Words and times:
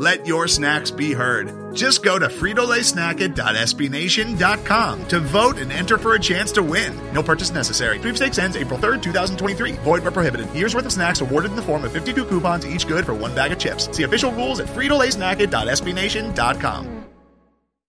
Let 0.00 0.26
your 0.26 0.48
snacks 0.48 0.90
be 0.90 1.12
heard. 1.12 1.76
Just 1.76 2.02
go 2.02 2.18
to 2.18 2.28
fritolaysnacket.sbnation.com 2.28 5.08
to 5.08 5.20
vote 5.20 5.58
and 5.58 5.70
enter 5.70 5.98
for 5.98 6.14
a 6.14 6.18
chance 6.18 6.50
to 6.52 6.62
win. 6.62 6.98
No 7.12 7.22
purchase 7.22 7.50
necessary. 7.50 7.98
Sweepstakes 7.98 8.38
ends 8.38 8.56
April 8.56 8.78
3rd, 8.78 9.02
2023. 9.02 9.72
Void 9.72 10.02
where 10.02 10.10
prohibited. 10.10 10.50
Year's 10.54 10.74
worth 10.74 10.86
of 10.86 10.92
snacks 10.94 11.20
awarded 11.20 11.50
in 11.50 11.56
the 11.56 11.62
form 11.62 11.84
of 11.84 11.92
52 11.92 12.24
coupons, 12.24 12.66
each 12.66 12.88
good 12.88 13.04
for 13.04 13.12
one 13.12 13.34
bag 13.34 13.52
of 13.52 13.58
chips. 13.58 13.94
See 13.94 14.04
official 14.04 14.32
rules 14.32 14.58
at 14.58 14.68
fritolaysnacket.sbnation.com. 14.68 17.04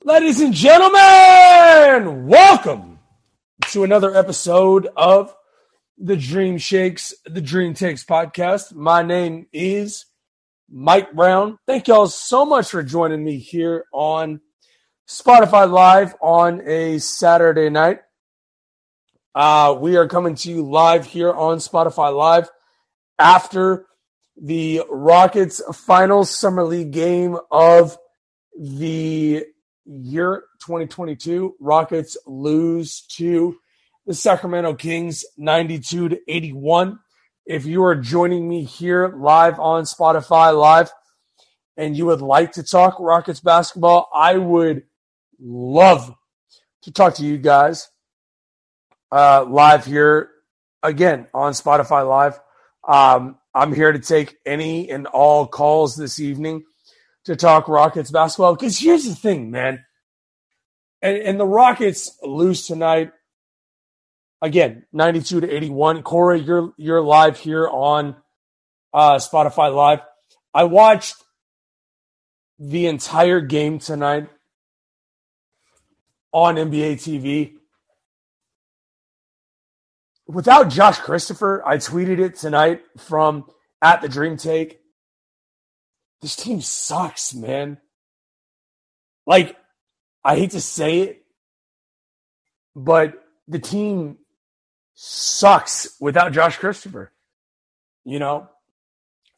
Ladies 0.03 0.41
and 0.41 0.53
gentlemen, 0.53 2.27
welcome 2.27 2.99
to 3.67 3.85
another 3.85 4.13
episode 4.13 4.89
of 4.97 5.33
the 5.97 6.17
Dream 6.17 6.57
Shakes, 6.57 7.13
the 7.25 7.39
Dream 7.39 7.73
Takes 7.73 8.03
podcast. 8.03 8.75
My 8.75 9.03
name 9.03 9.47
is 9.53 10.07
Mike 10.75 11.13
Brown. 11.13 11.59
Thank 11.67 11.87
y'all 11.87 12.07
so 12.07 12.45
much 12.45 12.71
for 12.71 12.81
joining 12.81 13.23
me 13.23 13.37
here 13.37 13.85
on 13.93 14.41
Spotify 15.07 15.69
Live 15.69 16.15
on 16.19 16.61
a 16.67 16.97
Saturday 16.97 17.69
night. 17.69 17.99
Uh, 19.35 19.77
we 19.79 19.97
are 19.97 20.07
coming 20.07 20.33
to 20.33 20.49
you 20.49 20.67
live 20.67 21.05
here 21.05 21.31
on 21.31 21.59
Spotify 21.59 22.15
Live 22.15 22.49
after 23.19 23.85
the 24.35 24.81
Rockets 24.89 25.61
final 25.85 26.25
summer 26.25 26.63
league 26.63 26.91
game 26.91 27.37
of 27.51 27.95
the 28.59 29.45
year 29.85 30.43
2022. 30.65 31.55
Rockets 31.59 32.17
lose 32.25 33.03
to 33.11 33.57
the 34.07 34.15
Sacramento 34.15 34.73
Kings 34.73 35.23
92 35.37 36.09
to 36.09 36.19
81. 36.27 36.97
If 37.45 37.65
you 37.65 37.83
are 37.83 37.95
joining 37.95 38.47
me 38.47 38.63
here 38.63 39.09
live 39.09 39.59
on 39.59 39.83
Spotify 39.83 40.57
Live 40.57 40.93
and 41.75 41.97
you 41.97 42.05
would 42.05 42.21
like 42.21 42.53
to 42.53 42.63
talk 42.63 42.97
Rockets 43.01 43.41
basketball, 43.41 44.09
I 44.15 44.37
would 44.37 44.83
love 45.41 46.15
to 46.83 46.91
talk 46.93 47.15
to 47.15 47.25
you 47.25 47.37
guys 47.37 47.89
uh, 49.11 49.43
live 49.43 49.85
here 49.85 50.29
again 50.83 51.27
on 51.33 51.51
Spotify 51.51 52.07
Live. 52.07 52.39
Um, 52.87 53.37
I'm 53.53 53.73
here 53.73 53.91
to 53.91 53.99
take 53.99 54.37
any 54.45 54.89
and 54.89 55.05
all 55.05 55.45
calls 55.45 55.97
this 55.97 56.21
evening 56.21 56.63
to 57.25 57.35
talk 57.35 57.67
Rockets 57.67 58.09
basketball 58.09 58.55
because 58.55 58.79
here's 58.79 59.03
the 59.03 59.15
thing, 59.15 59.51
man. 59.51 59.83
And, 61.01 61.17
and 61.17 61.37
the 61.37 61.45
Rockets 61.45 62.17
lose 62.23 62.65
tonight 62.67 63.11
again, 64.43 64.85
92 64.91 65.41
to 65.41 65.49
81. 65.49 66.03
Corey, 66.03 66.41
you're 66.41 66.73
you're 66.77 67.01
live 67.01 67.39
here 67.39 67.67
on 67.67 68.15
uh, 68.93 69.15
Spotify 69.15 69.73
Live. 69.73 70.01
I 70.53 70.65
watched 70.65 71.15
the 72.59 72.85
entire 72.85 73.39
game 73.39 73.79
tonight 73.79 74.29
on 76.31 76.55
NBA 76.55 76.95
TV. 76.95 77.53
Without 80.27 80.69
Josh 80.69 80.99
Christopher, 80.99 81.63
I 81.65 81.77
tweeted 81.77 82.19
it 82.19 82.35
tonight 82.35 82.81
from 82.97 83.45
at 83.81 84.01
the 84.01 84.09
Dream 84.09 84.37
Take. 84.37 84.79
This 86.21 86.35
team 86.35 86.61
sucks, 86.61 87.33
man. 87.33 87.77
Like, 89.25 89.55
I 90.23 90.37
hate 90.37 90.51
to 90.51 90.61
say 90.61 91.01
it, 91.01 91.25
but 92.75 93.13
the 93.47 93.59
team 93.59 94.17
sucks 94.93 95.95
without 95.99 96.33
Josh 96.33 96.57
Christopher. 96.57 97.11
You 98.05 98.19
know? 98.19 98.49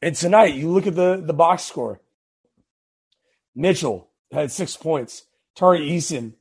And 0.02 0.16
tonight, 0.16 0.56
you 0.56 0.70
look 0.70 0.88
at 0.88 0.96
the, 0.96 1.22
the 1.24 1.34
box 1.34 1.64
score. 1.64 2.02
Mitchell 3.56 4.10
had 4.32 4.52
six 4.52 4.76
points. 4.76 5.24
Tari 5.56 5.80
Eason, 5.90 6.34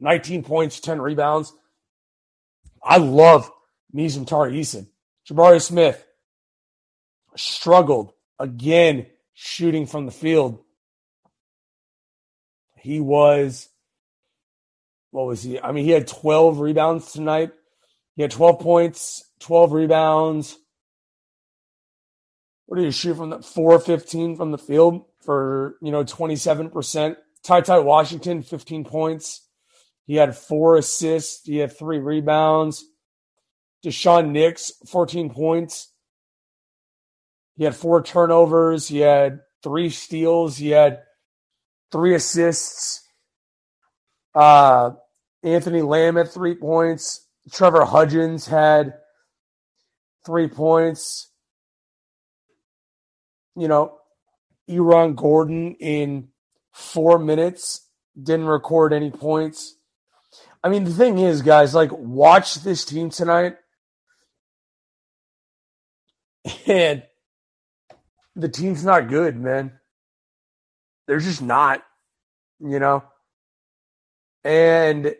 19 0.00 0.42
points, 0.42 0.80
10 0.80 1.00
rebounds. 1.00 1.52
I 2.82 2.98
love 2.98 3.50
me 3.92 4.08
some 4.08 4.24
Tari 4.24 4.60
Eason. 4.60 4.88
Jabari 5.28 5.62
Smith 5.62 6.04
struggled 7.36 8.12
again 8.38 9.06
shooting 9.34 9.86
from 9.86 10.06
the 10.06 10.12
field. 10.12 10.58
He 12.76 13.00
was, 13.00 13.68
what 15.10 15.26
was 15.26 15.42
he? 15.42 15.60
I 15.60 15.72
mean, 15.72 15.84
he 15.84 15.90
had 15.90 16.06
12 16.06 16.58
rebounds 16.58 17.12
tonight. 17.12 17.52
He 18.18 18.22
had 18.22 18.32
12 18.32 18.58
points, 18.58 19.30
12 19.38 19.70
rebounds. 19.70 20.58
What 22.66 22.78
did 22.78 22.86
he 22.86 22.90
shoot 22.90 23.14
from 23.14 23.30
the 23.30 23.38
415 23.38 24.34
from 24.34 24.50
the 24.50 24.58
field 24.58 25.04
for, 25.24 25.76
you 25.80 25.92
know, 25.92 26.02
27%? 26.02 27.14
TyTy 27.46 27.84
Washington, 27.84 28.42
15 28.42 28.84
points. 28.84 29.46
He 30.04 30.16
had 30.16 30.36
four 30.36 30.74
assists. 30.74 31.46
He 31.46 31.58
had 31.58 31.78
three 31.78 32.00
rebounds. 32.00 32.84
Daishen 33.86 34.32
Nix, 34.32 34.72
14 34.88 35.30
points. 35.30 35.92
He 37.56 37.62
had 37.62 37.76
four 37.76 38.02
turnovers. 38.02 38.88
He 38.88 38.98
had 38.98 39.42
three 39.62 39.90
steals. 39.90 40.56
He 40.56 40.70
had 40.70 41.02
three 41.92 42.16
assists. 42.16 43.00
Uh, 44.34 44.90
Anthony 45.44 45.82
Lamb 45.82 46.16
had 46.16 46.32
three 46.32 46.56
points. 46.56 47.26
Trevor 47.52 47.84
Hudgins 47.84 48.48
had 48.48 48.94
three 50.24 50.48
points. 50.48 51.30
You 53.56 53.68
know, 53.68 53.98
Erion 54.68 55.16
Gordon 55.16 55.74
in 55.80 56.28
four 56.72 57.18
minutes 57.18 57.88
didn't 58.20 58.46
record 58.46 58.92
any 58.92 59.10
points. 59.10 59.76
I 60.62 60.68
mean, 60.68 60.84
the 60.84 60.92
thing 60.92 61.18
is, 61.18 61.42
guys, 61.42 61.74
like, 61.74 61.90
watch 61.92 62.56
this 62.56 62.84
team 62.84 63.10
tonight. 63.10 63.56
And 66.66 67.02
the 68.34 68.48
team's 68.48 68.84
not 68.84 69.08
good, 69.08 69.36
man. 69.36 69.72
They're 71.06 71.18
just 71.18 71.42
not, 71.42 71.82
you 72.60 72.78
know? 72.78 73.02
And 74.44 75.14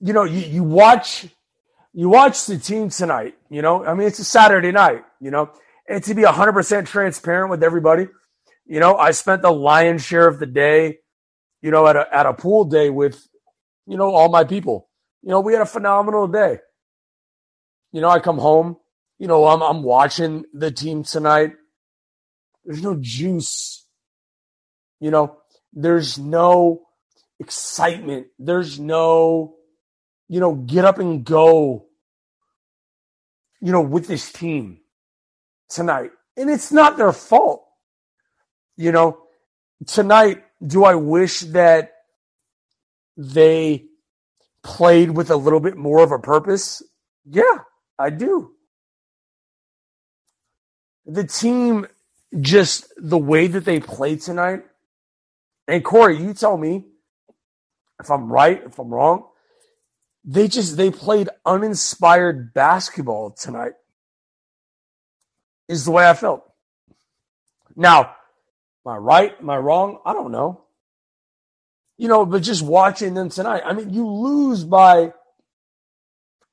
you 0.00 0.12
know, 0.12 0.24
you, 0.24 0.40
you 0.40 0.62
watch 0.62 1.26
you 1.92 2.08
watch 2.08 2.46
the 2.46 2.58
team 2.58 2.90
tonight, 2.90 3.34
you 3.48 3.62
know. 3.62 3.84
I 3.84 3.94
mean, 3.94 4.08
it's 4.08 4.18
a 4.18 4.24
Saturday 4.24 4.72
night, 4.72 5.04
you 5.20 5.30
know. 5.30 5.50
And 5.88 6.02
to 6.04 6.14
be 6.14 6.22
100% 6.22 6.86
transparent 6.86 7.50
with 7.50 7.62
everybody, 7.62 8.08
you 8.66 8.80
know, 8.80 8.96
I 8.96 9.12
spent 9.12 9.42
the 9.42 9.52
lion's 9.52 10.04
share 10.04 10.26
of 10.26 10.38
the 10.38 10.46
day, 10.46 10.98
you 11.62 11.70
know, 11.70 11.86
at 11.86 11.96
a 11.96 12.06
at 12.12 12.26
a 12.26 12.34
pool 12.34 12.64
day 12.64 12.90
with, 12.90 13.26
you 13.86 13.96
know, 13.96 14.10
all 14.10 14.28
my 14.28 14.44
people. 14.44 14.88
You 15.22 15.30
know, 15.30 15.40
we 15.40 15.52
had 15.52 15.62
a 15.62 15.66
phenomenal 15.66 16.26
day. 16.26 16.58
You 17.92 18.00
know, 18.00 18.08
I 18.08 18.18
come 18.18 18.38
home, 18.38 18.76
you 19.18 19.28
know, 19.28 19.46
I'm 19.46 19.62
I'm 19.62 19.82
watching 19.82 20.44
the 20.52 20.70
team 20.70 21.04
tonight. 21.04 21.52
There's 22.64 22.82
no 22.82 22.96
juice. 23.00 23.86
You 25.00 25.10
know, 25.10 25.38
there's 25.72 26.18
no 26.18 26.82
excitement. 27.38 28.28
There's 28.38 28.80
no 28.80 29.53
you 30.34 30.40
know, 30.40 30.56
get 30.56 30.84
up 30.84 30.98
and 30.98 31.24
go, 31.24 31.86
you 33.60 33.70
know, 33.70 33.82
with 33.82 34.08
this 34.08 34.32
team 34.32 34.80
tonight. 35.68 36.10
And 36.36 36.50
it's 36.50 36.72
not 36.72 36.96
their 36.96 37.12
fault. 37.12 37.64
You 38.76 38.90
know, 38.90 39.18
tonight, 39.86 40.42
do 40.66 40.84
I 40.84 40.96
wish 40.96 41.42
that 41.42 41.92
they 43.16 43.84
played 44.64 45.12
with 45.12 45.30
a 45.30 45.36
little 45.36 45.60
bit 45.60 45.76
more 45.76 46.02
of 46.02 46.10
a 46.10 46.18
purpose? 46.18 46.82
Yeah, 47.24 47.58
I 47.96 48.10
do. 48.10 48.54
The 51.06 51.28
team, 51.28 51.86
just 52.40 52.92
the 52.96 53.18
way 53.18 53.46
that 53.46 53.64
they 53.64 53.78
played 53.78 54.20
tonight, 54.20 54.64
and 55.68 55.84
Corey, 55.84 56.20
you 56.20 56.34
tell 56.34 56.56
me 56.56 56.86
if 58.00 58.10
I'm 58.10 58.32
right, 58.32 58.60
if 58.66 58.80
I'm 58.80 58.92
wrong 58.92 59.26
they 60.24 60.48
just 60.48 60.76
they 60.76 60.90
played 60.90 61.28
uninspired 61.44 62.54
basketball 62.54 63.30
tonight. 63.30 63.72
Is 65.68 65.84
the 65.84 65.90
way 65.90 66.08
I 66.08 66.14
felt. 66.14 66.44
Now, 67.76 68.16
am 68.86 68.92
I 68.92 68.96
right? 68.96 69.34
Am 69.38 69.50
I 69.50 69.56
wrong? 69.56 69.98
I 70.04 70.12
don't 70.12 70.32
know. 70.32 70.62
You 71.96 72.08
know, 72.08 72.26
but 72.26 72.42
just 72.42 72.62
watching 72.62 73.14
them 73.14 73.28
tonight, 73.28 73.62
I 73.64 73.72
mean, 73.72 73.90
you 73.90 74.06
lose 74.06 74.64
by 74.64 75.12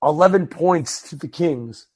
11 0.04 0.48
points 0.48 1.10
to 1.10 1.16
the 1.16 1.28
Kings. 1.28 1.88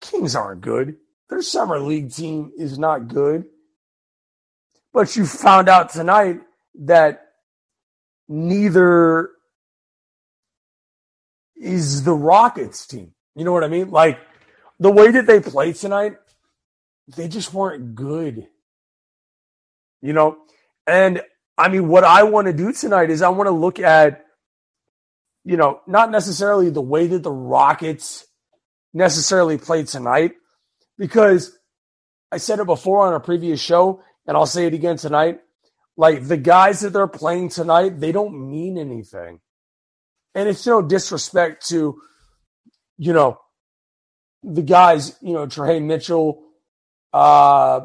Kings 0.00 0.34
aren't 0.34 0.60
good. 0.60 0.96
Their 1.28 1.42
summer 1.42 1.78
league 1.78 2.12
team 2.12 2.52
is 2.56 2.78
not 2.78 3.08
good. 3.08 3.44
But 4.92 5.16
you 5.16 5.26
found 5.26 5.68
out 5.68 5.90
tonight 5.90 6.40
that 6.80 7.26
neither 8.28 9.30
is 11.60 12.04
the 12.04 12.14
Rockets 12.14 12.86
team. 12.86 13.12
You 13.34 13.44
know 13.44 13.52
what 13.52 13.64
I 13.64 13.68
mean? 13.68 13.90
Like 13.90 14.18
the 14.78 14.90
way 14.90 15.10
that 15.10 15.26
they 15.26 15.40
played 15.40 15.76
tonight, 15.76 16.16
they 17.16 17.28
just 17.28 17.52
weren't 17.54 17.94
good. 17.94 18.46
You 20.00 20.12
know? 20.12 20.38
And 20.86 21.22
I 21.56 21.68
mean, 21.68 21.88
what 21.88 22.04
I 22.04 22.22
want 22.22 22.46
to 22.46 22.52
do 22.52 22.72
tonight 22.72 23.10
is 23.10 23.22
I 23.22 23.28
want 23.30 23.48
to 23.48 23.52
look 23.52 23.78
at, 23.78 24.24
you 25.44 25.56
know, 25.56 25.80
not 25.86 26.10
necessarily 26.10 26.70
the 26.70 26.80
way 26.80 27.06
that 27.08 27.22
the 27.22 27.32
Rockets 27.32 28.26
necessarily 28.94 29.58
played 29.58 29.86
tonight, 29.86 30.32
because 30.96 31.56
I 32.30 32.38
said 32.38 32.58
it 32.58 32.66
before 32.66 33.06
on 33.06 33.14
a 33.14 33.20
previous 33.20 33.60
show, 33.60 34.02
and 34.26 34.36
I'll 34.36 34.46
say 34.46 34.66
it 34.66 34.74
again 34.74 34.96
tonight. 34.96 35.40
Like 35.96 36.26
the 36.26 36.36
guys 36.36 36.80
that 36.80 36.92
they're 36.92 37.06
playing 37.08 37.48
tonight, 37.48 37.98
they 37.98 38.12
don't 38.12 38.50
mean 38.50 38.78
anything. 38.78 39.40
And 40.34 40.48
it's 40.48 40.66
no 40.66 40.82
disrespect 40.82 41.68
to, 41.68 42.00
you 42.96 43.12
know, 43.12 43.40
the 44.42 44.62
guys, 44.62 45.16
you 45.20 45.32
know, 45.32 45.46
Trhae 45.46 45.82
Mitchell, 45.82 46.44
uh, 47.12 47.80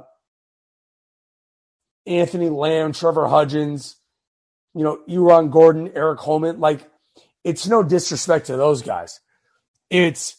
Anthony 2.06 2.50
Lamb, 2.50 2.94
Trevor 2.94 3.26
Hudgins, 3.26 3.96
you 4.76 4.84
know, 4.84 5.00
Euron 5.10 5.52
Gordon, 5.52 5.92
Eric 5.96 6.20
Holman. 6.20 6.60
Like, 6.60 6.90
it's 7.44 7.68
no 7.68 7.84
disrespect 7.84 8.48
to 8.48 8.58
those 8.58 8.82
guys. 8.82 9.20
It's 9.90 10.36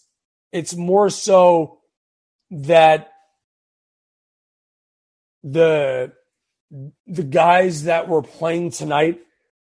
it's 0.53 0.75
more 0.75 1.11
so 1.11 1.81
that 2.51 3.11
the 5.43 6.13
the 7.07 7.23
guys 7.23 7.85
that 7.85 8.09
were 8.09 8.23
playing 8.23 8.71
tonight, 8.71 9.21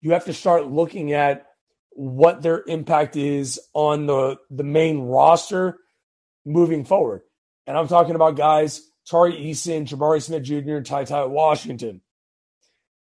you 0.01 0.13
have 0.13 0.27
to 0.27 0.33
start 0.33 0.67
looking 0.67 1.13
at 1.13 1.47
what 1.97 2.43
their 2.43 2.63
impact 2.67 3.17
is 3.17 3.59
on 3.73 4.07
the 4.07 4.37
the 4.51 4.65
main 4.65 5.01
roster 5.01 5.79
moving 6.45 6.85
forward. 6.85 7.23
And 7.67 7.77
I'm 7.77 7.89
talking 7.89 8.15
about 8.15 8.37
guys 8.37 8.83
Tari 9.09 9.33
Eason, 9.33 9.87
Jabari 9.87 10.23
Smith 10.23 10.43
Jr., 10.43 10.83
TyTy 10.83 11.29
Washington. 11.29 12.03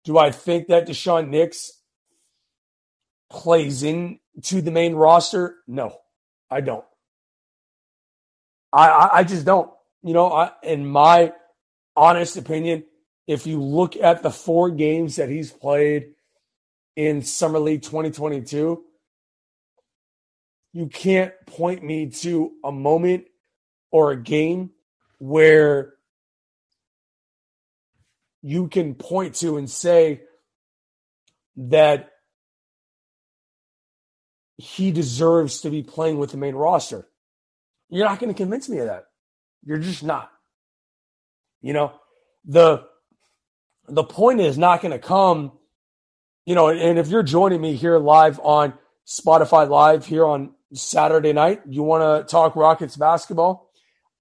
Do 0.05 0.19
I 0.19 0.31
think 0.31 0.69
that 0.69 0.87
Daishen 0.87 1.31
Nix 1.31 1.73
plays 3.31 3.83
into 3.83 4.63
the 4.63 4.71
main 4.71 4.95
roster? 4.95 5.57
No, 5.67 5.97
I 6.51 6.61
don't. 6.61 6.85
I, 8.73 8.89
I, 8.89 9.17
I 9.19 9.25
just 9.25 9.45
don't. 9.45 9.71
You 10.03 10.15
know, 10.15 10.31
I, 10.33 10.53
in 10.63 10.87
my 10.87 11.33
honest 11.97 12.37
opinion, 12.37 12.85
if 13.27 13.47
you 13.47 13.61
look 13.61 13.97
at 13.97 14.23
the 14.23 14.31
four 14.31 14.71
games 14.71 15.17
that 15.17 15.29
he's 15.29 15.51
played 15.51 16.15
in 16.97 17.23
Summer 17.23 17.59
League 17.59 17.83
2022, 17.83 18.83
you 20.73 20.87
can't 20.89 21.33
point 21.47 21.83
me 21.83 22.11
to 22.11 22.53
a 22.65 22.73
moment 22.73 23.27
or 23.91 24.11
a 24.11 24.17
game 24.17 24.71
where 25.19 25.95
you 28.43 28.69
can 28.69 28.95
point 28.95 29.35
to 29.37 29.57
and 29.57 29.71
say 29.71 30.23
that 31.57 32.11
he 34.59 34.91
deserves 34.91 35.61
to 35.63 35.71
be 35.71 35.83
playing 35.83 36.19
with 36.19 36.31
the 36.31 36.37
main 36.37 36.55
roster. 36.55 37.07
You're 37.89 38.07
not 38.07 38.19
going 38.19 38.33
to 38.33 38.37
convince 38.37 38.69
me 38.69 38.79
of 38.79 38.87
that. 38.87 39.05
You're 39.65 39.79
just 39.79 40.03
not. 40.03 40.31
You 41.61 41.73
know, 41.73 41.93
the 42.45 42.85
the 43.89 44.05
point 44.05 44.41
is 44.41 44.59
not 44.59 44.83
going 44.83 44.93
to 44.93 44.99
come, 44.99 45.53
you 46.47 46.55
know, 46.55 46.69
and 46.69 46.99
if 46.99 47.09
you're 47.09 47.25
joining 47.25 47.61
me 47.61 47.75
here 47.75 47.99
live 47.99 48.41
on 48.41 48.73
Spotify 49.05 49.69
Live 49.69 50.07
here 50.07 50.25
on 50.25 50.55
Saturday 50.73 51.33
night, 51.33 51.63
you 51.69 51.83
want 51.83 52.03
to 52.03 52.31
talk 52.31 52.55
Rockets 52.55 52.97
basketball, 52.97 53.71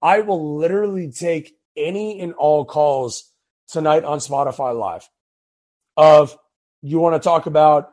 I 0.02 0.20
will 0.20 0.58
literally 0.58 1.10
take 1.10 1.56
any 1.76 2.20
and 2.20 2.34
all 2.34 2.64
calls 2.64 3.32
tonight 3.68 4.04
on 4.04 4.18
Spotify 4.18 4.76
Live. 4.76 5.08
Of 5.96 6.36
you 6.82 6.98
want 6.98 7.20
to 7.20 7.24
talk 7.24 7.46
about 7.46 7.90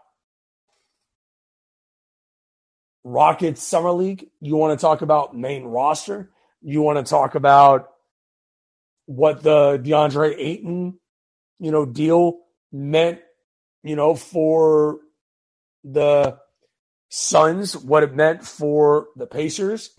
Rockets 3.03 3.61
Summer 3.61 3.91
League, 3.91 4.29
you 4.41 4.55
want 4.55 4.77
to 4.77 4.81
talk 4.81 5.01
about 5.01 5.35
main 5.35 5.63
roster, 5.63 6.31
you 6.61 6.81
want 6.81 7.05
to 7.05 7.09
talk 7.09 7.35
about 7.35 7.89
what 9.05 9.43
the 9.43 9.77
DeAndre 9.77 10.35
Ayton, 10.37 10.99
you 11.59 11.71
know, 11.71 11.85
deal 11.85 12.39
meant, 12.71 13.19
you 13.83 13.95
know, 13.95 14.15
for 14.15 14.99
the 15.83 16.37
Suns, 17.09 17.77
what 17.77 18.03
it 18.03 18.15
meant 18.15 18.43
for 18.43 19.07
the 19.15 19.27
Pacers. 19.27 19.91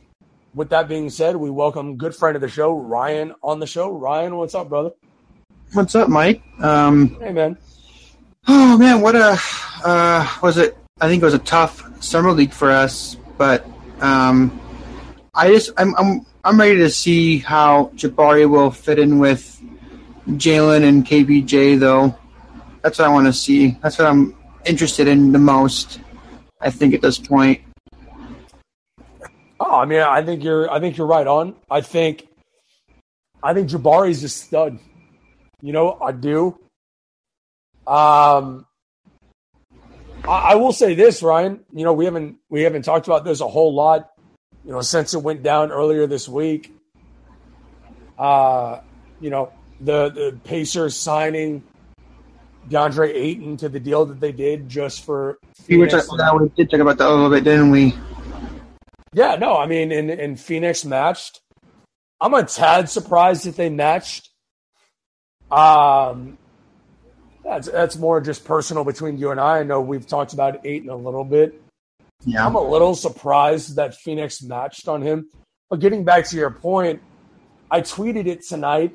With 0.54 0.70
that 0.70 0.88
being 0.88 1.10
said, 1.10 1.36
we 1.36 1.50
welcome 1.50 1.96
good 1.96 2.14
friend 2.14 2.34
of 2.34 2.42
the 2.42 2.48
show, 2.48 2.72
Ryan, 2.72 3.34
on 3.42 3.60
the 3.60 3.66
show. 3.66 3.90
Ryan, 3.90 4.36
what's 4.36 4.54
up, 4.54 4.68
brother? 4.68 4.90
What's 5.72 5.94
up, 5.94 6.08
Mike? 6.08 6.42
Um, 6.60 7.16
hey, 7.20 7.32
man. 7.32 7.58
Oh 8.46 8.76
man, 8.78 9.00
what 9.00 9.16
a 9.16 9.38
uh, 9.84 10.28
was 10.42 10.58
it? 10.58 10.76
I 11.00 11.08
think 11.08 11.22
it 11.22 11.24
was 11.24 11.34
a 11.34 11.38
tough 11.40 11.82
summer 12.02 12.30
league 12.32 12.52
for 12.52 12.70
us, 12.70 13.16
but 13.38 13.66
um, 14.00 14.60
I 15.34 15.48
just 15.48 15.70
I'm 15.76 15.94
I'm 15.96 16.26
I'm 16.44 16.60
ready 16.60 16.76
to 16.76 16.90
see 16.90 17.38
how 17.38 17.90
Jabari 17.94 18.48
will 18.48 18.70
fit 18.70 18.98
in 18.98 19.18
with 19.18 19.60
Jalen 20.28 20.84
and 20.84 21.06
KPJ 21.06 21.80
though. 21.80 22.16
That's 22.84 22.98
what 22.98 23.08
I 23.08 23.10
want 23.10 23.26
to 23.26 23.32
see. 23.32 23.78
That's 23.82 23.98
what 23.98 24.06
I'm 24.06 24.36
interested 24.66 25.08
in 25.08 25.32
the 25.32 25.38
most. 25.38 26.00
I 26.60 26.68
think 26.68 26.92
at 26.92 27.00
this 27.00 27.18
point. 27.18 27.62
Oh, 29.58 29.80
I 29.80 29.86
mean, 29.86 30.00
I 30.00 30.22
think 30.22 30.44
you're. 30.44 30.70
I 30.70 30.80
think 30.80 30.98
you're 30.98 31.06
right 31.06 31.26
on. 31.26 31.56
I 31.70 31.80
think. 31.80 32.28
I 33.42 33.54
think 33.54 33.70
Jabari's 33.70 34.22
a 34.22 34.28
stud. 34.28 34.78
You 35.62 35.72
know, 35.72 35.98
I 35.98 36.12
do. 36.12 36.58
Um, 37.86 38.66
I, 40.28 40.52
I 40.52 40.54
will 40.56 40.74
say 40.74 40.94
this, 40.94 41.22
Ryan. 41.22 41.64
You 41.72 41.84
know, 41.84 41.94
we 41.94 42.04
haven't 42.04 42.36
we 42.50 42.64
haven't 42.64 42.82
talked 42.82 43.06
about 43.06 43.24
this 43.24 43.40
a 43.40 43.48
whole 43.48 43.72
lot. 43.74 44.10
You 44.62 44.72
know, 44.72 44.82
since 44.82 45.14
it 45.14 45.22
went 45.22 45.42
down 45.42 45.72
earlier 45.72 46.06
this 46.06 46.28
week. 46.28 46.70
Uh, 48.18 48.80
you 49.22 49.30
know, 49.30 49.54
the 49.80 50.10
the 50.10 50.38
Pacers 50.44 50.94
signing 50.94 51.64
DeAndre 52.68 53.14
Ayton 53.14 53.56
to 53.58 53.68
the 53.68 53.80
deal 53.80 54.04
that 54.06 54.20
they 54.20 54.32
did 54.32 54.68
just 54.68 55.04
for. 55.04 55.38
We 55.68 55.76
were 55.76 55.86
talking, 55.86 56.16
that 56.16 56.38
we 56.40 56.48
did 56.50 56.70
talk 56.70 56.80
about 56.80 56.98
that 56.98 57.08
a 57.08 57.10
little 57.10 57.30
bit, 57.30 57.44
didn't 57.44 57.70
we? 57.70 57.94
Yeah, 59.12 59.36
no, 59.36 59.56
I 59.56 59.66
mean, 59.66 59.92
in 59.92 60.10
in 60.10 60.36
Phoenix 60.36 60.84
matched. 60.84 61.40
I'm 62.20 62.34
a 62.34 62.44
tad 62.44 62.88
surprised 62.88 63.44
that 63.44 63.56
they 63.56 63.70
matched. 63.70 64.30
Um, 65.50 66.38
that's 67.44 67.68
that's 67.68 67.96
more 67.96 68.20
just 68.20 68.44
personal 68.44 68.84
between 68.84 69.18
you 69.18 69.30
and 69.30 69.38
I. 69.38 69.60
I 69.60 69.62
know 69.62 69.80
we've 69.80 70.06
talked 70.06 70.32
about 70.32 70.64
Ayton 70.66 70.88
a 70.88 70.96
little 70.96 71.24
bit. 71.24 71.60
Yeah, 72.24 72.46
I'm 72.46 72.54
a 72.54 72.62
little 72.62 72.94
surprised 72.94 73.76
that 73.76 73.94
Phoenix 73.94 74.42
matched 74.42 74.88
on 74.88 75.02
him. 75.02 75.28
But 75.68 75.80
getting 75.80 76.04
back 76.04 76.26
to 76.28 76.36
your 76.36 76.50
point, 76.50 77.02
I 77.70 77.82
tweeted 77.82 78.26
it 78.26 78.42
tonight. 78.42 78.94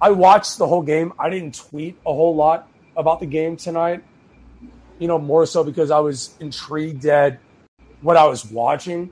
I 0.00 0.10
watched 0.10 0.58
the 0.58 0.66
whole 0.66 0.82
game. 0.82 1.12
I 1.18 1.30
didn't 1.30 1.54
tweet 1.54 1.96
a 2.04 2.12
whole 2.12 2.34
lot 2.34 2.68
about 2.96 3.20
the 3.20 3.26
game 3.26 3.56
tonight. 3.56 4.02
You 4.98 5.08
know, 5.08 5.18
more 5.18 5.44
so 5.46 5.62
because 5.62 5.90
I 5.90 5.98
was 5.98 6.34
intrigued 6.40 7.04
at 7.04 7.38
what 8.00 8.16
I 8.16 8.26
was 8.26 8.50
watching. 8.50 9.10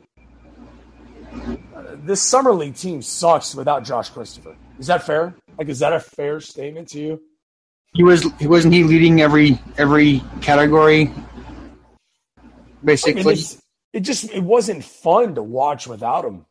Uh, 1.75 1.97
this 2.05 2.23
summer 2.23 2.53
league 2.53 2.75
team 2.75 3.03
sucks 3.03 3.55
without 3.55 3.85
Josh 3.85 4.09
Christopher. 4.09 4.57
Is 4.79 4.87
that 4.87 5.05
fair? 5.05 5.35
Like, 5.59 5.69
is 5.69 5.81
that 5.81 5.93
a 5.93 6.01
fair 6.01 6.41
statement 6.41 6.89
to 6.89 7.01
you? 7.01 7.23
He 7.93 8.03
was. 8.03 8.27
He 8.41 8.47
wasn't 8.47 8.75
he 8.75 8.83
leading 8.83 9.21
every 9.21 9.61
every 9.79 10.23
category. 10.41 11.13
Basically, 12.83 13.23
I 13.23 13.25
mean, 13.25 13.45
it 13.93 14.01
just 14.01 14.31
it 14.33 14.43
wasn't 14.43 14.85
fun 14.85 15.35
to 15.37 15.43
watch 15.43 15.87
without 15.87 16.25
him. 16.25 16.45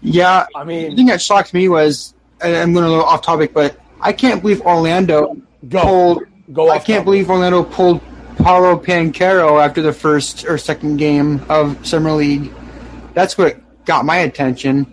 Yeah, 0.00 0.46
I 0.54 0.64
mean, 0.64 0.90
the 0.90 0.96
thing 0.96 1.06
that 1.06 1.20
shocked 1.20 1.52
me 1.52 1.68
was, 1.68 2.14
and 2.40 2.56
I'm 2.56 2.72
going 2.72 2.86
a 2.86 2.88
little 2.88 3.04
off 3.04 3.22
topic, 3.22 3.52
but 3.52 3.78
I 4.00 4.12
can't 4.12 4.42
believe 4.42 4.60
Orlando 4.62 5.36
go 5.68 5.82
pulled. 5.82 6.22
go. 6.52 6.70
I 6.70 6.78
can't 6.78 7.04
believe 7.04 7.30
Orlando 7.30 7.62
pulled 7.64 8.00
Paolo 8.38 8.78
Banchero 8.78 9.62
after 9.64 9.80
the 9.82 9.92
first 9.92 10.44
or 10.46 10.58
second 10.58 10.96
game 10.98 11.44
of 11.48 11.84
summer 11.86 12.12
league. 12.12 12.52
That's 13.14 13.38
what 13.38 13.56
got 13.84 14.04
my 14.04 14.16
attention. 14.18 14.92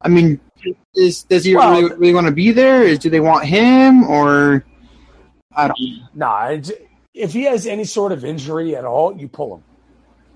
I 0.00 0.08
mean, 0.08 0.40
is 0.94 1.22
does 1.24 1.44
he 1.44 1.54
Well, 1.54 1.70
really, 1.82 1.94
really 1.96 2.14
want 2.14 2.26
to 2.26 2.32
be 2.32 2.50
there? 2.50 2.82
Is 2.82 2.98
do 2.98 3.10
they 3.10 3.20
want 3.20 3.44
him 3.44 4.04
or 4.04 4.64
I 5.54 5.68
don't. 5.68 5.80
know. 5.80 5.96
Nah, 6.14 6.50
it's- 6.50 6.72
if 7.14 7.32
he 7.32 7.44
has 7.44 7.66
any 7.66 7.84
sort 7.84 8.12
of 8.12 8.24
injury 8.26 8.76
at 8.76 8.84
all, 8.84 9.16
you 9.16 9.26
pull 9.26 9.54
him, 9.56 9.62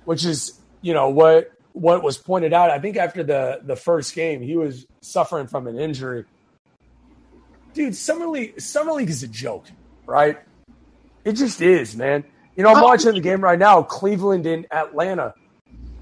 which 0.05 0.25
is 0.25 0.61
you 0.83 0.95
know 0.95 1.09
what 1.11 1.51
what 1.73 2.03
was 2.03 2.17
pointed 2.19 2.53
out. 2.53 2.71
I 2.71 2.79
think 2.79 2.97
after 2.97 3.23
the 3.23 3.61
the 3.65 3.77
first 3.77 4.15
game, 4.15 4.41
he 4.43 4.57
was 4.57 4.87
suffering 5.03 5.47
from 5.47 5.67
an 5.67 5.79
injury. 5.79 6.25
Dude, 7.75 7.95
summer 7.95 8.27
league 8.27 8.61
summer 8.61 8.93
league 8.93 9.11
is 9.11 9.23
a 9.23 9.29
joke, 9.29 9.67
right? 10.07 10.39
It 11.25 11.33
just 11.33 11.61
is, 11.61 11.97
man. 11.97 12.25
You 12.57 12.65
know, 12.65 12.71
I'm 12.71 12.79
Oh. 12.79 12.85
watching 12.85 13.15
the 13.15 13.21
game 13.21 13.41
right 13.43 13.59
now, 13.59 13.83
Cleveland 13.83 14.47
and 14.47 14.67
Atlanta. 14.73 15.35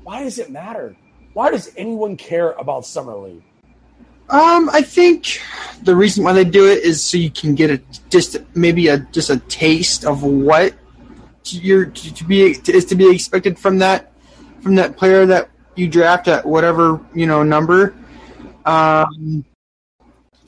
Why 0.02 0.22
does 0.24 0.38
it 0.38 0.50
matter? 0.50 0.96
Why 1.34 1.50
does 1.50 1.70
anyone 1.76 2.16
care 2.16 2.52
about 2.52 2.86
summer 2.86 3.16
league? 3.16 3.42
Um, 4.30 4.68
I 4.72 4.82
think 4.82 5.40
the 5.82 5.94
reason 5.94 6.24
why 6.24 6.32
they 6.32 6.44
do 6.44 6.66
it 6.66 6.82
is 6.84 7.02
so 7.02 7.16
you 7.16 7.30
can 7.30 7.54
get 7.54 7.70
a 7.70 7.80
just 8.10 8.36
maybe 8.54 8.88
a 8.88 8.98
just 8.98 9.30
a 9.30 9.38
taste 9.40 10.04
of 10.04 10.22
what 10.22 10.74
you're 11.46 11.86
to 11.86 12.14
to 12.14 12.24
be 12.24 12.42
is 12.66 12.84
to 12.86 12.94
be 12.94 13.10
expected 13.14 13.58
from 13.58 13.78
that 13.78 14.12
from 14.60 14.74
that 14.74 14.96
player 14.96 15.24
that 15.26 15.48
you 15.76 15.88
draft 15.88 16.28
at 16.28 16.44
whatever 16.44 17.00
you 17.14 17.26
know 17.26 17.42
number. 17.42 17.94
Um, 18.66 19.44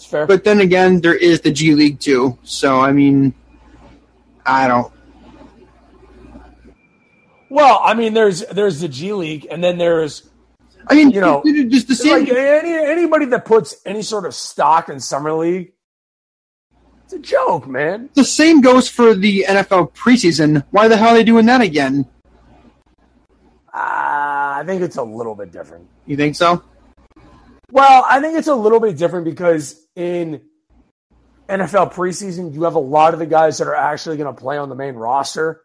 It's 0.01 0.07
fair. 0.09 0.25
but 0.27 0.45
then 0.45 0.61
again, 0.63 1.03
there 1.03 1.15
is 1.15 1.43
the 1.43 1.51
G 1.53 1.75
League 1.75 2.01
too. 2.01 2.39
So 2.43 2.81
I 2.81 2.91
mean, 2.91 3.35
I 4.47 4.67
don't. 4.67 4.91
well, 7.51 7.83
I 7.85 7.93
mean, 7.93 8.15
there's 8.15 8.41
there's 8.47 8.81
the 8.81 8.89
G 8.89 9.13
League, 9.13 9.47
and 9.51 9.63
then 9.63 9.77
there's 9.77 10.27
I 10.87 10.95
mean, 10.95 11.11
You 11.11 11.21
know, 11.21 11.43
just 11.69 11.89
the 11.89 11.95
same. 11.95 12.21
like 12.25 12.31
any 12.31 12.73
anybody 12.73 13.27
that 13.27 13.45
puts 13.45 13.77
any 13.85 14.01
sort 14.01 14.25
of 14.25 14.35
stock 14.35 14.89
in 14.89 15.01
summer 15.01 15.35
league, 15.35 15.73
it's 17.05 17.13
a 17.13 17.19
joke, 17.19 17.69
man. 17.69 18.09
the 18.15 18.25
same 18.25 18.63
goes 18.63 18.89
for 18.89 19.15
the 19.15 19.45
NFL 19.47 19.93
preseason. 19.93 20.65
Why 20.71 20.89
the 20.89 20.97
hell 20.97 21.11
are 21.11 21.15
they 21.15 21.25
doing 21.25 21.45
that 21.45 21.61
again? 21.61 22.07
Uh, 23.69 24.57
I 24.57 24.63
think 24.65 24.81
it's 24.81 24.97
a 24.97 25.03
little 25.03 25.35
bit 25.35 25.53
different. 25.53 25.87
You 26.07 26.17
think 26.17 26.37
so? 26.37 26.63
Well, 27.73 28.05
I 28.09 28.21
think 28.21 28.37
it's 28.37 28.49
a 28.49 28.55
little 28.55 28.81
bit 28.81 28.97
different 28.97 29.25
because 29.25 29.81
in 29.95 30.41
NFL 31.49 31.93
preseason, 31.93 32.53
you 32.55 32.65
have 32.65 32.75
a 32.75 32.81
lot 32.81 33.13
of 33.13 33.21
the 33.21 33.27
guys 33.27 33.59
that 33.59 33.69
are 33.69 33.75
actually 33.75 34.17
going 34.17 34.35
to 34.35 34.41
play 34.41 34.57
on 34.57 34.69
the 34.69 34.75
main 34.75 34.95
roster. 34.95 35.63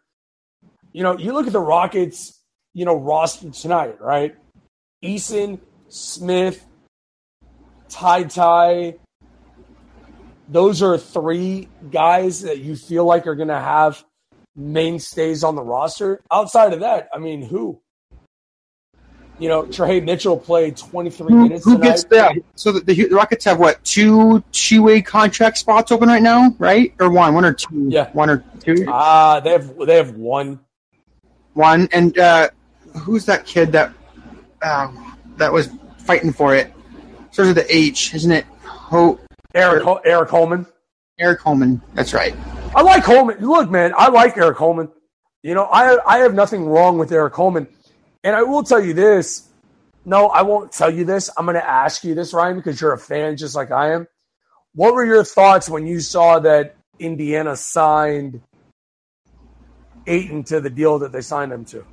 You 0.92 1.02
know, 1.02 1.18
you 1.18 1.32
look 1.32 1.46
at 1.46 1.52
the 1.52 1.60
Rockets, 1.60 2.40
you 2.74 2.84
know, 2.84 2.96
roster 2.96 3.50
tonight, 3.50 4.00
right? 4.00 4.36
Eason, 5.04 5.60
Smith, 5.88 6.64
TyTy. 7.88 8.98
Those 10.48 10.82
are 10.82 10.96
three 10.96 11.68
guys 11.90 12.42
that 12.42 12.58
you 12.58 12.76
feel 12.76 13.04
like 13.04 13.26
are 13.26 13.34
going 13.34 13.48
to 13.48 13.60
have 13.60 14.04
mainstays 14.54 15.44
on 15.44 15.56
the 15.56 15.62
roster. 15.62 16.20
Outside 16.30 16.72
of 16.72 16.80
that, 16.80 17.08
I 17.12 17.18
mean, 17.18 17.42
who? 17.42 17.80
You 19.38 19.48
know, 19.50 19.64
Trhae 19.64 20.02
Mitchell 20.02 20.38
played 20.38 20.76
23 20.78 21.26
Who, 21.32 21.42
minutes 21.42 21.64
who 21.64 21.74
tonight. 21.74 21.86
gets 21.88 22.04
that? 22.04 22.36
So 22.54 22.72
the, 22.72 22.80
the 22.80 23.08
Rockets 23.14 23.44
have 23.44 23.58
what 23.58 23.84
two 23.84 24.42
two-way 24.52 25.02
contract 25.02 25.58
spots 25.58 25.92
open 25.92 26.08
right 26.08 26.22
now, 26.22 26.54
right? 26.58 26.94
Or 27.00 27.10
one, 27.10 27.34
one 27.34 27.44
or 27.44 27.52
two? 27.52 27.88
Yeah. 27.90 28.10
one 28.12 28.30
or 28.30 28.42
two, 28.60 28.86
Ah, 28.88 29.40
they 29.40 29.50
have 29.50 29.76
they 29.76 29.96
have 29.96 30.16
one. 30.16 30.60
one. 31.52 31.88
And 31.92 32.16
uh, 32.18 32.48
who's 32.98 33.26
that 33.26 33.44
kid 33.44 33.72
that 33.72 33.92
uh, 34.62 34.90
that 35.36 35.52
was 35.52 35.68
fighting 35.98 36.32
for 36.32 36.54
it? 36.54 36.72
Starts 37.30 37.48
with 37.48 37.56
the 37.56 37.66
H, 37.76 38.14
isn't 38.14 38.32
it? 38.32 38.46
Ho- 38.64 39.20
Eric 39.54 39.84
Eric 40.06 40.30
Holman. 40.30 40.64
Eric 41.18 41.40
Holman. 41.40 41.82
That's 41.94 42.14
right. 42.14 42.34
I 42.74 42.80
like 42.80 43.04
Holman. 43.04 43.38
Look, 43.40 43.70
man, 43.70 43.92
I 43.96 44.08
like 44.08 44.36
Eric 44.38 44.56
Holman. 44.56 44.88
You 45.42 45.52
know, 45.54 45.64
I 45.64 45.98
I 46.06 46.18
have 46.20 46.32
nothing 46.32 46.64
wrong 46.64 46.96
with 46.96 47.12
Eric 47.12 47.34
Holman. 47.34 47.66
And 48.26 48.34
I 48.34 48.42
will 48.42 48.64
tell 48.64 48.84
you 48.84 48.92
this. 48.92 49.48
No, 50.04 50.26
I 50.26 50.42
won't 50.42 50.72
tell 50.72 50.90
you 50.90 51.04
this. 51.04 51.30
I'm 51.38 51.46
going 51.46 51.54
to 51.54 51.64
ask 51.64 52.02
you 52.02 52.16
this, 52.16 52.34
Ryan, 52.34 52.56
because 52.56 52.80
you're 52.80 52.92
a 52.92 52.98
fan 52.98 53.36
just 53.36 53.54
like 53.54 53.70
I 53.70 53.92
am. 53.92 54.08
What 54.74 54.94
were 54.94 55.04
your 55.04 55.22
thoughts 55.22 55.68
when 55.68 55.86
you 55.86 56.00
saw 56.00 56.40
that 56.40 56.74
Indiana 56.98 57.54
signed 57.54 58.40
Ayton 60.08 60.42
to 60.44 60.60
the 60.60 60.70
deal 60.70 60.98
that 60.98 61.12
they 61.12 61.20
signed 61.20 61.52
him 61.52 61.64
to? 61.66 61.84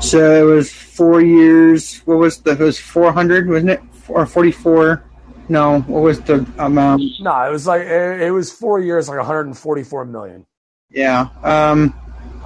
So 0.00 0.48
it 0.48 0.50
was 0.50 0.72
four 0.72 1.20
years. 1.20 1.98
What 2.06 2.16
was 2.16 2.38
the? 2.38 2.52
It 2.52 2.60
was 2.60 2.78
four 2.78 3.12
hundred, 3.12 3.50
wasn't 3.50 3.70
it? 3.72 3.80
Or 4.08 4.24
forty-four? 4.24 5.04
No. 5.50 5.80
What 5.80 6.02
was 6.02 6.20
the 6.22 6.46
amount? 6.58 7.02
No, 7.20 7.46
it 7.46 7.50
was 7.50 7.66
like 7.66 7.82
it 7.82 8.22
it 8.22 8.30
was 8.30 8.50
four 8.50 8.80
years, 8.80 9.08
like 9.08 9.18
144 9.18 10.06
million. 10.06 10.46
Yeah. 10.90 11.28
Um, 11.42 11.94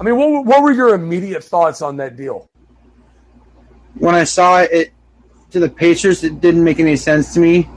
I 0.01 0.03
mean, 0.03 0.17
what 0.17 0.45
what 0.45 0.63
were 0.63 0.71
your 0.71 0.95
immediate 0.95 1.43
thoughts 1.43 1.83
on 1.83 1.97
that 1.97 2.17
deal? 2.17 2.49
when 3.95 4.15
I 4.15 4.23
saw 4.23 4.61
it, 4.61 4.71
it 4.71 4.93
to 5.51 5.59
the 5.59 5.69
Pacers, 5.69 6.23
it 6.23 6.41
didn't 6.41 6.63
make 6.63 6.79
any 6.79 6.95
sense 6.95 7.35
to 7.35 7.39
me. 7.39 7.69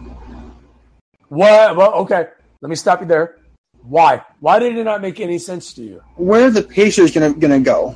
What? 1.29 1.77
Well, 1.77 1.93
okay. 1.97 2.29
Let 2.63 2.71
me 2.71 2.77
stop 2.77 3.03
you 3.03 3.07
there. 3.07 3.37
Why? 3.83 4.23
Why 4.41 4.59
did 4.59 4.75
it 4.79 4.85
not 4.85 5.03
make 5.03 5.21
any 5.21 5.39
sense 5.39 5.75
to 5.75 5.83
you? 5.83 6.03
Where 6.17 6.47
are 6.47 6.51
the 6.51 6.63
Pacers 6.63 7.13
gonna 7.13 7.35
gonna 7.35 7.61
go? 7.61 7.95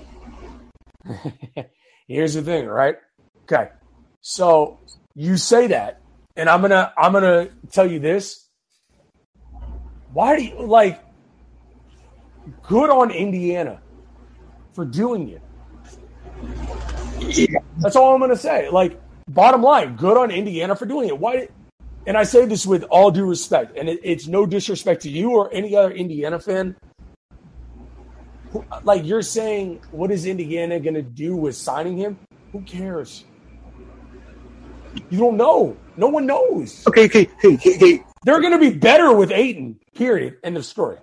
Here's 2.06 2.34
the 2.34 2.42
thing, 2.42 2.66
right? 2.66 2.96
Okay. 3.44 3.70
So 4.20 4.78
you 5.14 5.38
say 5.38 5.68
that, 5.68 6.02
and 6.36 6.50
I'm 6.50 6.60
gonna 6.60 6.92
I'm 6.98 7.12
gonna 7.12 7.48
tell 7.70 7.90
you 7.90 7.98
this. 7.98 8.46
Why 10.12 10.36
do 10.36 10.44
you 10.44 10.60
like 10.60 11.02
good 12.62 12.90
on 12.90 13.10
Indiana 13.10 13.80
for 14.78 14.84
doing 14.84 15.28
it? 15.30 15.42
That's 17.78 17.96
all 17.96 18.14
I'm 18.14 18.20
gonna 18.20 18.36
say. 18.36 18.70
Like, 18.70 19.00
bottom 19.28 19.60
line, 19.60 19.96
good 19.96 20.16
on 20.16 20.30
Indiana 20.30 20.76
for 20.76 20.86
doing 20.86 21.08
it. 21.08 21.18
Why 21.18 21.48
and 22.06 22.16
I 22.16 22.22
say 22.22 22.46
this 22.46 22.64
with 22.64 22.84
all 22.84 23.10
due 23.10 23.26
respect, 23.26 23.76
and 23.76 23.88
it, 23.88 23.98
it's 24.04 24.28
no 24.28 24.46
disrespect 24.46 25.02
to 25.02 25.10
you 25.10 25.32
or 25.32 25.52
any 25.52 25.74
other 25.74 25.90
Indiana 25.90 26.38
fan. 26.38 26.76
Like 28.84 29.04
you're 29.04 29.22
saying, 29.22 29.80
what 29.90 30.12
is 30.12 30.26
Indiana 30.26 30.78
going 30.78 30.94
to 30.94 31.02
do 31.02 31.34
with 31.34 31.56
signing 31.56 31.98
him? 31.98 32.16
Who 32.52 32.60
cares? 32.62 33.24
You 35.10 35.18
don't 35.18 35.36
know. 35.36 35.76
No 35.96 36.06
one 36.06 36.24
knows. 36.24 36.86
Okay, 36.86 37.06
okay, 37.06 37.28
hey, 37.42 37.56
hey, 37.56 37.76
hey. 37.78 38.04
They're 38.22 38.40
going 38.40 38.52
to 38.52 38.58
be 38.58 38.70
better 38.70 39.12
with 39.12 39.32
Ayton. 39.32 39.80
Period. 39.94 40.38
End 40.44 40.56
of 40.56 40.64
story. 40.64 40.98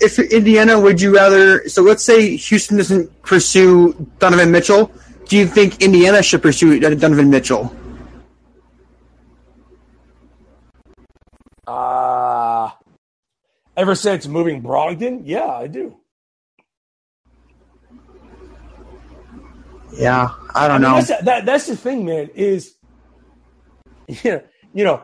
If 0.00 0.18
Indiana, 0.18 0.78
would 0.78 1.00
you 1.00 1.14
rather? 1.14 1.68
So 1.68 1.82
let's 1.82 2.04
say 2.04 2.36
Houston 2.36 2.76
doesn't 2.76 3.22
pursue 3.22 3.94
Donovan 4.18 4.52
Mitchell. 4.52 4.92
Do 5.28 5.36
you 5.36 5.46
think 5.46 5.82
Indiana 5.82 6.22
should 6.22 6.40
pursue 6.40 6.78
Donovan 6.78 7.30
Mitchell? 7.30 7.74
Uh, 11.66 12.70
ever 13.76 13.94
since 13.94 14.26
moving 14.26 14.62
Brogdon, 14.62 15.22
yeah, 15.24 15.46
I 15.46 15.66
do. 15.66 15.96
Yeah, 19.92 20.30
I 20.54 20.68
don't 20.68 20.76
I 20.84 20.88
mean, 20.88 20.98
know. 20.98 21.02
that's, 21.02 21.24
that, 21.24 21.46
that's 21.46 21.66
the 21.66 21.76
thing, 21.76 22.06
man. 22.06 22.30
Is 22.34 22.74
yeah, 24.06 24.40
you 24.72 24.84
know, 24.84 25.02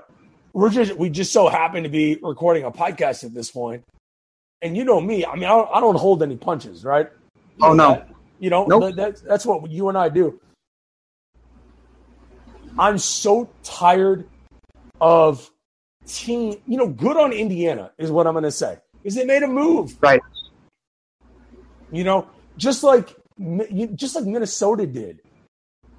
we're 0.53 0.71
just 0.71 0.97
we 0.97 1.11
just 1.11 1.33
so 1.33 1.49
happen 1.49 1.83
to 1.83 1.89
be 1.89 2.19
recording 2.23 2.65
a 2.65 2.71
podcast 2.71 3.25
at 3.25 3.35
this 3.35 3.51
point, 3.51 3.85
and 4.65 4.77
you 4.77 4.85
know 4.85 5.01
me. 5.01 5.25
I 5.25 5.35
mean, 5.35 5.45
I 5.45 5.49
don't, 5.49 5.69
I 5.73 5.79
don't 5.81 5.95
hold 5.97 6.23
any 6.23 6.37
punches, 6.37 6.85
right? 6.85 7.09
You 7.59 7.67
Oh, 7.67 7.73
no. 7.75 7.91
that. 7.95 8.09
you 8.41 8.51
know 8.51 8.65
Nope. 8.67 8.83
that, 8.83 8.97
that's 8.97 9.21
that's 9.21 9.47
what 9.47 9.71
you 9.71 9.89
and 9.89 9.97
I 9.97 10.09
do. 10.09 10.41
I'm 12.79 12.99
so 12.99 13.49
tired 13.63 14.27
of 15.01 15.49
team. 16.07 16.57
You 16.67 16.79
know, 16.79 16.89
good 16.89 17.17
on 17.17 17.33
Indiana 17.33 17.93
is 17.99 18.11
what 18.11 18.27
I'm 18.27 18.33
going 18.35 18.43
to 18.45 18.51
say. 18.51 18.79
Is 19.05 19.15
they 19.15 19.25
made 19.25 19.43
a 19.43 19.47
move, 19.47 19.97
Right. 20.01 20.21
you 21.93 22.03
know, 22.05 22.27
just 22.57 22.83
like 22.83 23.15
just 23.95 24.17
like 24.17 24.25
Minnesota 24.25 24.87
did. 24.87 25.21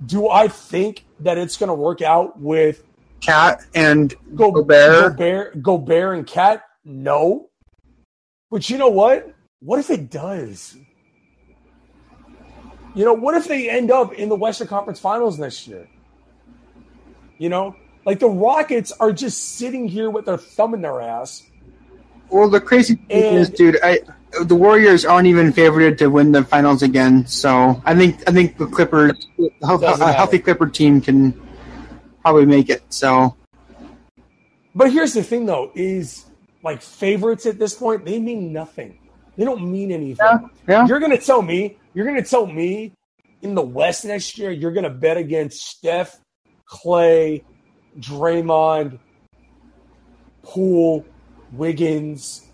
Do 0.06 0.28
I 0.28 0.48
think 0.50 1.06
that 1.22 1.38
it's 1.38 1.56
going 1.56 1.70
to 1.70 1.74
work 1.76 2.02
out 2.02 2.38
with 2.40 2.84
KAT 3.22 3.64
and 3.76 4.14
Go, 4.36 4.52
Gobert. 4.52 5.18
Gobert, 5.18 5.64
Gobert 5.64 6.18
and 6.18 6.28
KAT? 6.28 6.64
No. 6.84 7.50
But 8.56 8.70
you 8.70 8.78
know 8.78 8.88
what? 8.88 9.36
What 9.60 9.80
if 9.80 9.90
it 9.90 10.10
does? 10.10 10.78
You 12.96 13.04
know, 13.04 13.12
what 13.14 13.36
if 13.36 13.50
they 13.50 13.70
end 13.70 13.92
up 13.92 14.14
in 14.14 14.30
the 14.30 14.36
Western 14.38 14.68
Conference 14.68 14.98
Finals 14.98 15.38
next 15.38 15.68
year? 15.68 15.90
You 17.38 17.50
know, 17.50 17.76
like 18.06 18.20
the 18.20 18.30
Rockets 18.30 18.94
are 18.94 19.12
just 19.12 19.58
sitting 19.58 19.90
here 19.90 20.10
with 20.10 20.24
their 20.24 20.38
thumb 20.38 20.74
in 20.74 20.82
their 20.82 21.02
ass. 21.02 21.44
Well, 22.30 22.50
the 22.50 22.62
crazy 22.62 22.96
thing 22.96 23.24
And- 23.24 23.38
is, 23.40 23.50
dude, 23.50 23.78
I 23.84 24.00
the 24.42 24.56
Warriors 24.56 25.04
aren't 25.04 25.28
even 25.28 25.52
favored 25.52 25.98
to 25.98 26.08
win 26.08 26.32
the 26.32 26.46
finals 26.46 26.82
again. 26.82 27.28
So 27.28 27.82
I 27.84 27.94
think 27.94 28.24
I 28.26 28.32
think 28.32 28.58
the 28.58 28.68
Clippers, 28.68 29.28
a 29.38 29.66
healthy, 29.68 29.86
Doesn't 29.86 30.02
a 30.08 30.14
healthy 30.14 30.38
matter. 30.38 30.44
Clipper 30.56 30.68
team 30.70 31.02
can 31.02 31.34
probably 32.22 32.46
make 32.46 32.70
it. 32.70 32.84
So 32.88 33.36
But 34.74 34.94
here's 34.94 35.14
the 35.14 35.24
thing, 35.24 35.46
though: 35.46 35.72
is 35.76 36.24
like 36.66 36.82
favorites 36.82 37.46
at 37.46 37.60
this 37.60 37.76
point, 37.76 38.04
they 38.04 38.20
mean 38.20 38.52
nothing. 38.52 38.98
They 39.38 39.46
don't 39.46 39.72
mean 39.72 39.92
anything. 39.92 40.18
Yeah, 40.26 40.40
yeah. 40.68 40.88
You're 40.88 41.00
gonna 41.00 41.18
tell 41.22 41.42
me, 41.42 41.78
you're 41.94 42.06
gonna 42.06 42.24
tell 42.26 42.46
me 42.48 42.92
in 43.44 43.54
the 43.54 43.62
West 43.62 44.04
next 44.04 44.38
year, 44.38 44.50
you're 44.52 44.72
gonna 44.72 44.90
bet 44.90 45.16
against 45.16 45.62
Steph, 45.62 46.20
Clay, 46.66 47.44
Draymond, 48.00 48.98
Poole, 50.42 51.06
Wiggins, 51.54 52.48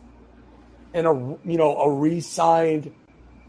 and 0.93 1.07
a 1.07 1.37
you 1.45 1.57
know 1.57 1.75
a 1.77 1.89
re-signed. 1.91 2.91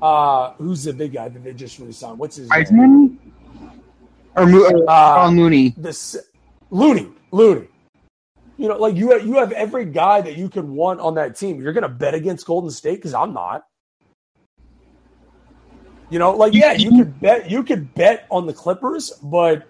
Uh, 0.00 0.52
who's 0.54 0.84
the 0.84 0.92
big 0.92 1.12
guy 1.12 1.28
that 1.28 1.42
they 1.44 1.52
just 1.54 1.78
re-signed? 1.78 2.18
What's 2.18 2.36
his 2.36 2.48
name? 2.70 3.18
Or 4.36 4.46
Mo- 4.46 4.84
Uh, 4.88 5.30
Mooney. 5.32 5.74
This 5.76 6.16
Looney, 6.70 7.08
Looney. 7.32 7.68
You 8.58 8.68
know, 8.68 8.76
like 8.76 8.96
you 8.96 9.10
have, 9.10 9.26
you 9.26 9.34
have 9.38 9.52
every 9.52 9.86
guy 9.86 10.20
that 10.20 10.36
you 10.36 10.48
could 10.48 10.68
want 10.68 11.00
on 11.00 11.14
that 11.14 11.36
team. 11.36 11.60
You're 11.60 11.72
gonna 11.72 11.88
bet 11.88 12.14
against 12.14 12.46
Golden 12.46 12.70
State 12.70 12.96
because 12.96 13.14
I'm 13.14 13.32
not. 13.32 13.64
You 16.10 16.18
know, 16.18 16.32
like 16.32 16.52
yeah, 16.52 16.72
you 16.72 16.90
could 16.90 17.20
bet 17.20 17.50
you 17.50 17.62
could 17.62 17.94
bet 17.94 18.26
on 18.30 18.46
the 18.46 18.52
Clippers, 18.52 19.10
but 19.22 19.66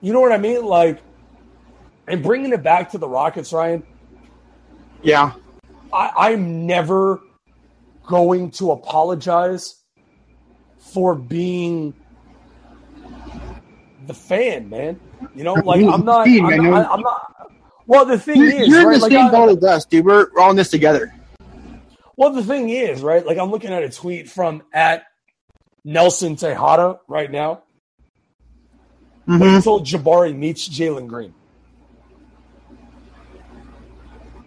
you 0.00 0.12
know 0.12 0.20
what 0.20 0.32
I 0.32 0.38
mean. 0.38 0.64
Like, 0.64 1.00
and 2.06 2.22
bringing 2.22 2.52
it 2.52 2.62
back 2.62 2.90
to 2.92 2.98
the 2.98 3.08
Rockets, 3.08 3.52
Ryan. 3.52 3.82
Yeah, 5.02 5.32
I, 5.92 6.12
I'm 6.16 6.66
never 6.66 7.20
going 8.06 8.52
to 8.52 8.70
apologize 8.70 9.82
for 10.78 11.14
being 11.14 11.94
the 14.10 14.14
fan, 14.14 14.68
man. 14.68 15.00
You 15.34 15.44
know, 15.44 15.54
like 15.54 15.82
I'm 15.84 16.04
not. 16.04 16.26
I'm 16.26 16.62
not, 16.70 16.90
I'm 16.92 17.00
not 17.00 17.26
well, 17.86 18.04
the 18.04 18.18
thing 18.18 18.36
you're, 18.36 18.52
is, 18.52 18.68
you're 18.68 18.80
in 18.82 18.86
right? 18.86 18.94
the 18.94 19.00
Like, 19.00 19.12
same 19.12 19.30
boat 19.30 19.56
as 19.58 19.64
us, 19.64 19.84
dude. 19.84 20.04
We're, 20.04 20.28
we're 20.34 20.40
all 20.42 20.50
in 20.50 20.56
this 20.56 20.70
together. 20.70 21.12
well, 22.16 22.30
the 22.32 22.42
thing 22.44 22.68
is, 22.70 23.02
right? 23.02 23.24
Like 23.24 23.38
I'm 23.38 23.50
looking 23.50 23.72
at 23.72 23.82
a 23.82 23.88
tweet 23.90 24.28
from 24.28 24.62
at 24.72 25.04
Nelson 25.84 26.36
Tejada 26.36 27.00
right 27.08 27.30
now. 27.30 27.62
Mhm. 29.28 29.40
Wait 29.40 29.54
until 29.54 29.80
Jabari 29.80 30.36
meets 30.36 30.68
Jalen 30.68 31.06
Green. 31.08 31.34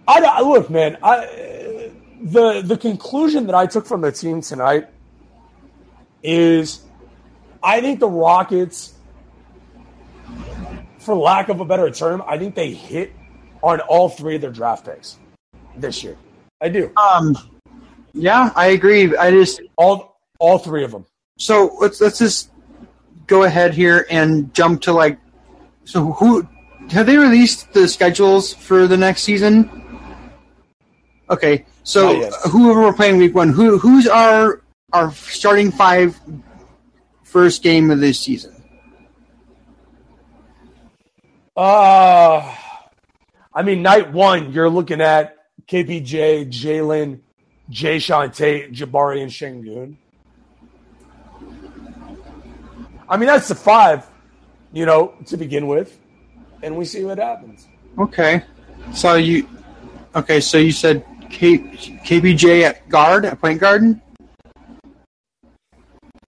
I, 0.07 0.19
I 0.21 0.41
look, 0.41 0.69
man. 0.69 0.97
I 1.01 1.91
the 2.21 2.61
the 2.61 2.77
conclusion 2.77 3.47
that 3.47 3.55
I 3.55 3.65
took 3.67 3.85
from 3.85 4.01
the 4.01 4.11
team 4.11 4.41
tonight 4.41 4.87
is, 6.21 6.81
I 7.61 7.81
think 7.81 7.99
the 7.99 8.07
Rockets, 8.09 8.93
for 11.03 11.15
lack 11.15 11.49
of 11.49 11.59
a 11.59 11.65
better 11.65 11.89
term, 11.91 12.23
I 12.27 12.37
think 12.37 12.55
they 12.55 12.71
hit 12.71 13.13
on 13.61 13.79
all 13.81 14.09
three 14.09 14.35
of 14.35 14.41
their 14.41 14.51
draft 14.51 14.85
picks 14.85 15.17
this 15.75 16.03
year. 16.03 16.17
I 16.61 16.69
do 16.69 16.91
Um, 16.97 17.37
yeah, 18.13 18.51
I 18.55 18.67
agree. 18.67 19.15
I 19.15 19.31
just 19.31 19.61
all 19.77 20.17
all 20.39 20.57
three 20.57 20.83
of 20.83 20.91
them. 20.91 21.05
so 21.37 21.75
let's 21.79 21.99
let's 22.01 22.19
just 22.19 22.49
go 23.27 23.43
ahead 23.43 23.73
here 23.73 24.05
and 24.09 24.53
jump 24.53 24.81
to 24.81 24.93
like 24.93 25.17
so 25.85 26.11
who 26.13 26.47
have 26.91 27.05
they 27.05 27.17
released 27.17 27.73
the 27.73 27.87
schedules 27.87 28.53
for 28.53 28.87
the 28.87 28.97
next 28.97 29.23
season? 29.23 29.69
Okay, 31.29 31.65
so 31.83 32.29
whoever 32.49 32.81
we're 32.81 32.93
playing 32.93 33.17
week 33.17 33.33
one, 33.33 33.49
who 33.49 33.77
who's 33.77 34.07
our 34.07 34.61
our 34.91 35.11
starting 35.13 35.71
five 35.71 36.19
first 37.23 37.63
game 37.63 37.89
of 37.91 37.99
this 37.99 38.19
season? 38.19 38.53
Uh 41.55 42.55
I 43.55 43.61
mean, 43.61 43.83
night 43.83 44.11
one, 44.11 44.51
you're 44.51 44.69
looking 44.69 44.99
at 44.99 45.37
KPJ, 45.67 46.47
Jalen, 46.51 47.19
Jae'Sean 47.69 48.35
Tate, 48.35 48.73
Jabari, 48.73 49.21
and 49.21 49.31
Sengun. 49.31 49.97
I 53.07 53.17
mean, 53.17 53.27
that's 53.27 53.47
the 53.47 53.55
five, 53.55 54.09
you 54.71 54.87
know, 54.87 55.13
to 55.27 55.37
begin 55.37 55.67
with, 55.67 55.99
and 56.63 56.75
we 56.75 56.85
see 56.85 57.03
what 57.03 57.19
happens. 57.19 57.67
Okay, 57.99 58.43
so 58.91 59.15
you 59.15 59.47
okay? 60.15 60.39
So 60.39 60.57
you 60.57 60.71
said 60.71 61.05
K, 61.29 61.59
KPJ 61.59 62.63
at 62.63 62.89
guard 62.89 63.25
at 63.25 63.39
point 63.39 63.59
guard. 63.59 64.01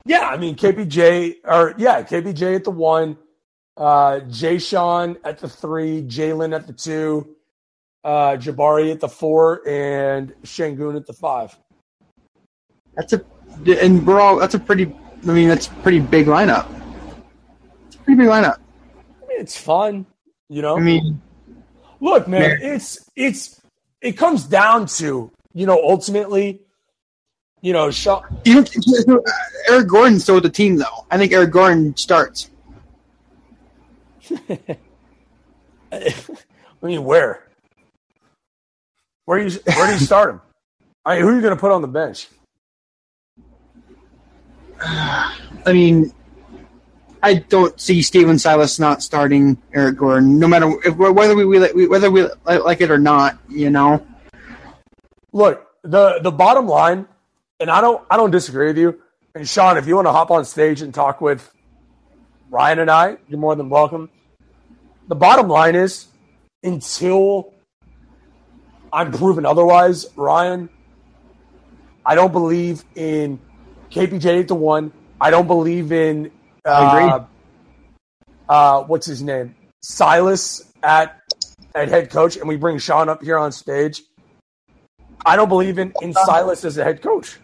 Yeah, 0.05 0.27
I 0.27 0.37
mean, 0.37 0.55
KPJ, 0.55 1.37
or 1.43 1.73
yeah, 1.77 2.03
KPJ 2.03 2.57
at 2.57 2.63
the 2.63 2.71
one, 2.71 3.17
uh, 3.77 4.21
Jae'Sean 4.27 5.17
at 5.23 5.39
the 5.39 5.49
three, 5.49 6.01
Jalen 6.03 6.55
at 6.55 6.67
the 6.67 6.73
two, 6.73 7.35
uh, 8.03 8.37
Jabari 8.37 8.91
at 8.91 8.99
the 8.99 9.09
four, 9.09 9.67
and 9.67 10.33
Sengun 10.43 10.95
at 10.95 11.05
the 11.05 11.13
five. 11.13 11.57
That's 12.95 13.13
a 13.13 13.23
and 13.81 14.05
we're 14.05 14.19
all 14.19 14.37
that's 14.37 14.55
a 14.55 14.59
pretty. 14.59 14.95
I 15.23 15.31
mean, 15.31 15.49
that's 15.49 15.67
pretty 15.67 15.99
big 15.99 16.27
lineup. 16.27 16.67
It's 17.87 17.95
a 17.95 17.99
pretty 17.99 18.19
big 18.19 18.27
lineup. 18.27 18.59
I 19.23 19.27
mean, 19.27 19.39
it's 19.39 19.57
fun, 19.57 20.05
you 20.49 20.61
know. 20.61 20.77
I 20.77 20.81
mean, 20.81 21.21
Look, 21.99 22.27
man, 22.27 22.41
Mer- 22.41 22.59
it's 22.61 23.09
it's 23.15 23.61
it 24.01 24.13
comes 24.13 24.43
down 24.43 24.85
to 24.87 25.31
you 25.53 25.65
know 25.65 25.81
ultimately, 25.83 26.61
you 27.61 27.73
know, 27.73 27.89
Shaw, 27.91 28.21
you 28.43 28.63
know, 29.07 29.23
Eric 29.69 29.87
Gordon's 29.87 30.23
still 30.23 30.35
with 30.35 30.43
the 30.43 30.49
team 30.49 30.75
though. 30.75 31.05
I 31.09 31.17
think 31.17 31.31
Eric 31.31 31.51
Gordon 31.51 31.95
starts. 31.97 32.51
I 35.91 36.13
mean, 36.81 37.03
where? 37.03 37.43
Where 39.25 39.39
you 39.39 39.59
where 39.65 39.87
do 39.87 39.93
you 39.93 39.99
start 39.99 40.31
him? 40.31 40.41
I 41.05 41.15
mean, 41.15 41.23
who 41.23 41.29
are 41.29 41.35
you 41.35 41.41
going 41.41 41.55
to 41.55 41.59
put 41.59 41.71
on 41.71 41.81
the 41.81 41.87
bench? 41.87 42.27
I 44.79 45.73
mean, 45.73 46.13
I 47.23 47.35
don't 47.35 47.79
see 47.79 48.01
Stephen 48.01 48.37
Silas 48.37 48.79
not 48.79 49.01
starting 49.01 49.57
Eric 49.73 49.97
Gordon, 49.97 50.37
no 50.37 50.47
matter 50.47 50.71
if, 50.85 50.95
whether 50.95 51.35
we, 51.35 51.45
we 51.45 51.87
whether 51.87 52.11
we 52.11 52.27
like 52.45 52.81
it 52.81 52.91
or 52.91 52.99
not. 52.99 53.39
You 53.49 53.69
know, 53.69 54.05
Look, 55.35 55.67
the 55.83 56.19
the 56.21 56.31
bottom 56.31 56.65
line, 56.65 57.07
and 57.59 57.69
I 57.69 57.81
don't 57.81 58.01
I 58.09 58.15
don't 58.15 58.31
disagree 58.31 58.67
with 58.67 58.77
you. 58.77 59.01
And 59.35 59.47
Sean, 59.47 59.75
if 59.77 59.85
you 59.85 59.95
want 59.95 60.07
to 60.07 60.13
hop 60.13 60.31
on 60.31 60.45
stage 60.45 60.81
and 60.81 60.93
talk 60.93 61.19
with 61.19 61.51
Ryan 62.49 62.79
and 62.79 62.89
I, 62.89 63.17
you're 63.27 63.37
more 63.37 63.53
than 63.53 63.69
welcome. 63.69 64.09
The 65.07 65.15
bottom 65.15 65.47
line 65.47 65.75
is, 65.75 66.07
until 66.63 67.53
I'm 68.91 69.11
proven 69.11 69.45
otherwise, 69.45 70.07
Ryan, 70.15 70.69
I 72.05 72.15
don't 72.15 72.31
believe 72.31 72.83
in 72.95 73.39
KPJ 73.91 74.25
eight 74.25 74.47
to 74.49 74.55
one. 74.55 74.91
I 75.19 75.29
don't 75.31 75.47
believe 75.47 75.91
in. 75.91 76.31
Uh. 76.63 77.25
Uh, 78.47 78.83
what's 78.83 79.05
his 79.07 79.21
name? 79.23 79.55
Silas 79.81 80.71
at 80.83 81.19
at 81.73 81.89
head 81.89 82.09
coach, 82.09 82.37
and 82.37 82.47
we 82.47 82.55
bring 82.55 82.77
Sean 82.77 83.09
up 83.09 83.23
here 83.23 83.37
on 83.37 83.51
stage. 83.51 84.03
I 85.25 85.35
don't 85.35 85.49
believe 85.49 85.79
in, 85.79 85.93
in 86.01 86.13
Silas 86.13 86.63
as 86.63 86.77
a 86.77 86.83
head 86.83 87.01
coach. 87.01 87.39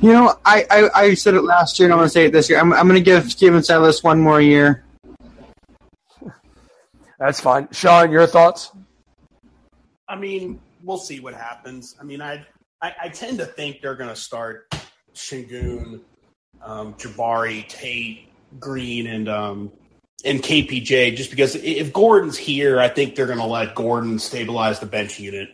you 0.00 0.12
know. 0.12 0.38
I, 0.44 0.64
I, 0.70 0.90
I 0.94 1.14
said 1.14 1.34
it 1.34 1.42
last 1.42 1.78
year, 1.78 1.86
and 1.86 1.92
I'm 1.92 1.98
going 1.98 2.06
to 2.06 2.12
say 2.12 2.26
it 2.26 2.32
this 2.32 2.48
year. 2.48 2.60
I'm, 2.60 2.72
I'm 2.72 2.86
going 2.86 3.00
to 3.00 3.04
give 3.04 3.30
Stephen 3.32 3.62
Silas 3.62 4.04
one 4.04 4.20
more 4.20 4.40
year. 4.40 4.84
That's 7.22 7.40
fine. 7.40 7.68
Sean, 7.70 8.10
your 8.10 8.26
thoughts? 8.26 8.72
I 10.08 10.16
mean, 10.16 10.60
we'll 10.82 10.98
see 10.98 11.20
what 11.20 11.34
happens. 11.34 11.94
I 12.00 12.02
mean, 12.02 12.20
I 12.20 12.44
I, 12.80 12.92
I 13.02 13.08
tend 13.10 13.38
to 13.38 13.46
think 13.46 13.80
they're 13.80 13.94
going 13.94 14.10
to 14.10 14.16
start 14.16 14.74
Sengun, 15.14 16.00
um, 16.64 16.94
Jabari, 16.94 17.68
Tate, 17.68 18.28
Green, 18.58 19.06
and 19.06 19.28
um, 19.28 19.70
and 20.24 20.42
KPJ. 20.42 21.14
Just 21.14 21.30
because 21.30 21.54
if 21.54 21.92
Gordon's 21.92 22.36
here, 22.36 22.80
I 22.80 22.88
think 22.88 23.14
they're 23.14 23.26
going 23.26 23.38
to 23.38 23.46
let 23.46 23.76
Gordon 23.76 24.18
stabilize 24.18 24.80
the 24.80 24.86
bench 24.86 25.20
unit 25.20 25.48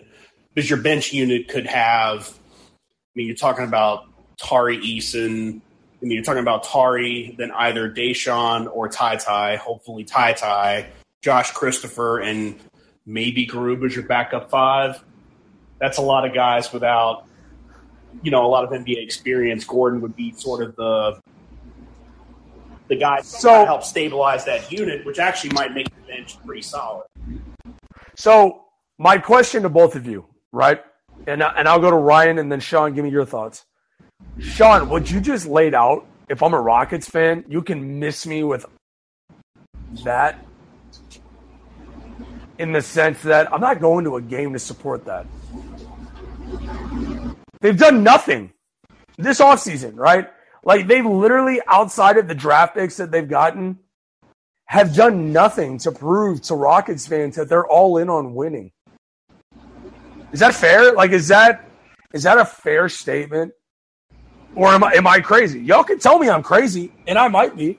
because 0.55 0.71
your 0.71 0.81
bench 0.81 1.13
unit 1.13 1.49
could 1.49 1.67
have. 1.67 2.31
I 2.31 3.13
mean, 3.15 3.27
you're 3.27 3.37
talking 3.37 3.67
about 3.67 4.07
Tari 4.39 4.79
Eason. 4.79 5.61
I 5.61 6.05
mean, 6.07 6.13
you're 6.13 6.25
talking 6.25 6.41
about 6.41 6.65
Tari, 6.65 7.35
then 7.37 7.51
either 7.51 7.93
Daishen 7.93 8.75
or 8.75 8.89
TyTy. 8.89 9.59
Hopefully, 9.59 10.07
TyTy, 10.07 10.87
Josh 11.23 11.51
Christopher, 11.53 12.21
and 12.21 12.59
maybe 13.07 13.47
Garuba 13.47 13.87
as 13.87 13.97
your 13.97 14.05
backup 14.07 14.51
five. 14.51 15.03
That's 15.81 15.99
a 15.99 16.03
lot 16.03 16.27
of 16.27 16.35
guys 16.35 16.73
without, 16.73 17.27
you 18.23 18.31
know, 18.31 18.45
a 18.45 18.49
lot 18.49 18.65
of 18.65 18.71
NBA 18.71 19.03
experience. 19.03 19.65
Gordon 19.65 20.01
would 20.01 20.17
be 20.17 20.33
sort 20.33 20.63
of 20.63 20.77
the 20.77 21.21
the 22.89 22.97
guy 22.97 23.21
So- 23.21 23.61
to 23.61 23.67
help 23.67 23.83
stabilize 23.85 24.45
that 24.47 24.73
unit, 24.73 25.05
which 25.05 25.19
actually 25.19 25.51
might 25.51 25.75
make 25.75 25.87
the 25.95 26.13
bench 26.13 26.43
pretty 26.45 26.63
solid. 26.63 27.05
So, 28.17 28.65
my 28.99 29.19
question 29.19 29.63
to 29.63 29.69
both 29.69 29.95
of 29.95 30.07
you, 30.07 30.25
right? 30.53 30.81
And, 31.27 31.43
and 31.43 31.69
I'll 31.69 31.81
go 31.81 31.91
to 31.91 31.97
Ryan 31.97 32.39
and 32.39 32.51
then 32.51 32.61
Sean, 32.61 32.95
give 32.95 33.05
me 33.05 33.11
your 33.11 33.27
thoughts. 33.27 33.65
Sean, 34.41 34.89
what 34.89 35.11
you 35.11 35.21
just 35.21 35.47
laid 35.47 35.75
out, 35.75 36.07
if 36.31 36.43
I'm 36.43 36.55
a 36.55 36.61
Rockets 36.61 37.09
fan, 37.09 37.45
you 37.47 37.61
can 37.63 37.99
miss 38.01 38.27
me 38.27 38.43
with 38.43 38.65
that. 40.05 40.45
In 42.59 42.73
the 42.73 42.83
sense 42.83 43.23
that 43.23 43.53
I'm 43.53 43.61
not 43.61 43.81
going 43.81 44.05
to 44.05 44.17
a 44.17 44.23
game 44.23 44.53
to 44.53 44.59
support 44.59 45.05
that. 45.07 45.27
They've 47.61 47.79
done 47.79 48.03
nothing 48.03 48.53
this 49.17 49.41
offseason, 49.41 49.97
right? 49.97 50.29
Like 50.65 50.87
they've 50.87 51.05
literally 51.05 51.61
outside 51.67 52.17
of 52.17 52.29
the 52.29 52.35
draft 52.35 52.75
picks 52.75 52.97
that 52.97 53.11
they've 53.11 53.29
gotten 53.29 53.79
have 54.67 54.95
done 54.95 55.33
nothing 55.33 55.79
to 55.79 55.91
prove 55.91 56.43
to 56.43 56.55
Rockets 56.55 57.07
fans 57.07 57.37
that 57.37 57.49
they're 57.49 57.67
all 57.67 57.99
in 57.99 58.09
on 58.09 58.35
winning. 58.35 58.71
Is 60.33 60.41
that 60.41 60.55
fair? 60.55 60.93
Like 60.93 61.11
is 61.11 61.29
that 61.29 61.69
is 62.13 62.23
that 62.25 62.39
a 62.39 62.45
fair 62.45 62.89
statement? 62.89 63.53
Or 64.55 64.69
am 64.69 64.85
I 64.85 64.93
am 64.93 65.07
I 65.07 65.21
crazy? 65.21 65.61
Y'all 65.61 65.85
can 65.85 65.99
tell 65.99 66.19
me 66.19 66.29
I'm 66.29 66.43
crazy, 66.43 66.93
and 67.07 67.19
I 67.19 67.29
might 67.29 67.57
be. 67.57 67.79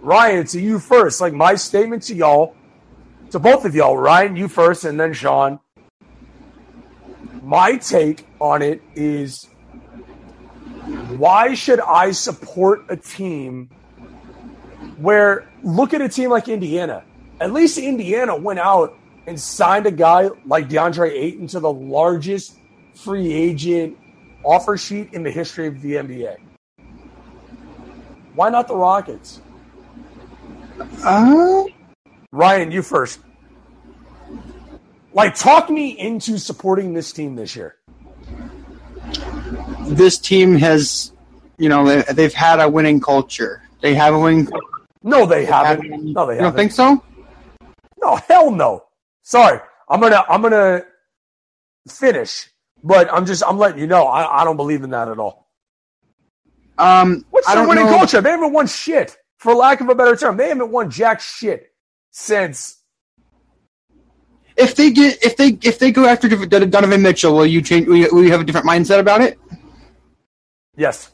Ryan, 0.00 0.46
to 0.48 0.60
you 0.60 0.78
first. 0.78 1.20
Like 1.20 1.32
my 1.32 1.54
statement 1.54 2.02
to 2.04 2.14
y'all, 2.14 2.54
to 3.30 3.38
both 3.38 3.64
of 3.64 3.74
y'all, 3.74 3.96
Ryan, 3.96 4.36
you 4.36 4.48
first, 4.48 4.84
and 4.84 4.98
then 4.98 5.12
Sean. 5.12 5.58
My 7.42 7.76
take 7.76 8.26
on 8.40 8.62
it 8.62 8.80
is 8.94 9.46
why 11.16 11.54
should 11.54 11.80
I 11.80 12.10
support 12.12 12.84
a 12.88 12.96
team 12.96 13.70
where 14.98 15.48
look 15.62 15.94
at 15.94 16.00
a 16.00 16.08
team 16.08 16.30
like 16.30 16.48
Indiana? 16.48 17.04
At 17.40 17.52
least 17.52 17.78
Indiana 17.78 18.36
went 18.36 18.60
out 18.60 18.96
and 19.26 19.38
signed 19.40 19.86
a 19.86 19.90
guy 19.90 20.28
like 20.44 20.68
DeAndre 20.68 21.10
Ayton 21.10 21.46
to 21.48 21.60
the 21.60 21.72
largest 21.72 22.56
free 22.94 23.32
agent 23.32 23.96
offer 24.44 24.76
sheet 24.76 25.12
in 25.12 25.22
the 25.22 25.30
history 25.30 25.66
of 25.66 25.80
the 25.80 25.94
NBA. 25.94 26.36
Why 28.34 28.50
not 28.50 28.68
the 28.68 28.76
Rockets? 28.76 29.40
Uh, 31.04 31.64
Ryan, 32.34 32.72
you 32.72 32.82
first. 32.82 33.20
Like, 35.12 35.36
talk 35.36 35.70
me 35.70 35.96
into 35.96 36.36
supporting 36.38 36.92
this 36.92 37.12
team 37.12 37.36
this 37.36 37.54
year. 37.54 37.76
this 39.86 40.18
team 40.18 40.56
has, 40.56 41.12
you 41.58 41.68
know, 41.68 41.84
they- 41.84 42.12
they've 42.12 42.32
had 42.32 42.58
a 42.58 42.68
winning 42.68 43.00
culture. 43.00 43.62
They 43.82 43.94
have 43.94 44.14
a 44.14 44.18
winning. 44.18 44.48
No, 45.02 45.26
they 45.26 45.44
haven't. 45.44 45.82
No, 46.14 46.26
they 46.26 46.34
You 46.34 46.40
don't 46.40 46.44
haven't. 46.46 46.56
think 46.56 46.72
so? 46.72 47.02
No, 48.02 48.16
hell 48.16 48.50
no. 48.50 48.84
Sorry, 49.22 49.60
I'm 49.88 50.00
gonna 50.00 50.24
I'm 50.28 50.40
gonna 50.42 50.84
finish, 51.88 52.48
but 52.82 53.12
I'm 53.12 53.26
just 53.26 53.42
I'm 53.46 53.58
letting 53.58 53.78
you 53.78 53.86
know 53.86 54.06
I, 54.06 54.40
I 54.40 54.44
don't 54.44 54.56
believe 54.56 54.82
in 54.84 54.90
that 54.90 55.08
at 55.08 55.18
all. 55.18 55.48
Um, 56.78 57.24
What's 57.30 57.46
I 57.46 57.54
the 57.54 57.60
don't 57.60 57.68
winning 57.68 57.84
know. 57.86 57.96
culture? 57.98 58.20
They 58.22 58.30
haven't 58.30 58.52
won 58.54 58.66
shit, 58.66 59.16
for 59.38 59.54
lack 59.54 59.80
of 59.82 59.88
a 59.90 59.94
better 59.94 60.16
term. 60.16 60.36
They 60.38 60.48
haven't 60.48 60.70
won 60.72 60.90
jack 60.90 61.20
shit 61.20 61.72
since. 62.14 62.80
If 64.56 64.76
they 64.76 64.92
get, 64.92 65.22
if 65.22 65.36
they, 65.36 65.58
if 65.62 65.78
they 65.80 65.90
go 65.90 66.06
after 66.06 66.28
Donovan 66.28 67.02
Mitchell, 67.02 67.34
will 67.34 67.46
you 67.46 67.60
change? 67.60 67.88
Will 67.88 67.96
you, 67.96 68.08
will 68.12 68.22
you 68.22 68.30
have 68.30 68.40
a 68.40 68.44
different 68.44 68.66
mindset 68.66 69.00
about 69.00 69.20
it? 69.20 69.36
Yes, 70.76 71.10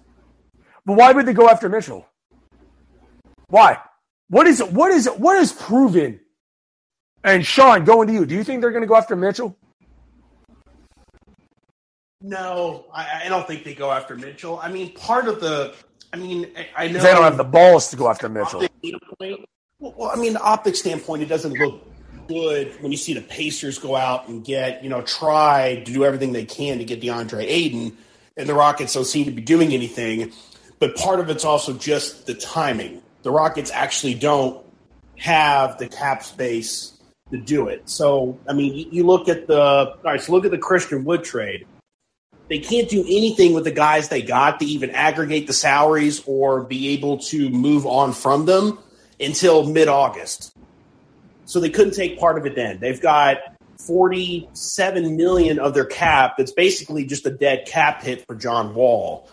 but 0.84 0.96
why 0.96 1.12
would 1.12 1.24
they 1.26 1.32
go 1.32 1.48
after 1.48 1.68
Mitchell? 1.68 2.06
Why? 3.48 3.78
What 4.28 4.46
is 4.46 4.62
what 4.62 4.92
is 4.92 5.06
what 5.06 5.36
is 5.38 5.52
proven? 5.52 6.20
And 7.24 7.44
Sean, 7.44 7.84
going 7.84 8.08
to 8.08 8.14
you. 8.14 8.24
Do 8.26 8.34
you 8.34 8.44
think 8.44 8.60
they're 8.60 8.70
going 8.70 8.82
to 8.82 8.86
go 8.88 8.96
after 8.96 9.16
Mitchell? 9.16 9.56
No, 12.22 12.86
I, 12.94 13.22
I 13.24 13.28
don't 13.28 13.46
think 13.46 13.64
they 13.64 13.74
go 13.74 13.90
after 13.90 14.16
Mitchell. 14.16 14.58
I 14.62 14.70
mean, 14.70 14.92
part 14.94 15.28
of 15.28 15.40
the, 15.40 15.74
I 16.12 16.16
mean, 16.16 16.50
I, 16.56 16.84
I 16.84 16.88
know 16.88 16.94
'Cause 16.94 17.02
They 17.02 17.12
don't 17.12 17.24
have 17.24 17.36
the 17.38 17.44
balls 17.44 17.90
to 17.90 17.96
go 17.96 18.08
after 18.08 18.28
Mitchell. 18.28 18.66
Well, 19.80 20.10
I 20.12 20.16
mean, 20.16 20.34
the 20.34 20.42
optic 20.42 20.76
standpoint, 20.76 21.22
it 21.22 21.26
doesn't 21.26 21.54
look 21.54 21.86
good 22.28 22.80
when 22.82 22.92
you 22.92 22.98
see 22.98 23.14
the 23.14 23.22
Pacers 23.22 23.78
go 23.78 23.96
out 23.96 24.28
and 24.28 24.44
get, 24.44 24.84
you 24.84 24.90
know, 24.90 25.00
try 25.02 25.82
to 25.84 25.92
do 25.92 26.04
everything 26.04 26.32
they 26.32 26.44
can 26.44 26.78
to 26.78 26.84
get 26.84 27.00
DeAndre 27.00 27.42
Ayton, 27.42 27.96
and 28.36 28.48
the 28.48 28.54
Rockets 28.54 28.92
don't 28.92 29.06
seem 29.06 29.24
to 29.24 29.30
be 29.30 29.40
doing 29.40 29.72
anything. 29.72 30.32
But 30.78 30.96
part 30.96 31.18
of 31.18 31.30
it's 31.30 31.44
also 31.44 31.72
just 31.72 32.26
the 32.26 32.34
timing. 32.34 33.02
The 33.22 33.30
Rockets 33.30 33.70
actually 33.70 34.14
don't 34.14 34.64
have 35.16 35.78
the 35.78 35.88
cap 35.88 36.22
space 36.22 36.98
to 37.30 37.38
do 37.38 37.68
it. 37.68 37.88
So, 37.88 38.38
I 38.46 38.52
mean, 38.52 38.88
you 38.92 39.04
look 39.04 39.28
at 39.28 39.46
the 39.46 39.60
all 39.60 39.96
right. 40.04 40.20
So 40.20 40.32
look 40.32 40.44
at 40.44 40.50
the 40.50 40.58
Christian 40.58 41.04
Wood 41.04 41.24
trade. 41.24 41.66
They 42.48 42.58
can't 42.58 42.88
do 42.88 43.02
anything 43.02 43.54
with 43.54 43.64
the 43.64 43.70
guys 43.70 44.08
they 44.08 44.22
got 44.22 44.58
to 44.60 44.66
even 44.66 44.90
aggregate 44.90 45.46
the 45.46 45.52
salaries 45.52 46.22
or 46.26 46.64
be 46.64 46.88
able 46.88 47.18
to 47.18 47.48
move 47.50 47.86
on 47.86 48.12
from 48.12 48.46
them 48.46 48.78
until 49.20 49.66
mid 49.66 49.88
August. 49.88 50.56
So 51.44 51.60
they 51.60 51.70
couldn't 51.70 51.94
take 51.94 52.18
part 52.18 52.38
of 52.38 52.46
it 52.46 52.54
then. 52.54 52.78
They've 52.80 53.00
got 53.00 53.38
47 53.86 55.16
million 55.16 55.58
of 55.58 55.74
their 55.74 55.84
cap 55.84 56.34
that's 56.38 56.52
basically 56.52 57.04
just 57.04 57.26
a 57.26 57.30
dead 57.30 57.66
cap 57.66 58.02
hit 58.02 58.24
for 58.26 58.34
John 58.34 58.74
Wall. 58.74 59.28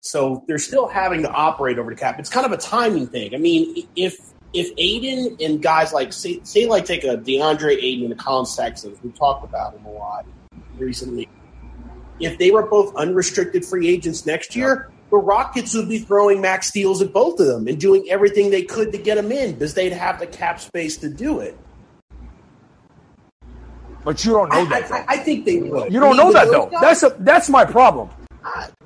So 0.00 0.44
they're 0.46 0.58
still 0.58 0.86
having 0.86 1.22
to 1.22 1.30
operate 1.30 1.78
over 1.78 1.90
the 1.90 1.96
cap. 1.96 2.18
It's 2.18 2.30
kind 2.30 2.46
of 2.46 2.52
a 2.52 2.56
timing 2.56 3.06
thing. 3.06 3.34
I 3.34 3.38
mean, 3.38 3.88
if 3.96 4.18
if 4.52 4.70
Ayton 4.78 5.36
and 5.40 5.60
guys 5.60 5.92
like 5.92 6.12
say, 6.12 6.40
say 6.44 6.66
like 6.66 6.84
take 6.84 7.04
a 7.04 7.16
DeAndre 7.16 7.76
Ayton 7.76 8.04
and 8.04 8.12
a 8.12 8.16
Collin 8.16 8.46
Sexton, 8.46 8.96
we 9.02 9.10
talked 9.10 9.44
about 9.44 9.74
him 9.74 9.84
a 9.84 9.90
lot 9.90 10.26
recently. 10.78 11.28
If 12.20 12.38
they 12.38 12.50
were 12.50 12.66
both 12.66 12.94
unrestricted 12.96 13.64
free 13.64 13.88
agents 13.88 14.24
next 14.24 14.56
year, 14.56 14.90
the 15.10 15.16
Rockets 15.16 15.74
would 15.74 15.88
be 15.88 15.98
throwing 16.00 16.40
max 16.40 16.70
deals 16.70 17.00
at 17.00 17.12
both 17.12 17.38
of 17.40 17.46
them 17.46 17.68
and 17.68 17.80
doing 17.80 18.06
everything 18.10 18.50
they 18.50 18.62
could 18.62 18.92
to 18.92 18.98
get 18.98 19.14
them 19.16 19.30
in 19.30 19.52
because 19.54 19.74
they'd 19.74 19.92
have 19.92 20.18
the 20.18 20.26
cap 20.26 20.60
space 20.60 20.96
to 20.98 21.08
do 21.08 21.40
it. 21.40 21.56
But 24.04 24.24
you 24.24 24.32
don't 24.32 24.48
know 24.50 24.60
I, 24.60 24.80
that. 24.80 24.92
I, 24.92 25.04
I 25.08 25.16
think 25.18 25.44
they 25.44 25.58
would. 25.58 25.92
You 25.92 26.00
don't 26.00 26.18
I 26.18 26.22
mean, 26.22 26.26
know 26.26 26.32
that 26.32 26.50
though. 26.50 26.66
guys- 26.66 27.00
That's 27.00 27.02
a 27.02 27.16
that's 27.20 27.48
my 27.48 27.64
problem. 27.64 28.08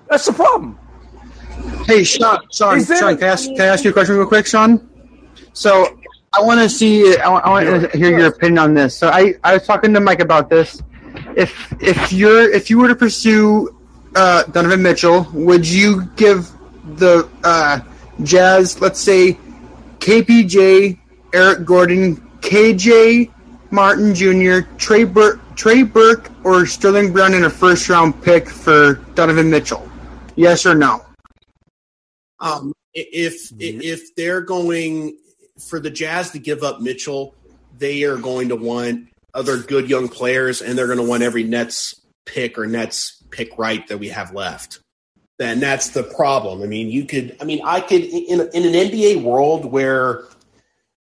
That's 0.09 0.27
the 0.27 0.33
problem. 0.33 0.79
Hey, 1.87 2.05
Sean, 2.05 2.39
Sean, 2.53 2.79
there- 2.83 2.97
Sean, 2.99 3.17
can 3.17 3.25
I, 3.29 3.33
ask, 3.33 3.47
can 3.49 3.61
I 3.61 3.67
ask 3.67 3.85
you 3.85 3.91
a 3.91 3.93
question 3.93 4.17
real 4.17 4.27
quick, 4.27 4.47
Sean? 4.47 4.89
So, 5.53 5.99
I 6.33 6.41
want 6.43 6.61
to 6.61 6.69
see, 6.71 7.17
I 7.19 7.29
want, 7.29 7.45
I 7.45 7.51
want 7.51 7.93
to 7.93 7.99
hear 7.99 8.17
your 8.17 8.29
opinion 8.29 8.59
on 8.59 8.75
this. 8.75 8.97
So, 8.97 9.09
I, 9.09 9.35
I 9.45 9.55
was 9.55 9.67
talking 9.67 9.93
to 9.95 10.01
Mike 10.01 10.21
about 10.21 10.49
this. 10.49 10.83
If 11.37 11.75
if 11.83 12.13
you're 12.13 12.51
if 12.51 12.71
you 12.71 12.79
were 12.79 12.89
to 12.89 12.95
pursue 12.95 13.77
uh, 14.15 14.45
Donovan 14.45 14.83
Mitchell, 14.83 15.27
would 15.33 15.67
you 15.67 16.07
give 16.17 16.51
the 16.97 17.29
uh, 17.45 17.81
Jazz, 18.23 18.81
let's 18.81 19.01
say, 19.01 19.39
KPJ, 19.99 20.99
Eric 21.33 21.65
Gordon, 21.65 22.17
KJ 22.41 23.31
Martin 23.71 24.15
Jr., 24.15 24.69
Trey 24.79 25.05
Burke, 25.05 25.41
Trey 25.55 25.83
Burke, 25.83 26.31
or 26.45 26.67
Sterling 26.67 27.13
Brown 27.13 27.35
in 27.35 27.45
a 27.45 27.51
first 27.51 27.89
round 27.89 28.21
pick 28.23 28.49
for 28.49 28.95
Donovan 29.15 29.51
Mitchell? 29.51 29.89
Yes 30.37 30.67
or 30.67 30.75
no? 30.75 31.05
Um, 32.41 32.73
if 32.95 33.53
if 33.59 34.15
they're 34.17 34.41
going 34.41 35.17
for 35.59 35.79
the 35.79 35.91
Jazz 35.91 36.31
to 36.31 36.39
give 36.39 36.63
up 36.63 36.81
Mitchell, 36.81 37.35
they 37.79 38.03
are 38.05 38.17
going 38.17 38.49
to 38.49 38.57
want 38.57 39.09
other 39.35 39.59
good 39.59 39.89
young 39.89 40.09
players, 40.09 40.63
and 40.63 40.77
they're 40.77 40.87
going 40.87 40.99
to 40.99 41.05
want 41.05 41.23
every 41.23 41.45
Nets 41.45 42.01
pick 42.25 42.59
or 42.59 42.67
Nets 42.67 43.20
pick 43.31 43.57
right 43.59 43.87
that 43.89 43.99
we 43.99 44.09
have 44.09 44.35
left. 44.35 44.81
And 45.39 45.63
that's 45.63 45.91
the 45.91 46.03
problem. 46.03 46.63
I 46.63 46.67
mean, 46.67 46.91
you 46.91 47.05
could. 47.05 47.37
I 47.41 47.45
mean, 47.45 47.63
I 47.65 47.81
could 47.81 48.03
in 48.03 48.41
in 48.53 48.67
an 48.67 48.91
NBA 48.91 49.23
world 49.23 49.65
where 49.65 50.25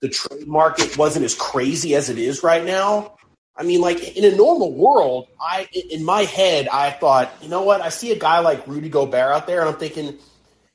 the 0.02 0.10
trade 0.10 0.48
market 0.48 0.98
wasn't 0.98 1.26
as 1.26 1.36
crazy 1.36 1.96
as 1.96 2.10
it 2.10 2.20
is 2.20 2.44
right 2.44 2.64
now. 2.64 3.18
I 3.58 3.64
mean, 3.64 3.82
like 3.82 4.16
in 4.16 4.24
a 4.24 4.36
normal 4.36 4.72
world, 4.74 5.28
I 5.42 5.68
in 5.74 6.04
my 6.04 6.22
head 6.22 6.68
I 6.70 6.92
thought, 6.92 7.34
you 7.42 7.50
know 7.50 7.64
what? 7.64 7.82
I 7.82 7.90
see 7.90 8.12
a 8.12 8.20
guy 8.20 8.40
like 8.40 8.66
Rudy 8.68 8.88
Gobert 8.88 9.34
out 9.34 9.48
there, 9.48 9.60
and 9.62 9.70
I'm 9.70 9.76
thinking, 9.76 10.18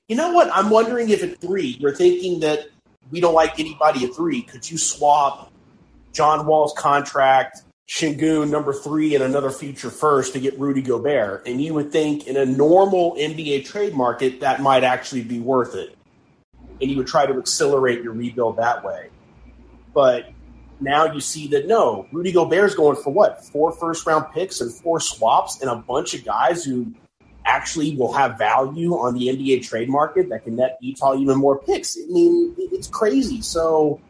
you 0.09 0.17
know 0.17 0.33
what? 0.33 0.51
I'm 0.53 0.69
wondering 0.69 1.09
if 1.09 1.23
at 1.23 1.41
three 1.41 1.77
you're 1.81 1.95
thinking 1.95 2.41
that 2.41 2.69
we 3.11 3.21
don't 3.21 3.35
like 3.35 3.59
anybody 3.59 4.05
at 4.05 4.15
three. 4.15 4.43
Could 4.43 4.71
you 4.71 4.77
swap 4.77 5.51
John 6.13 6.47
Wall's 6.47 6.75
contract, 6.77 7.63
Sengun 7.89 8.51
number 8.51 8.73
three, 8.73 9.15
and 9.15 9.23
another 9.23 9.51
future 9.51 9.91
first 9.91 10.33
to 10.33 10.41
get 10.41 10.59
Rudy 10.59 10.83
Gobert? 10.83 11.47
And 11.47 11.61
you 11.61 11.75
would 11.75 11.93
think 11.93 12.27
in 12.27 12.37
a 12.37 12.47
normal 12.47 13.15
NBA 13.17 13.67
trade 13.67 13.95
market 13.95 14.41
that 14.41 14.63
might 14.63 14.85
actually 14.85 15.23
be 15.23 15.39
worth 15.39 15.75
it, 15.75 15.95
and 16.81 16.91
you 16.91 16.97
would 16.97 17.07
try 17.07 17.27
to 17.27 17.35
accelerate 17.39 18.03
your 18.03 18.15
rebuild 18.15 18.57
that 18.57 18.85
way. 18.85 19.11
But 19.93 20.31
now 20.81 21.13
you 21.13 21.21
see 21.21 21.47
that 21.49 21.67
no, 21.67 22.07
Rudy 22.11 22.33
Gobert's 22.33 22.75
going 22.75 22.97
for 22.97 23.13
what? 23.13 23.45
Four 23.45 23.73
first 23.73 24.07
round 24.07 24.27
picks 24.33 24.61
and 24.61 24.73
four 24.73 24.99
swaps 24.99 25.61
and 25.61 25.71
a 25.71 25.77
bunch 25.77 26.15
of 26.15 26.25
guys 26.25 26.65
who 26.65 26.93
actually 27.47 27.95
will 27.97 28.13
have 28.13 28.39
value 28.39 28.93
on 28.95 29.15
the 29.15 29.29
NBA 29.29 29.67
trade 29.67 29.89
market 29.89 30.29
that 30.31 30.45
can 30.45 30.57
net 30.57 30.79
Utah 30.81 31.15
even 31.17 31.37
more 31.37 31.59
picks. 31.59 31.97
I 31.97 32.11
mean, 32.11 32.55
it's 32.59 32.89
crazy. 32.89 33.43
So, 33.43 34.01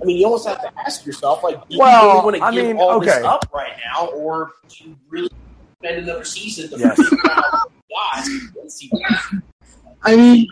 I 0.00 0.04
mean, 0.04 0.16
you 0.16 0.24
almost 0.24 0.48
have 0.48 0.60
to 0.62 0.70
ask 0.86 1.04
yourself, 1.04 1.42
like, 1.44 1.56
do 1.68 1.76
Well, 1.76 2.02
you 2.02 2.08
really 2.10 2.24
want 2.24 2.36
to 2.36 2.42
I 2.42 2.50
give 2.52 2.66
mean, 2.66 2.76
all 2.78 3.00
this 3.00 3.14
up 3.24 3.48
right 3.54 3.72
now, 3.92 4.06
or 4.08 4.52
do 4.68 4.84
you 4.88 4.96
really 5.08 5.28
spend 5.82 5.98
another 6.04 6.24
season 6.24 6.70
to 6.70 6.78
Yes. 6.78 6.98
figure 6.98 7.18
out 7.30 7.70
guys 7.90 8.28
and 8.60 8.72
see 8.72 8.88
what 8.88 9.02
I 10.02 10.16
mean, 10.16 10.48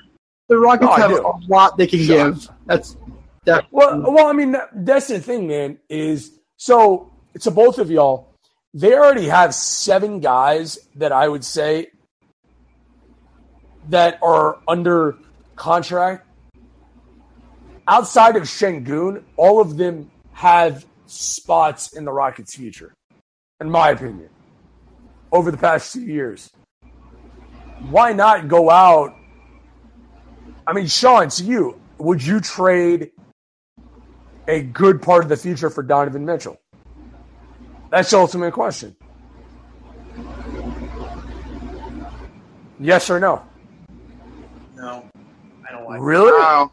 the 0.49 0.59
Rockets 0.59 0.91
No, 0.91 0.97
have 0.97 1.11
a 1.13 1.33
lot 1.49 1.77
they 1.79 1.87
can 1.87 2.01
Sure. 2.01 2.31
give. 2.33 2.49
That's 2.67 2.97
that. 3.45 3.67
Well, 3.71 4.03
well, 4.13 4.27
I 4.27 4.33
mean, 4.33 4.57
that's 4.75 5.09
the 5.09 5.21
thing, 5.21 5.47
man. 5.47 5.79
Is 5.89 6.33
So 6.57 7.11
to 7.41 7.51
both 7.51 7.79
of 7.79 7.91
y'all, 7.91 8.29
they 8.75 8.95
already 8.95 9.29
have 9.29 9.55
seven 9.55 10.21
guys 10.21 10.79
that 10.97 11.13
I 11.13 11.29
would 11.29 11.45
say 11.45 11.89
that 13.89 14.19
are 14.23 14.59
under 14.69 15.17
contract. 15.57 16.28
Outside 17.88 18.37
of 18.37 18.42
Sengun, 18.42 19.22
all 19.38 19.62
of 19.62 19.79
them 19.79 20.11
have 20.33 20.85
spots 21.07 21.96
in 21.96 22.05
the 22.05 22.12
Rockets' 22.12 22.55
future, 22.55 22.92
in 23.62 23.70
my 23.70 23.90
opinion, 23.90 24.29
over 25.33 25.51
the 25.51 25.57
past 25.57 25.94
two 25.94 26.03
years. 26.03 26.51
Why 27.88 28.12
not 28.12 28.46
go 28.46 28.68
out? 28.68 29.16
I 30.66 30.74
mean, 30.74 30.87
Sean, 30.87 31.31
to 31.31 31.42
you, 31.42 31.81
would 31.96 32.22
you 32.22 32.40
trade 32.40 33.11
a 34.46 34.61
good 34.61 35.01
part 35.01 35.22
of 35.22 35.31
the 35.31 35.37
future 35.38 35.70
for 35.70 35.83
Donovan 35.83 36.27
Mitchell? 36.27 36.61
That's 37.90 38.11
the 38.11 38.18
ultimate 38.18 38.53
question. 38.53 38.94
Yes 42.79 43.09
or 43.09 43.18
no? 43.18 43.42
No, 44.77 45.07
I 45.66 45.72
don't 45.72 45.85
like. 45.87 46.01
Really? 46.03 46.33
Wow. 46.33 46.72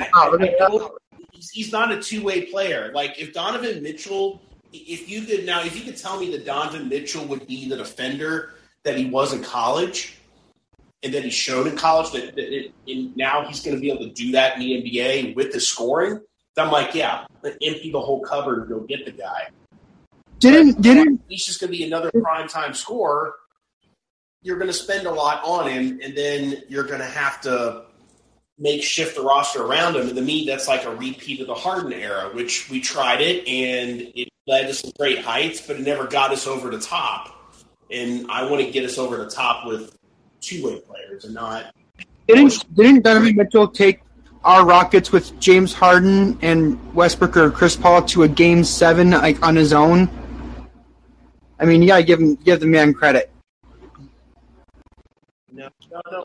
Ah, 0.00 0.30
I, 0.30 0.44
I, 0.44 0.54
I 0.60 0.66
uh, 0.66 0.88
he's, 1.32 1.50
he's 1.50 1.72
not 1.72 1.92
a 1.92 2.00
two 2.00 2.22
way 2.22 2.46
player. 2.46 2.92
Like 2.94 3.18
if 3.18 3.32
Donovan 3.32 3.82
Mitchell, 3.82 4.40
if 4.72 5.08
you 5.08 5.22
could 5.22 5.46
now, 5.46 5.62
if 5.62 5.76
you 5.76 5.84
could 5.84 5.96
tell 5.96 6.18
me 6.18 6.30
that 6.32 6.44
Donovan 6.44 6.88
Mitchell 6.88 7.24
would 7.26 7.46
be 7.46 7.68
the 7.68 7.76
defender 7.76 8.54
that 8.82 8.96
he 8.96 9.06
was 9.06 9.32
in 9.32 9.42
college, 9.42 10.18
and 11.02 11.14
that 11.14 11.24
he 11.24 11.30
showed 11.30 11.66
in 11.66 11.76
college, 11.76 12.12
that, 12.12 12.34
that 12.34 12.54
it, 12.54 12.72
and 12.88 13.16
now 13.16 13.44
he's 13.46 13.62
going 13.62 13.76
to 13.76 13.80
be 13.80 13.90
able 13.90 14.04
to 14.04 14.12
do 14.12 14.32
that 14.32 14.54
in 14.54 14.60
the 14.60 14.82
NBA 14.82 15.36
with 15.36 15.52
the 15.52 15.60
scoring. 15.60 16.20
I'm 16.58 16.70
like, 16.70 16.94
yeah, 16.94 17.26
empty 17.44 17.90
the 17.92 18.00
whole 18.00 18.20
cupboard 18.20 18.60
and 18.60 18.68
go 18.68 18.80
get 18.80 19.04
the 19.04 19.12
guy. 19.12 19.48
Didn't 20.38 20.80
didn't 20.80 21.20
He's 21.28 21.44
just 21.44 21.60
going 21.60 21.72
to 21.72 21.78
be 21.78 21.84
another 21.84 22.10
prime 22.10 22.48
time 22.48 22.74
scorer. 22.74 23.34
You're 24.42 24.56
going 24.56 24.68
to 24.68 24.72
spend 24.72 25.06
a 25.06 25.10
lot 25.10 25.42
on 25.44 25.68
him, 25.68 26.00
and 26.02 26.16
then 26.16 26.62
you're 26.68 26.84
going 26.84 27.00
to 27.00 27.06
have 27.06 27.40
to 27.42 27.85
make 28.58 28.82
shift 28.82 29.16
the 29.16 29.22
roster 29.22 29.62
around 29.62 29.96
him. 29.96 30.08
And 30.08 30.16
to 30.16 30.22
me, 30.22 30.46
that's 30.46 30.68
like 30.68 30.84
a 30.84 30.94
repeat 30.94 31.40
of 31.40 31.46
the 31.46 31.54
Harden 31.54 31.92
era, 31.92 32.30
which 32.32 32.70
we 32.70 32.80
tried 32.80 33.20
it 33.20 33.46
and 33.46 34.12
it 34.14 34.28
led 34.46 34.66
to 34.68 34.74
some 34.74 34.92
great 34.98 35.18
heights, 35.18 35.60
but 35.60 35.76
it 35.76 35.82
never 35.82 36.06
got 36.06 36.32
us 36.32 36.46
over 36.46 36.70
the 36.70 36.80
top. 36.80 37.54
And 37.90 38.30
I 38.30 38.48
want 38.48 38.64
to 38.64 38.70
get 38.70 38.84
us 38.84 38.98
over 38.98 39.16
the 39.16 39.30
top 39.30 39.66
with 39.66 39.96
two 40.40 40.64
way 40.64 40.80
players 40.80 41.24
and 41.24 41.34
not. 41.34 41.74
didn't 42.26 42.74
didn't 42.74 43.02
Donovan 43.02 43.36
Mitchell 43.36 43.68
take 43.68 44.00
our 44.44 44.64
Rockets 44.64 45.12
with 45.12 45.38
James 45.40 45.72
Harden 45.72 46.38
and 46.42 46.94
Westbrook 46.94 47.36
or 47.36 47.50
Chris 47.50 47.76
Paul 47.76 48.02
to 48.06 48.22
a 48.22 48.28
game 48.28 48.64
seven 48.64 49.10
like 49.10 49.44
on 49.44 49.56
his 49.56 49.72
own? 49.72 50.08
I 51.58 51.64
mean, 51.64 51.82
yeah, 51.82 52.00
give 52.00 52.20
him 52.20 52.34
give 52.36 52.60
the 52.60 52.66
man 52.66 52.94
credit. 52.94 53.30
No, 55.56 55.68
no, 55.90 56.00
no. 56.10 56.18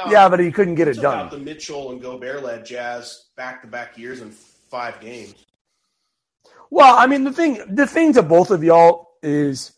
out- 0.00 0.10
Yeah, 0.10 0.28
but 0.28 0.40
he 0.40 0.50
couldn't 0.50 0.74
get 0.76 0.88
it 0.88 1.00
done. 1.00 1.28
the 1.30 1.38
Mitchell 1.38 1.90
and 1.92 2.00
Gobert 2.00 2.42
led 2.42 2.64
Jazz 2.64 3.26
back 3.36 3.60
to 3.62 3.68
back 3.68 3.96
years 3.98 4.20
in 4.20 4.30
five 4.30 5.00
games. 5.00 5.34
Well, 6.70 6.96
I 6.96 7.06
mean 7.06 7.24
the 7.24 7.32
thing 7.32 7.62
the 7.74 7.86
thing 7.86 8.12
to 8.14 8.22
both 8.22 8.50
of 8.50 8.62
y'all 8.64 9.08
is 9.22 9.72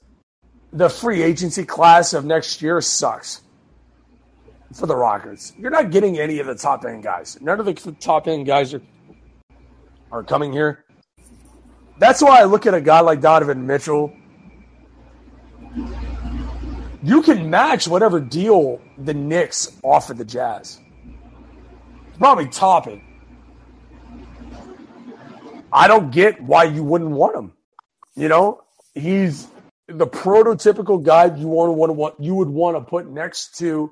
the 0.73 0.89
free 0.89 1.23
agency 1.23 1.65
class 1.65 2.13
of 2.13 2.25
next 2.25 2.63
year 2.63 2.81
sucks 2.81 3.43
for 4.75 4.87
the 4.87 4.95
Rockets. 4.97 5.53
You're 5.59 5.71
not 5.71 5.91
getting 5.91 6.19
any 6.19 6.39
of 6.39 6.47
the 6.47 6.55
top 6.55 6.85
end 6.85 7.03
guys. 7.03 7.37
None 7.41 7.59
of 7.61 7.67
the 7.67 7.75
top 8.01 8.29
end 8.29 8.47
guys 8.47 8.73
are 8.75 8.83
are 10.13 10.23
coming 10.23 10.53
here. 10.53 10.85
That's 11.99 12.23
why 12.23 12.41
I 12.41 12.45
look 12.45 12.67
at 12.67 12.75
a 12.75 12.81
guy 12.81 13.01
like 13.01 13.21
Donovan 13.21 13.67
Mitchell. 13.67 14.13
You 17.03 17.23
can 17.23 17.49
match 17.49 17.89
whatever 17.89 18.21
deal 18.21 18.81
the 18.99 19.15
Knicks 19.15 19.73
offer 19.83 20.13
the 20.13 20.25
Jazz. 20.25 20.79
Probably 22.19 22.49
top 22.49 22.87
it. 22.87 23.01
I 25.73 25.89
don't 25.89 26.11
get 26.11 26.43
why 26.43 26.65
you 26.65 26.83
wouldn't 26.85 27.11
want 27.11 27.37
him. 27.37 27.53
You 28.17 28.29
know, 28.29 28.63
he's 28.95 29.47
the 29.87 30.07
prototypical 30.07 31.03
guy 31.03 31.35
you 31.37 31.47
want 31.47 31.69
to 31.69 31.73
want 31.73 31.91
to 31.91 31.95
want 31.95 32.15
you 32.19 32.35
would 32.35 32.49
want 32.49 32.77
to 32.77 32.81
put 32.83 33.09
next 33.09 33.57
to 33.59 33.91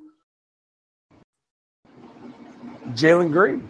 Jalen 2.91 3.33
Green. 3.33 3.69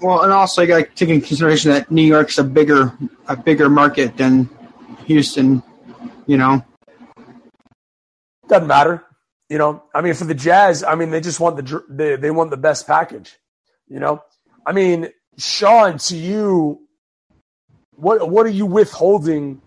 Well, 0.00 0.22
and 0.22 0.32
also 0.32 0.62
you 0.62 0.68
got 0.68 0.78
to 0.78 0.84
take 0.94 1.08
into 1.08 1.26
consideration 1.26 1.70
that 1.70 1.90
New 1.90 2.02
York's 2.02 2.38
a 2.38 2.44
bigger 2.44 2.92
a 3.28 3.36
bigger 3.36 3.68
market 3.68 4.16
than 4.16 4.50
Houston. 5.06 5.62
You 6.26 6.38
know, 6.38 6.64
Doesn't 8.52 8.68
matter. 8.68 9.02
You 9.48 9.56
know, 9.56 9.82
I 9.94 10.02
mean, 10.02 10.12
for 10.12 10.24
the 10.24 10.34
Jazz, 10.34 10.84
I 10.84 10.94
mean, 10.94 11.08
they 11.08 11.22
just 11.22 11.40
want 11.40 11.56
the 11.56 11.82
they, 11.88 12.16
they 12.16 12.30
want 12.30 12.50
the 12.50 12.58
best 12.58 12.86
package. 12.86 13.38
You 13.88 13.98
know, 13.98 14.22
I 14.66 14.72
mean, 14.72 15.08
Sean, 15.38 15.96
to 15.96 16.16
you, 16.16 16.86
what 17.92 18.28
what 18.28 18.44
are 18.44 18.50
you 18.50 18.66
withholding 18.66 19.62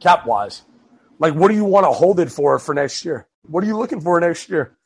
cap 0.00 0.26
wise? 0.26 0.62
Like, 1.20 1.34
what 1.34 1.48
do 1.48 1.54
you 1.54 1.64
want 1.64 1.86
to 1.86 1.92
hold 1.92 2.18
it 2.18 2.32
for 2.32 2.58
for 2.58 2.74
next 2.74 3.04
year? 3.04 3.28
What 3.46 3.62
are 3.62 3.68
you 3.68 3.76
looking 3.78 4.00
for 4.00 4.18
next 4.18 4.48
year? 4.48 4.76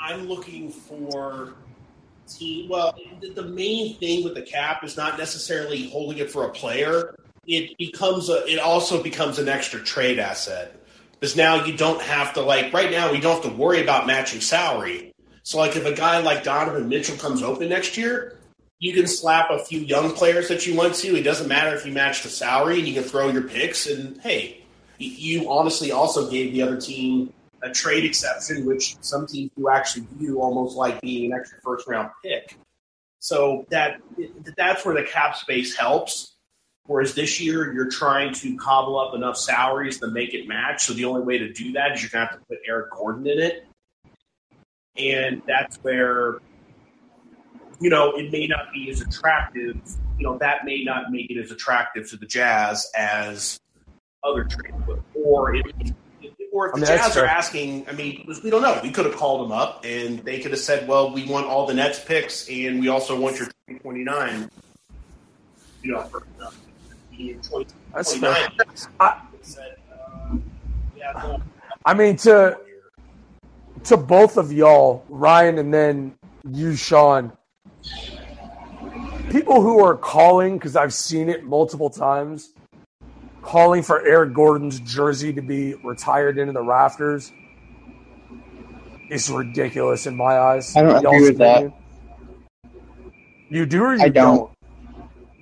I'm 0.00 0.26
looking 0.26 0.70
for 0.72 1.54
team. 2.26 2.68
Well, 2.68 2.96
the, 3.20 3.30
the 3.30 3.44
main 3.44 3.96
thing 3.98 4.24
with 4.24 4.34
the 4.34 4.42
cap 4.42 4.82
is 4.82 4.96
not 4.96 5.18
necessarily 5.18 5.88
holding 5.88 6.18
it 6.18 6.32
for 6.32 6.46
a 6.46 6.50
player. 6.50 7.14
It 7.48 7.76
becomes 7.78 8.28
a. 8.28 8.46
It 8.46 8.58
also 8.58 9.02
becomes 9.02 9.38
an 9.38 9.48
extra 9.48 9.80
trade 9.80 10.18
asset 10.18 10.78
because 11.12 11.34
now 11.34 11.64
you 11.64 11.76
don't 11.76 12.00
have 12.02 12.34
to 12.34 12.42
like 12.42 12.72
right 12.72 12.90
now 12.90 13.10
we 13.10 13.20
don't 13.20 13.42
have 13.42 13.50
to 13.50 13.58
worry 13.58 13.82
about 13.82 14.06
matching 14.06 14.40
salary. 14.40 15.12
So 15.42 15.58
like 15.58 15.74
if 15.74 15.86
a 15.86 15.94
guy 15.94 16.18
like 16.18 16.44
Donovan 16.44 16.88
Mitchell 16.88 17.16
comes 17.16 17.42
open 17.42 17.70
next 17.70 17.96
year, 17.96 18.38
you 18.78 18.92
can 18.92 19.06
slap 19.06 19.50
a 19.50 19.58
few 19.58 19.80
young 19.80 20.12
players 20.12 20.48
that 20.48 20.66
you 20.66 20.76
want 20.76 20.94
to. 20.96 21.16
It 21.16 21.22
doesn't 21.22 21.48
matter 21.48 21.74
if 21.74 21.86
you 21.86 21.92
match 21.92 22.22
the 22.22 22.28
salary, 22.28 22.78
and 22.78 22.86
you 22.86 22.94
can 22.94 23.02
throw 23.02 23.30
your 23.30 23.42
picks. 23.42 23.86
And 23.86 24.20
hey, 24.20 24.62
you 24.98 25.50
honestly 25.50 25.90
also 25.90 26.30
gave 26.30 26.52
the 26.52 26.62
other 26.62 26.80
team 26.80 27.32
a 27.62 27.70
trade 27.70 28.04
exception, 28.04 28.64
which 28.66 28.96
some 29.00 29.26
teams 29.26 29.50
do 29.56 29.68
actually 29.68 30.06
view 30.12 30.40
almost 30.40 30.76
like 30.76 31.00
being 31.00 31.32
an 31.32 31.38
extra 31.38 31.58
first 31.62 31.88
round 31.88 32.10
pick. 32.22 32.56
So 33.18 33.66
that 33.70 34.00
that's 34.56 34.84
where 34.84 34.94
the 34.94 35.08
cap 35.08 35.36
space 35.36 35.74
helps. 35.74 36.36
Whereas 36.88 37.14
this 37.14 37.40
year 37.40 37.72
you're 37.72 37.90
trying 37.90 38.34
to 38.34 38.56
cobble 38.56 38.98
up 38.98 39.14
enough 39.14 39.36
salaries 39.36 39.98
to 40.00 40.08
make 40.08 40.34
it 40.34 40.48
match. 40.48 40.84
So 40.86 40.94
the 40.94 41.04
only 41.04 41.20
way 41.20 41.38
to 41.38 41.52
do 41.52 41.72
that 41.72 41.92
is 41.92 42.02
you're 42.02 42.10
gonna 42.10 42.26
have 42.26 42.38
to 42.40 42.44
put 42.46 42.58
Eric 42.66 42.90
Gordon 42.90 43.26
in 43.26 43.38
it. 43.38 43.66
And 44.96 45.42
that's 45.46 45.76
where 45.76 46.40
you 47.80 47.90
know, 47.90 48.12
it 48.12 48.32
may 48.32 48.46
not 48.46 48.72
be 48.72 48.90
as 48.90 49.00
attractive. 49.00 49.76
You 50.18 50.24
know, 50.24 50.38
that 50.38 50.64
may 50.64 50.82
not 50.82 51.10
make 51.12 51.30
it 51.30 51.38
as 51.38 51.50
attractive 51.50 52.08
to 52.10 52.16
the 52.16 52.26
Jazz 52.26 52.90
as 52.96 53.60
other 54.24 54.44
trades, 54.44 54.74
would. 54.86 55.02
or 55.14 55.54
if, 55.54 55.64
or 56.52 56.68
if 56.68 56.74
I 56.74 56.80
the 56.80 56.86
mean, 56.86 56.98
Jazz 56.98 57.16
are 57.16 57.24
asking. 57.24 57.86
I 57.88 57.92
mean, 57.92 58.26
we 58.42 58.50
don't 58.50 58.62
know. 58.62 58.80
We 58.82 58.90
could 58.90 59.04
have 59.04 59.14
called 59.14 59.44
them 59.44 59.52
up, 59.52 59.84
and 59.84 60.18
they 60.20 60.40
could 60.40 60.50
have 60.50 60.60
said, 60.60 60.88
"Well, 60.88 61.12
we 61.12 61.24
want 61.26 61.46
all 61.46 61.66
the 61.66 61.74
Nets 61.74 62.02
picks, 62.04 62.48
and 62.48 62.80
we 62.80 62.88
also 62.88 63.18
want 63.18 63.38
your 63.38 63.46
2029." 63.68 64.50
You 65.82 65.92
know, 65.92 66.10
for, 67.18 67.34
20, 67.42 67.66
That's 67.94 68.12
29 68.14 68.34
fair. 68.34 68.66
I- 69.00 69.20
said, 69.42 69.76
uh, 69.92 70.36
yeah, 70.96 71.12
no, 71.22 71.42
I 71.84 71.94
mean, 71.94 72.16
to 72.18 72.58
to 73.84 73.96
both 73.96 74.36
of 74.36 74.52
y'all, 74.52 75.04
Ryan, 75.08 75.58
and 75.58 75.72
then 75.72 76.14
you, 76.50 76.74
Sean. 76.74 77.32
People 79.30 79.60
who 79.62 79.82
are 79.84 79.96
calling 79.96 80.58
because 80.58 80.76
I've 80.76 80.92
seen 80.94 81.28
it 81.28 81.44
multiple 81.44 81.90
times, 81.90 82.52
calling 83.42 83.82
for 83.82 84.04
Eric 84.06 84.32
Gordon's 84.34 84.80
jersey 84.80 85.32
to 85.32 85.42
be 85.42 85.74
retired 85.84 86.38
into 86.38 86.52
the 86.52 86.62
rafters 86.62 87.32
is 89.10 89.30
ridiculous 89.30 90.06
in 90.06 90.16
my 90.16 90.38
eyes. 90.38 90.76
I 90.76 90.82
don't 90.82 90.96
agree 90.96 91.02
Y'all's 91.02 91.28
with 91.28 91.38
that. 91.38 91.56
opinion? 91.56 91.72
You 93.50 93.66
do 93.66 93.82
or 93.82 93.94
you 93.94 94.02
I 94.02 94.08
don't. 94.08 94.50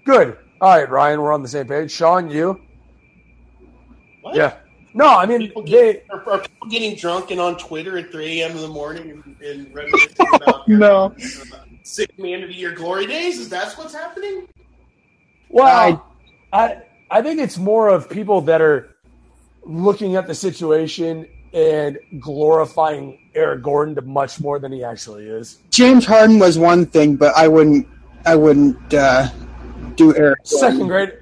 Good. 0.05 0.37
All 0.61 0.71
right, 0.79 0.89
Ryan, 0.89 1.21
we're 1.21 1.33
on 1.33 1.43
the 1.43 1.49
same 1.49 1.67
page. 1.67 1.91
Sean, 1.91 2.31
you? 2.31 2.61
what? 4.23 4.35
Yeah. 4.35 4.57
No, 4.95 5.07
I 5.09 5.27
mean 5.27 5.41
People 5.41 5.63
they. 5.63 6.03
are, 6.09 6.27
are 6.31 6.39
people 6.39 6.69
getting 6.69 6.97
drunk 6.97 7.31
and 7.31 7.39
on 7.39 7.59
Twitter 7.59 7.99
at 7.99 8.11
3 8.11 8.41
a.m. 8.41 8.53
in 8.53 8.63
the 8.63 8.69
morning 8.69 9.11
and, 9.11 9.37
and 9.43 9.75
reminiscing 9.75 10.17
about 10.35 10.67
their, 10.67 10.79
No. 10.79 11.15
sick 11.83 12.19
man 12.19 12.43
of 12.43 12.49
the 12.49 12.55
year 12.55 12.73
glory 12.73 13.07
days? 13.07 13.39
Is 13.39 13.51
that 13.51 13.75
what's 13.75 13.93
happening? 13.93 14.49
Well, 15.51 16.03
I 16.53 16.79
I 17.11 17.21
think 17.23 17.41
it's 17.41 17.59
more 17.59 17.89
of 17.91 18.09
people 18.09 18.41
that 18.43 18.63
are 18.63 18.97
looking 19.65 20.17
at 20.17 20.27
the 20.27 20.35
situation 20.35 21.29
and 21.53 21.99
glorifying 22.19 23.19
Eric 23.35 23.63
Gordon 23.63 23.95
to 23.97 24.03
much 24.03 24.41
more 24.41 24.59
than 24.59 24.73
he 24.73 24.83
actually 24.83 25.27
is. 25.27 25.59
James 25.71 26.07
Harden 26.07 26.39
was 26.39 26.59
one 26.59 26.87
thing, 26.87 27.17
but 27.17 27.37
I 27.37 27.49
wouldn't 27.49 27.87
I 28.25 28.35
wouldn't 28.35 28.95
uh, 28.95 29.29
do 29.97 30.15
Eric. 30.17 30.41
Second 30.45 30.89
great, 30.89 31.15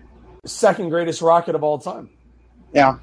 second 0.45 0.91
greatest 0.91 1.23
rocket 1.23 1.55
of 1.55 1.63
all 1.63 1.79
time. 1.79 2.11
Yeah. 2.73 2.99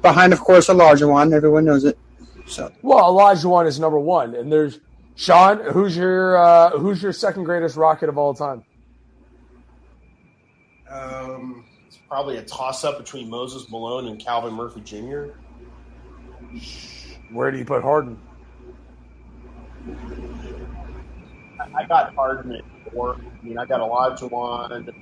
Behind, 0.00 0.32
of 0.32 0.40
course, 0.40 0.68
a 0.68 0.74
Olajuwon. 0.74 1.32
Everyone 1.32 1.64
knows 1.64 1.84
it. 1.84 1.98
So 2.46 2.70
Well, 2.82 3.14
Olajuwon 3.14 3.66
is 3.66 3.78
number 3.78 3.98
one, 3.98 4.34
and 4.34 4.50
there's 4.50 4.80
Sean. 5.14 5.60
Who's 5.72 5.96
your 5.96 6.36
uh, 6.36 6.70
who's 6.78 7.02
your 7.02 7.12
second 7.12 7.44
greatest 7.44 7.76
rocket 7.76 8.08
of 8.08 8.18
all 8.18 8.34
time? 8.34 8.64
Um, 10.90 11.64
it's 11.86 11.98
probably 12.08 12.36
a 12.36 12.42
toss 12.42 12.84
up 12.84 12.98
between 12.98 13.30
Moses 13.30 13.70
Malone 13.70 14.08
and 14.08 14.20
Calvin 14.20 14.52
Murphy 14.52 14.80
Jr. 14.80 15.28
Where 17.30 17.50
do 17.50 17.58
you 17.58 17.64
put 17.64 17.82
Harden? 17.82 18.18
I, 21.58 21.82
I 21.82 21.84
got 21.86 22.14
Harden 22.14 22.52
at 22.56 22.64
four. 22.90 23.16
I 23.16 23.44
mean, 23.44 23.58
I 23.58 23.66
got 23.66 23.80
Olajuwon, 23.80 24.94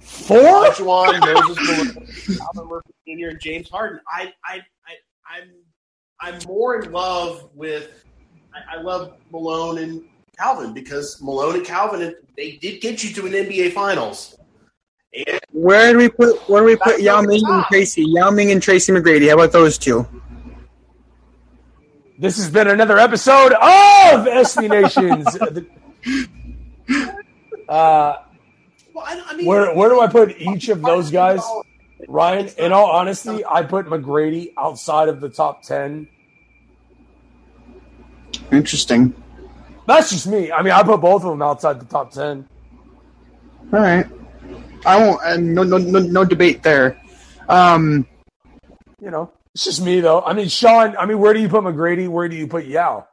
Four? 0.00 0.38
Elijah 0.38 0.84
one, 0.84 1.20
Moses 1.20 1.58
Malone, 1.96 2.38
Calvin 2.38 2.68
Murphy 2.68 2.92
Jr., 3.06 3.28
and 3.28 3.40
James 3.40 3.68
Harden. 3.68 4.00
I, 4.08 4.32
I, 4.44 4.62
I, 4.86 4.94
I'm, 5.28 5.50
I'm 6.20 6.38
more 6.46 6.80
in 6.80 6.92
love 6.92 7.50
with. 7.54 8.04
I, 8.54 8.78
I 8.78 8.82
love 8.82 9.14
Malone 9.30 9.78
and 9.78 10.02
Calvin 10.38 10.72
because 10.72 11.20
Malone 11.20 11.56
and 11.56 11.66
Calvin 11.66 12.14
they 12.36 12.52
did 12.52 12.80
get 12.80 13.02
you 13.02 13.12
to 13.14 13.26
an 13.26 13.32
NBA 13.32 13.72
Finals. 13.72 14.36
And 15.12 15.40
where 15.52 15.92
do 15.92 15.98
we 15.98 16.08
put 16.08 16.48
where 16.48 16.62
do 16.62 16.66
we 16.66 16.76
put 16.76 17.00
Yao 17.00 17.20
Ming 17.22 17.42
the 17.42 17.52
and. 17.52 17.64
Tracy? 17.64 18.04
Yao 18.06 18.30
Ming 18.30 18.50
and 18.50 18.62
Tracy 18.62 18.92
McGrady. 18.92 19.28
How 19.28 19.34
about 19.34 19.52
those 19.52 19.78
two? 19.78 20.06
This 22.18 22.36
has 22.36 22.50
been 22.50 22.68
another 22.68 22.98
episode 22.98 23.52
of 23.52 24.26
SB 24.26 24.68
Nations. 24.68 26.28
uh, 27.68 28.16
well, 28.94 29.04
I, 29.06 29.22
I 29.26 29.36
mean, 29.36 29.46
where 29.46 29.74
where 29.74 29.88
do 29.88 30.00
I 30.00 30.06
put 30.06 30.38
each 30.38 30.68
of 30.68 30.82
those 30.82 31.10
guys? 31.10 31.40
Ryan, 32.06 32.48
in 32.58 32.72
all 32.72 32.90
honesty, 32.90 33.44
I 33.44 33.62
put 33.64 33.86
McGrady 33.86 34.52
outside 34.56 35.08
of 35.08 35.20
the 35.20 35.28
top 35.28 35.62
ten. 35.62 36.08
Interesting. 38.52 39.12
That's 39.86 40.10
just 40.10 40.26
me. 40.26 40.52
I 40.52 40.62
mean, 40.62 40.72
I 40.72 40.82
put 40.82 41.00
both 41.00 41.24
of 41.24 41.30
them 41.30 41.42
outside 41.42 41.80
the 41.80 41.86
top 41.86 42.12
ten. 42.12 42.48
All 43.72 43.80
right. 43.80 44.06
I 44.86 44.96
won't. 44.96 45.20
Uh, 45.22 45.36
no, 45.38 45.62
no, 45.64 45.78
no, 45.78 45.98
no 45.98 46.24
debate 46.24 46.62
there. 46.62 47.00
Um, 47.48 48.06
You 49.00 49.10
know, 49.10 49.32
it's 49.54 49.64
just 49.64 49.82
me 49.82 50.00
though. 50.00 50.22
I 50.22 50.34
mean, 50.34 50.48
Sean. 50.48 50.96
I 50.96 51.06
mean, 51.06 51.18
where 51.18 51.34
do 51.34 51.40
you 51.40 51.48
put 51.48 51.64
McGrady? 51.64 52.08
Where 52.08 52.28
do 52.28 52.36
you 52.36 52.46
put 52.46 52.66
Yao? 52.66 53.07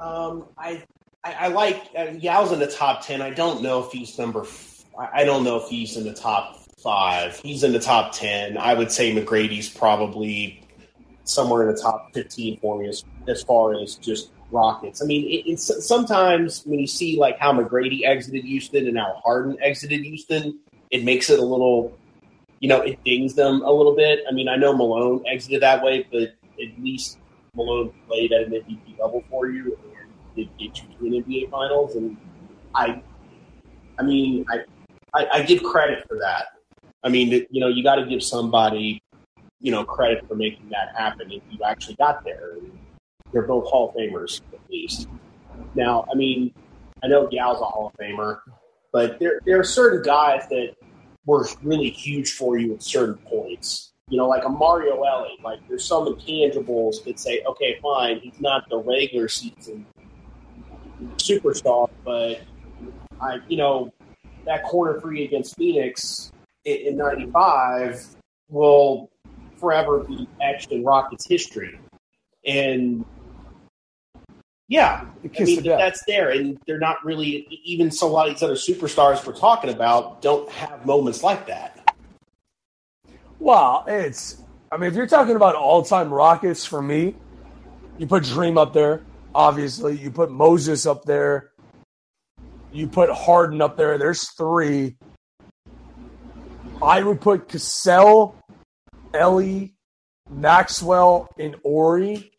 Um, 0.00 0.46
I, 0.56 0.82
I, 1.22 1.32
I 1.32 1.48
like 1.48 1.90
uh, 1.96 2.06
Yao's 2.06 2.52
in 2.52 2.58
the 2.58 2.66
top 2.66 3.04
ten. 3.06 3.20
I 3.20 3.30
don't 3.30 3.62
know 3.62 3.84
if 3.84 3.92
he's 3.92 4.18
number. 4.18 4.40
F- 4.40 4.84
I 4.98 5.24
don't 5.24 5.44
know 5.44 5.56
if 5.58 5.68
he's 5.68 5.96
in 5.96 6.04
the 6.04 6.14
top 6.14 6.58
five. 6.82 7.38
He's 7.42 7.62
in 7.62 7.72
the 7.72 7.78
top 7.78 8.12
ten. 8.12 8.56
I 8.56 8.74
would 8.74 8.90
say 8.90 9.14
McGrady's 9.14 9.68
probably 9.68 10.66
somewhere 11.24 11.68
in 11.68 11.74
the 11.74 11.80
top 11.80 12.12
fifteen 12.14 12.58
for 12.60 12.78
me 12.78 12.88
as 12.88 13.04
as 13.28 13.42
far 13.42 13.74
as 13.80 13.96
just 13.96 14.30
Rockets. 14.50 15.02
I 15.02 15.04
mean, 15.04 15.26
it, 15.26 15.50
it's 15.50 15.86
sometimes 15.86 16.64
when 16.64 16.80
you 16.80 16.86
see 16.86 17.18
like 17.18 17.38
how 17.38 17.52
McGrady 17.52 18.04
exited 18.04 18.44
Houston 18.44 18.88
and 18.88 18.98
how 18.98 19.20
Harden 19.24 19.56
exited 19.62 20.00
Houston, 20.00 20.58
it 20.90 21.04
makes 21.04 21.30
it 21.30 21.38
a 21.38 21.44
little, 21.44 21.96
you 22.58 22.68
know, 22.68 22.80
it 22.80 23.02
dings 23.04 23.34
them 23.34 23.62
a 23.62 23.70
little 23.70 23.94
bit. 23.94 24.20
I 24.28 24.32
mean, 24.32 24.48
I 24.48 24.56
know 24.56 24.76
Malone 24.76 25.22
exited 25.26 25.62
that 25.62 25.84
way, 25.84 26.06
but 26.10 26.34
at 26.60 26.82
least 26.82 27.18
Malone 27.54 27.92
played 28.08 28.32
at 28.32 28.46
an 28.46 28.52
MVP 28.52 28.98
level 28.98 29.22
for 29.30 29.48
you 29.48 29.78
did 30.34 30.48
get 30.58 30.78
you 30.78 31.10
to 31.10 31.16
an 31.16 31.24
NBA 31.24 31.50
Finals. 31.50 31.96
And 31.96 32.16
I, 32.74 33.02
I 33.98 34.02
mean, 34.02 34.44
I, 34.50 34.58
I, 35.14 35.26
I 35.34 35.42
give 35.42 35.62
credit 35.62 36.04
for 36.08 36.18
that. 36.18 36.46
I 37.02 37.08
mean, 37.08 37.46
you 37.50 37.60
know, 37.60 37.68
you 37.68 37.82
got 37.82 37.96
to 37.96 38.06
give 38.06 38.22
somebody, 38.22 39.02
you 39.60 39.70
know, 39.70 39.84
credit 39.84 40.26
for 40.28 40.34
making 40.34 40.68
that 40.70 40.94
happen 40.96 41.30
if 41.32 41.42
you 41.50 41.58
actually 41.64 41.96
got 41.96 42.24
there. 42.24 42.56
They're 43.32 43.42
both 43.42 43.66
Hall 43.68 43.90
of 43.90 43.94
Famers, 43.94 44.40
at 44.52 44.60
least. 44.70 45.08
Now, 45.74 46.06
I 46.12 46.16
mean, 46.16 46.52
I 47.02 47.08
know 47.08 47.26
Gal's 47.26 47.60
a 47.60 47.64
Hall 47.64 47.92
of 47.92 47.98
Famer, 47.98 48.40
but 48.92 49.18
there 49.18 49.40
there 49.46 49.58
are 49.58 49.64
certain 49.64 50.02
guys 50.02 50.46
that 50.50 50.74
were 51.26 51.46
really 51.62 51.90
huge 51.90 52.32
for 52.32 52.58
you 52.58 52.74
at 52.74 52.82
certain 52.82 53.16
points. 53.26 53.92
You 54.08 54.18
know, 54.18 54.28
like 54.28 54.44
a 54.44 54.48
Mario 54.48 55.02
Elie. 55.02 55.38
Like 55.42 55.60
there's 55.68 55.84
some 55.84 56.06
intangibles 56.06 57.04
that 57.04 57.20
say, 57.20 57.42
okay, 57.46 57.78
fine, 57.80 58.20
he's 58.20 58.40
not 58.40 58.68
the 58.68 58.78
regular 58.78 59.28
season 59.28 59.86
superstar, 61.16 61.90
but 62.04 62.40
I, 63.20 63.38
you 63.48 63.56
know, 63.56 63.92
that 64.46 64.64
corner 64.64 65.00
three 65.00 65.24
against 65.24 65.56
Phoenix 65.56 66.32
in, 66.64 66.76
in 66.88 66.96
'95 66.96 68.06
will 68.48 69.10
forever 69.56 70.00
be 70.00 70.28
etched 70.40 70.72
in 70.72 70.84
Rockets 70.84 71.26
history. 71.26 71.78
And 72.46 73.04
yeah, 74.68 75.04
I 75.38 75.42
mean 75.42 75.64
that's 75.64 76.02
there, 76.06 76.30
and 76.30 76.58
they're 76.66 76.78
not 76.78 77.04
really 77.04 77.60
even 77.64 77.90
so. 77.90 78.06
A 78.06 78.08
lot 78.08 78.28
of 78.28 78.34
these 78.34 78.42
other 78.42 78.54
superstars 78.54 79.26
we're 79.26 79.34
talking 79.34 79.70
about 79.70 80.22
don't 80.22 80.48
have 80.50 80.86
moments 80.86 81.22
like 81.22 81.46
that. 81.48 81.92
Well, 83.40 83.84
it's. 83.88 84.42
I 84.72 84.76
mean, 84.76 84.88
if 84.88 84.94
you're 84.94 85.08
talking 85.08 85.34
about 85.34 85.56
all-time 85.56 86.14
Rockets, 86.14 86.64
for 86.64 86.80
me, 86.80 87.16
you 87.98 88.06
put 88.06 88.22
Dream 88.22 88.56
up 88.56 88.72
there. 88.72 89.02
Obviously, 89.34 89.96
you 89.96 90.10
put 90.10 90.30
Moses 90.30 90.86
up 90.86 91.04
there. 91.04 91.50
You 92.72 92.86
put 92.86 93.10
Harden 93.10 93.60
up 93.60 93.76
there. 93.76 93.98
There's 93.98 94.28
three. 94.30 94.96
I 96.82 97.02
would 97.02 97.20
put 97.20 97.48
Cassell, 97.48 98.36
Elie, 99.12 99.74
Maxwell, 100.30 101.28
and 101.38 101.56
Horry, 101.62 102.32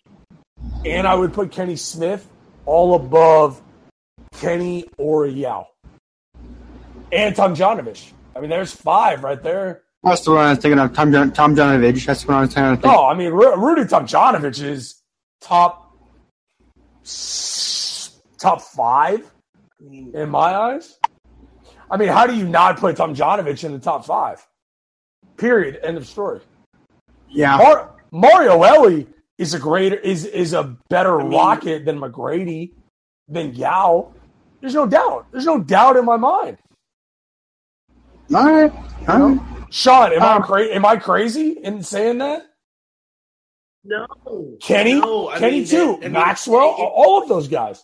and 0.85 1.05
I 1.07 1.13
would 1.15 1.33
put 1.33 1.51
Kenny 1.51 1.75
Smith 1.75 2.27
all 2.65 2.95
above 2.95 3.61
Kenny 4.39 4.85
or 4.97 5.27
Yao, 5.27 5.67
and 7.11 7.35
Tomjanovich. 7.35 8.11
I 8.35 8.39
mean, 8.39 8.49
there's 8.49 8.71
five 8.73 9.23
right 9.23 9.41
there. 9.43 9.83
that's 10.03 10.21
the 10.21 10.31
one 10.31 10.45
I 10.45 10.49
was 10.51 10.59
thinking 10.59 10.79
of. 10.79 10.93
Tom 10.93 11.11
Jon- 11.11 11.31
Tomjanovich. 11.31 12.05
That's 12.05 12.25
what 12.25 12.37
I 12.37 12.41
was 12.41 12.53
trying 12.53 12.75
to 12.77 12.81
think. 12.81 12.91
No, 12.93 13.05
I 13.05 13.13
mean 13.13 13.31
Ru- 13.31 13.55
Rudy 13.57 13.83
Tomjanovich 13.83 14.63
is 14.63 15.01
top 15.41 15.80
top 18.37 18.61
five 18.61 19.29
in 20.13 20.29
my 20.29 20.55
eyes. 20.55 20.97
I 21.89 21.97
mean, 21.97 22.09
how 22.09 22.25
do 22.27 22.35
you 22.35 22.47
not 22.47 22.77
put 22.77 22.95
Tomjanovich 22.95 23.63
in 23.63 23.73
the 23.73 23.79
top 23.79 24.05
five? 24.05 24.45
Period. 25.37 25.79
End 25.83 25.97
of 25.97 26.05
story. 26.07 26.39
Yeah. 27.29 27.57
Mar- 27.57 27.95
Mario 28.11 28.61
Elie 28.63 29.07
is 29.37 29.53
a 29.53 29.59
greater 29.59 29.95
is 29.95 30.25
is 30.25 30.53
a 30.53 30.75
better 30.89 31.19
I 31.19 31.23
mean- 31.23 31.31
rocket 31.37 31.85
than 31.85 31.99
McGrady 31.99 32.71
than 33.27 33.53
Yao. 33.55 34.13
There's 34.59 34.75
no 34.75 34.85
doubt. 34.85 35.25
There's 35.31 35.45
no 35.45 35.59
doubt 35.59 35.97
in 35.97 36.05
my 36.05 36.17
mind. 36.17 36.57
All 38.33 38.45
right. 38.51 38.71
All 39.07 39.29
right. 39.29 39.39
Sean, 39.71 40.11
am 40.13 40.21
Um, 40.21 40.43
I 40.43 40.45
cra- 40.45 40.65
am 40.67 40.85
I 40.85 40.97
crazy 40.97 41.51
in 41.63 41.81
saying 41.81 42.19
that? 42.19 42.45
No, 43.83 44.07
Kenny, 44.61 44.95
no, 44.95 45.31
Kenny 45.37 45.59
mean, 45.59 45.67
too, 45.67 45.97
I 45.97 46.03
mean, 46.03 46.11
Maxwell, 46.13 46.69
it- 46.77 46.81
all 46.81 47.21
of 47.21 47.29
those 47.29 47.47
guys. 47.47 47.83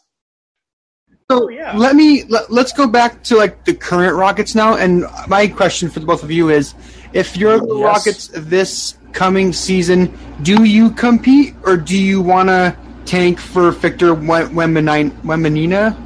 So 1.30 1.44
Oh, 1.46 1.50
yeah. 1.50 1.76
let 1.76 1.96
me 1.96 2.24
let, 2.26 2.50
let's 2.52 2.72
go 2.72 2.88
back 2.88 3.22
to 3.24 3.36
like 3.36 3.66
the 3.66 3.74
current 3.74 4.16
Rockets 4.16 4.56
now. 4.56 4.76
And 4.78 5.06
my 5.28 5.48
question 5.48 5.90
for 5.90 6.00
the 6.00 6.06
both 6.06 6.24
of 6.24 6.32
you 6.32 6.50
is: 6.50 6.74
If 7.12 7.36
you're 7.36 7.60
the 7.60 7.76
Yes. 7.76 7.84
Rockets 7.84 8.30
this 8.34 8.98
coming 9.12 9.52
season, 9.52 10.18
do 10.44 10.64
you 10.64 10.90
compete 10.92 11.54
or 11.66 11.76
do 11.76 11.98
you 11.98 12.22
want 12.22 12.48
to 12.48 12.74
tank 13.06 13.40
for 13.40 13.72
Victor 13.72 14.14
Wem- 14.14 14.52
Wembanyama? 14.56 15.12
Wembanyama? 15.24 15.98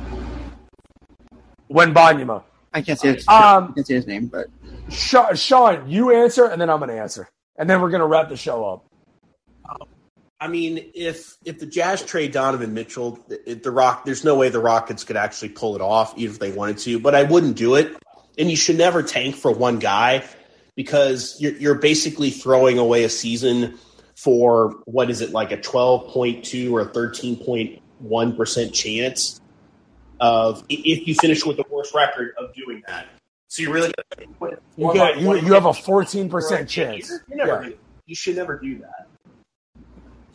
When 1.68 1.94
Banyama. 1.94 2.44
I 2.74 2.82
can't 2.82 3.00
say 3.00 3.14
his, 3.14 3.28
Um, 3.28 3.70
I 3.70 3.72
can't 3.76 3.86
say 3.88 3.96
his 3.96 4.08
name, 4.08 4.26
but 4.28 4.48
Sean, 4.90 5.36
Sean, 5.36 5.88
you 5.88 6.12
answer, 6.12 6.46
and 6.46 6.60
then 6.60 6.70
I'm 6.70 6.80
going 6.80 6.90
to 6.90 7.00
answer, 7.00 7.30
and 7.58 7.70
then 7.70 7.80
we're 7.82 7.90
going 7.92 8.02
to 8.02 8.08
wrap 8.08 8.30
the 8.30 8.38
show 8.38 8.66
up. 8.66 8.86
I 10.42 10.48
mean, 10.48 10.92
if 10.96 11.38
if 11.46 11.60
the 11.60 11.68
Jazz 11.68 12.04
trade 12.04 12.32
Donovan 12.32 12.74
Mitchell, 12.74 13.24
it, 13.30 13.62
the 13.62 13.70
Rock, 13.70 14.06
there's 14.06 14.24
no 14.24 14.36
way 14.36 14.50
the 14.50 14.60
Rockets 14.60 15.04
could 15.04 15.16
actually 15.16 15.50
pull 15.50 15.76
it 15.76 15.82
off, 15.82 16.18
even 16.18 16.34
if 16.34 16.40
they 16.40 16.52
wanted 16.52 16.80
to. 16.80 17.00
But 17.00 17.14
I 17.14 17.22
wouldn't 17.24 17.56
do 17.56 17.76
it, 17.76 17.96
and 18.40 18.50
you 18.50 18.56
should 18.56 18.76
never 18.78 19.04
tank 19.04 19.36
for 19.36 19.52
one 19.52 19.78
guy 19.78 20.24
because 20.76 21.40
you're 21.40 21.54
you're 21.54 21.76
basically 21.76 22.32
throwing 22.32 22.80
away 22.80 23.04
a 23.04 23.10
season 23.10 23.78
for 24.16 24.82
what 24.86 25.12
is 25.12 25.22
it 25.22 25.30
like 25.30 25.52
a 25.52 25.58
12.2 25.58 26.72
or 26.72 26.82
a 26.82 26.88
13.1 26.88 28.36
percent 28.36 28.74
chance 28.74 29.40
of 30.20 30.64
if 30.70 31.08
you 31.08 31.14
finish 31.14 31.46
with 31.46 31.58
the 31.58 31.66
worst 31.70 31.94
record 31.94 32.34
of 32.40 32.52
doing 32.56 32.82
that. 32.88 33.06
So 33.48 33.62
you 33.62 33.72
really 33.72 33.92
You 34.76 34.92
get 34.92 35.20
you, 35.20 35.36
you 35.36 35.54
have 35.54 35.66
a 35.66 35.70
14% 35.70 36.68
chance. 36.68 37.10
You're, 37.10 37.24
you're 37.28 37.38
never 37.46 37.64
Yeah. 37.64 37.76
you 38.08 38.16
should 38.16 38.38
never 38.38 38.58
do 38.58 38.80
that. 38.80 39.08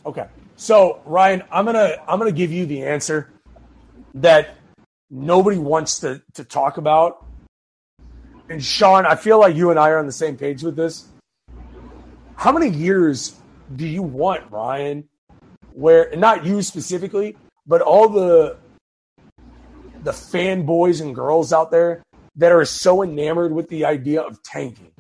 Okay. 0.07 0.27
So 0.57 1.01
Ryan, 1.05 1.43
I'm 1.51 1.65
gonna 1.67 1.97
I'm 2.09 2.19
gonna 2.19 2.33
give 2.33 2.53
you 2.53 2.65
the 2.67 2.83
answer. 2.85 3.31
that 4.15 4.55
nobody 5.11 5.59
wants 5.59 5.99
to, 6.01 6.23
to 6.35 6.43
talk 6.45 6.79
about. 6.79 7.27
And 8.49 8.63
Sean, 8.65 9.05
I 9.05 9.15
feel 9.17 9.39
like 9.39 9.55
you 9.55 9.71
and 9.71 9.79
I 9.79 9.91
are 9.91 9.99
on 9.99 10.07
the 10.07 10.13
same 10.13 10.37
page 10.39 10.63
with 10.63 10.75
this. 10.77 11.07
How 12.37 12.53
many 12.53 12.69
years 12.71 13.37
do 13.75 13.87
you 13.87 14.03
want, 14.03 14.51
Ryan? 14.51 15.09
Where 15.73 16.11
not 16.17 16.47
you 16.47 16.63
specifically, 16.63 17.37
but 17.67 17.83
all 17.83 18.09
the 18.09 18.57
the 20.05 20.13
fanboys 20.13 21.03
and 21.03 21.15
girls 21.15 21.53
out 21.53 21.71
there 21.71 22.03
that 22.37 22.53
are 22.53 22.65
so 22.65 23.03
enamored 23.03 23.53
with 23.53 23.69
the 23.69 23.85
idea 23.85 24.23
of 24.23 24.43
tanking. 24.43 24.93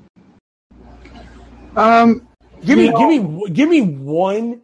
Um, 1.76 2.26
Give 2.64 2.78
me, 2.78 2.88
know- 2.88 2.98
give 2.98 3.22
me, 3.22 3.50
give 3.50 3.68
me 3.68 3.80
one 3.82 4.62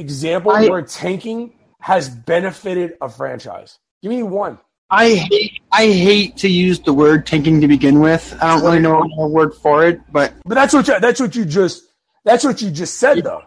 example 0.00 0.52
I- 0.52 0.68
where 0.68 0.82
tanking 0.82 1.52
has 1.80 2.08
benefited 2.08 2.94
a 3.00 3.08
franchise. 3.08 3.78
Give 4.02 4.10
me 4.10 4.22
one. 4.22 4.58
I 4.92 5.14
hate 5.14 5.60
I 5.70 5.86
hate 5.86 6.36
to 6.38 6.48
use 6.48 6.80
the 6.80 6.92
word 6.92 7.24
tanking 7.24 7.60
to 7.60 7.68
begin 7.68 8.00
with. 8.00 8.36
I 8.42 8.48
don't 8.56 8.64
really 8.64 8.80
know 8.80 9.00
a 9.18 9.28
word 9.28 9.54
for 9.54 9.86
it, 9.86 10.00
but 10.10 10.34
But 10.44 10.56
that's 10.56 10.74
what 10.74 10.88
you, 10.88 10.98
that's 10.98 11.20
what 11.20 11.36
you 11.36 11.44
just 11.44 11.84
that's 12.24 12.42
what 12.42 12.60
you 12.60 12.70
just 12.72 12.94
said 12.98 13.22
though. 13.22 13.42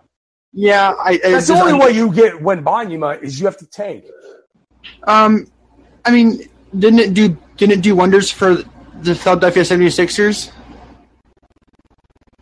yeah, 0.54 0.94
I. 0.98 1.18
That's 1.18 1.48
the 1.48 1.56
only 1.56 1.74
way 1.74 1.92
you 1.92 2.14
get 2.14 2.36
Wembanyama 2.36 3.22
is 3.22 3.40
you 3.40 3.46
have 3.46 3.58
to 3.58 3.68
tank. 3.68 4.06
Um, 5.06 5.48
I 6.06 6.12
mean, 6.12 6.48
didn't 6.80 7.00
it 7.00 7.14
do 7.14 7.38
didn't 7.58 7.80
it 7.80 7.82
do 7.82 7.94
wonders 7.96 8.32
for 8.32 8.64
the 9.02 9.14
Philadelphia 9.14 9.64
76ers? 9.64 10.50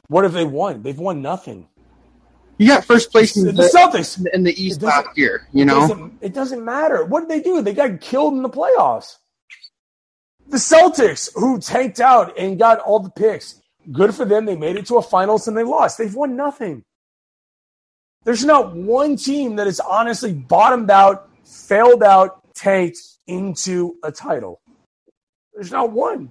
What 0.10 0.26
have 0.26 0.34
they 0.34 0.46
won? 0.46 0.84
They've 0.84 0.98
won 0.98 1.22
nothing. 1.24 1.68
You 2.62 2.68
got 2.68 2.86
first 2.86 3.12
place 3.12 3.36
in 3.38 3.46
The, 3.46 3.54
the, 3.54 3.64
Celtics. 3.76 4.24
in 4.34 4.44
the 4.44 4.54
East 4.64 4.84
It 4.84 4.86
last 4.86 5.18
year. 5.18 5.48
You 5.52 5.64
It 5.64 5.66
know, 5.66 5.80
doesn't, 5.80 6.14
it 6.22 6.34
doesn't 6.36 6.64
matter. 6.64 7.04
What 7.06 7.22
did 7.22 7.30
they 7.30 7.42
do? 7.42 7.64
They 7.64 7.74
got 7.74 8.00
killed 8.02 8.36
in 8.36 8.44
the 8.44 8.50
playoffs. 8.50 9.16
The 10.48 10.58
Celtics, 10.58 11.30
who 11.34 11.60
tanked 11.60 12.00
out 12.00 12.38
and 12.38 12.60
got 12.60 12.78
all 12.80 13.00
the 13.00 13.10
picks, 13.10 13.60
good 13.92 14.14
for 14.14 14.26
them. 14.26 14.46
They 14.46 14.56
made 14.56 14.76
it 14.76 14.86
to 14.88 14.98
a 14.98 15.02
finals 15.02 15.48
and 15.48 15.58
they 15.58 15.64
lost. 15.64 15.98
They've 15.98 16.14
won 16.14 16.36
nothing. 16.36 16.84
There's 18.26 18.46
not 18.46 18.76
one 18.76 19.16
team 19.16 19.56
that 19.56 19.66
has 19.66 19.80
honestly 19.80 20.32
bottomed 20.32 20.92
out, 20.92 21.30
failed 21.44 22.04
out, 22.04 22.44
tanked 22.54 23.00
into 23.26 23.96
a 24.04 24.12
title. 24.12 24.62
There's 25.56 25.72
not 25.72 25.92
one. 25.92 26.30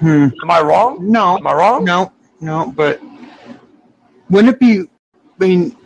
Hmm. 0.00 0.28
Am 0.42 0.50
I 0.50 0.62
wrong? 0.62 1.10
no, 1.10 1.36
Am 1.36 1.46
I 1.46 1.52
wrong? 1.52 1.84
no, 1.84 2.10
no. 2.40 2.72
But 2.74 3.00
wouldn't 4.30 4.54
it 4.54 4.60
be? 4.60 4.80
I 5.40 5.46
mean, 5.46 5.76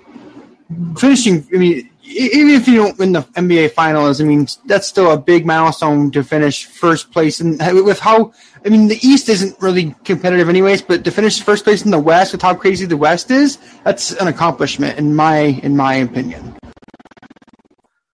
finishing. 0.96 1.46
I 1.54 1.58
mean, 1.58 1.90
even 2.04 2.50
if 2.50 2.68
you 2.68 2.76
don't 2.76 2.98
win 2.98 3.12
the 3.12 3.22
NBA 3.22 3.72
Finals, 3.72 4.20
I 4.20 4.24
mean 4.24 4.46
that's 4.66 4.86
still 4.86 5.12
a 5.12 5.18
big 5.18 5.46
milestone 5.46 6.10
to 6.12 6.22
finish 6.22 6.66
first 6.66 7.10
place. 7.12 7.40
And 7.40 7.58
with 7.84 7.98
how, 7.98 8.32
I 8.64 8.68
mean, 8.68 8.88
the 8.88 8.98
East 9.06 9.28
isn't 9.28 9.60
really 9.60 9.94
competitive, 10.04 10.48
anyways. 10.48 10.82
But 10.82 11.04
to 11.04 11.10
finish 11.10 11.40
first 11.42 11.64
place 11.64 11.84
in 11.84 11.90
the 11.90 11.98
West 11.98 12.32
with 12.32 12.42
how 12.42 12.54
crazy 12.54 12.86
the 12.86 12.96
West 12.96 13.30
is, 13.30 13.58
that's 13.84 14.12
an 14.12 14.28
accomplishment 14.28 14.98
in 14.98 15.14
my 15.14 15.38
in 15.38 15.76
my 15.76 15.94
opinion. 15.94 16.56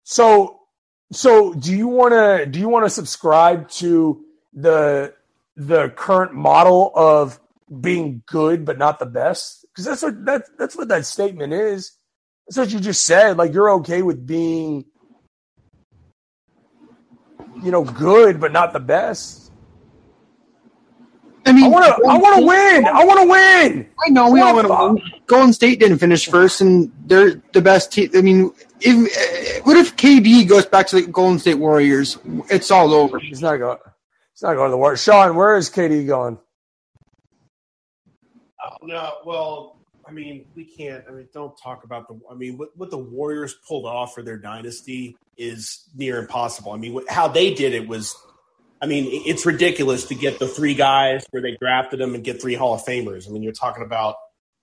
So, 0.04 0.60
so 1.12 1.54
do 1.54 1.76
you 1.76 1.88
want 1.88 2.14
to 2.14 2.46
do 2.46 2.60
you 2.60 2.70
want 2.70 2.86
to 2.86 2.90
subscribe 2.90 3.70
to 3.72 4.24
the 4.54 5.14
the 5.56 5.90
current 5.90 6.34
model 6.34 6.92
of 6.96 7.40
being 7.82 8.24
good 8.26 8.66
but 8.66 8.78
not 8.78 9.00
the 9.00 9.06
best? 9.06 9.66
Because 9.70 9.86
that's 9.86 10.02
what 10.02 10.26
that 10.26 10.44
that's 10.58 10.76
what 10.76 10.88
that 10.90 11.06
statement 11.06 11.54
is. 11.54 11.94
That's 12.48 12.58
what 12.58 12.72
you 12.72 12.80
just 12.80 13.06
said. 13.06 13.38
Like 13.38 13.54
you're 13.54 13.72
okay 13.76 14.02
with 14.02 14.26
being, 14.26 14.86
you 17.64 17.72
know, 17.72 17.84
good 17.84 18.40
but 18.40 18.52
not 18.52 18.74
the 18.74 18.80
best. 18.80 19.48
I 21.48 21.54
mean, 21.54 21.66
I 21.66 21.68
want 21.70 21.86
to 21.86 22.10
I 22.10 22.18
want 22.18 22.40
to 22.40 22.46
win. 22.46 22.86
I 22.86 23.06
want 23.06 23.22
to 23.22 23.28
win. 23.30 23.90
I 24.06 24.10
know 24.10 24.30
we 24.30 24.42
all 24.42 24.54
want 24.54 24.68
to 24.68 24.74
win. 24.74 25.22
Golden 25.28 25.54
State 25.54 25.80
didn't 25.80 26.00
finish 26.00 26.28
first, 26.28 26.60
and 26.60 26.92
they're 27.06 27.42
the 27.54 27.62
best 27.62 27.94
team. 27.94 28.10
I 28.14 28.22
mean, 28.22 28.52
if, 28.82 29.66
what 29.66 29.78
if 29.78 29.96
KD 29.96 30.48
goes 30.48 30.66
back 30.66 30.88
to 30.88 31.02
the 31.02 31.08
Golden 31.08 31.40
State 31.40 31.56
Warriors? 31.56 32.18
It's 32.50 32.70
all 32.70 32.94
over. 32.94 33.20
He's 33.20 33.42
not 33.42 33.58
going. 33.58 33.78
He's 34.34 34.44
not 34.44 34.56
going 34.56 34.68
to 34.68 34.72
the 34.72 34.78
war. 34.78 34.98
Sean, 34.98 35.36
where 35.36 35.56
is 35.56 35.70
KD 35.70 36.06
going? 36.06 36.38
No, 38.88 39.16
well, 39.26 39.76
I 40.08 40.12
mean, 40.12 40.46
we 40.56 40.64
can't. 40.64 41.04
I 41.08 41.12
mean, 41.12 41.28
don't 41.34 41.56
talk 41.62 41.84
about 41.84 42.08
the. 42.08 42.18
I 42.32 42.36
mean, 42.36 42.58
what, 42.58 42.70
what 42.78 42.90
the 42.90 42.98
Warriors 42.98 43.54
pulled 43.68 43.86
off 43.86 44.14
for 44.16 44.24
their 44.24 44.38
dynasty 44.38 45.18
is 45.36 45.90
near 45.94 46.20
impossible. 46.20 46.72
I 46.72 46.78
mean, 46.78 46.94
what, 46.94 47.10
how 47.10 47.28
they 47.28 47.54
did 47.54 47.74
it 47.74 47.88
was. 47.88 48.16
I 48.82 48.86
mean, 48.86 49.08
it's 49.26 49.46
ridiculous 49.46 50.06
to 50.06 50.16
get 50.16 50.40
the 50.40 50.48
three 50.48 50.76
guys 50.76 51.26
where 51.32 51.42
they 51.42 51.58
drafted 51.60 52.00
them 52.00 52.16
and 52.16 52.24
get 52.24 52.42
three 52.42 52.54
Hall 52.54 52.76
of 52.76 52.86
Famers. 52.86 53.28
I 53.28 53.32
mean, 53.32 53.44
you're 53.44 53.52
talking 53.52 53.84
about 53.84 54.16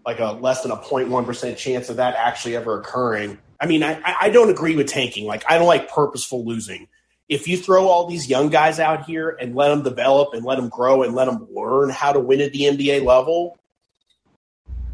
like 0.07 0.21
a 0.21 0.33
less 0.33 0.63
than 0.63 0.71
a 0.71 0.77
0.1 0.77 1.27
percent 1.27 1.59
chance 1.59 1.91
of 1.91 1.97
that 1.97 2.15
actually 2.17 2.57
ever 2.57 2.79
occurring. 2.81 3.39
I 3.61 3.67
mean, 3.67 3.83
I- 3.83 4.01
I 4.21 4.31
don't 4.31 4.51
agree 4.51 4.77
with 4.77 4.87
tanking. 4.87 5.27
Like, 5.27 5.45
I 5.51 5.59
don't 5.59 5.67
like 5.67 5.91
purposeful 5.91 6.45
losing. 6.47 6.89
If 7.29 7.49
you 7.49 7.57
throw 7.57 7.89
all 7.89 8.07
these 8.07 8.29
young 8.29 8.51
guys 8.51 8.79
out 8.79 9.05
here 9.05 9.37
and 9.41 9.55
let 9.55 9.69
them 9.69 9.83
develop 9.83 10.33
and 10.35 10.45
let 10.45 10.57
them 10.57 10.69
grow 10.69 11.03
and 11.03 11.15
let 11.15 11.25
them 11.25 11.49
learn 11.51 11.91
how 11.91 12.13
to 12.13 12.21
win 12.21 12.41
at 12.41 12.53
the 12.53 12.63
NBA 12.63 13.05
level, 13.05 13.59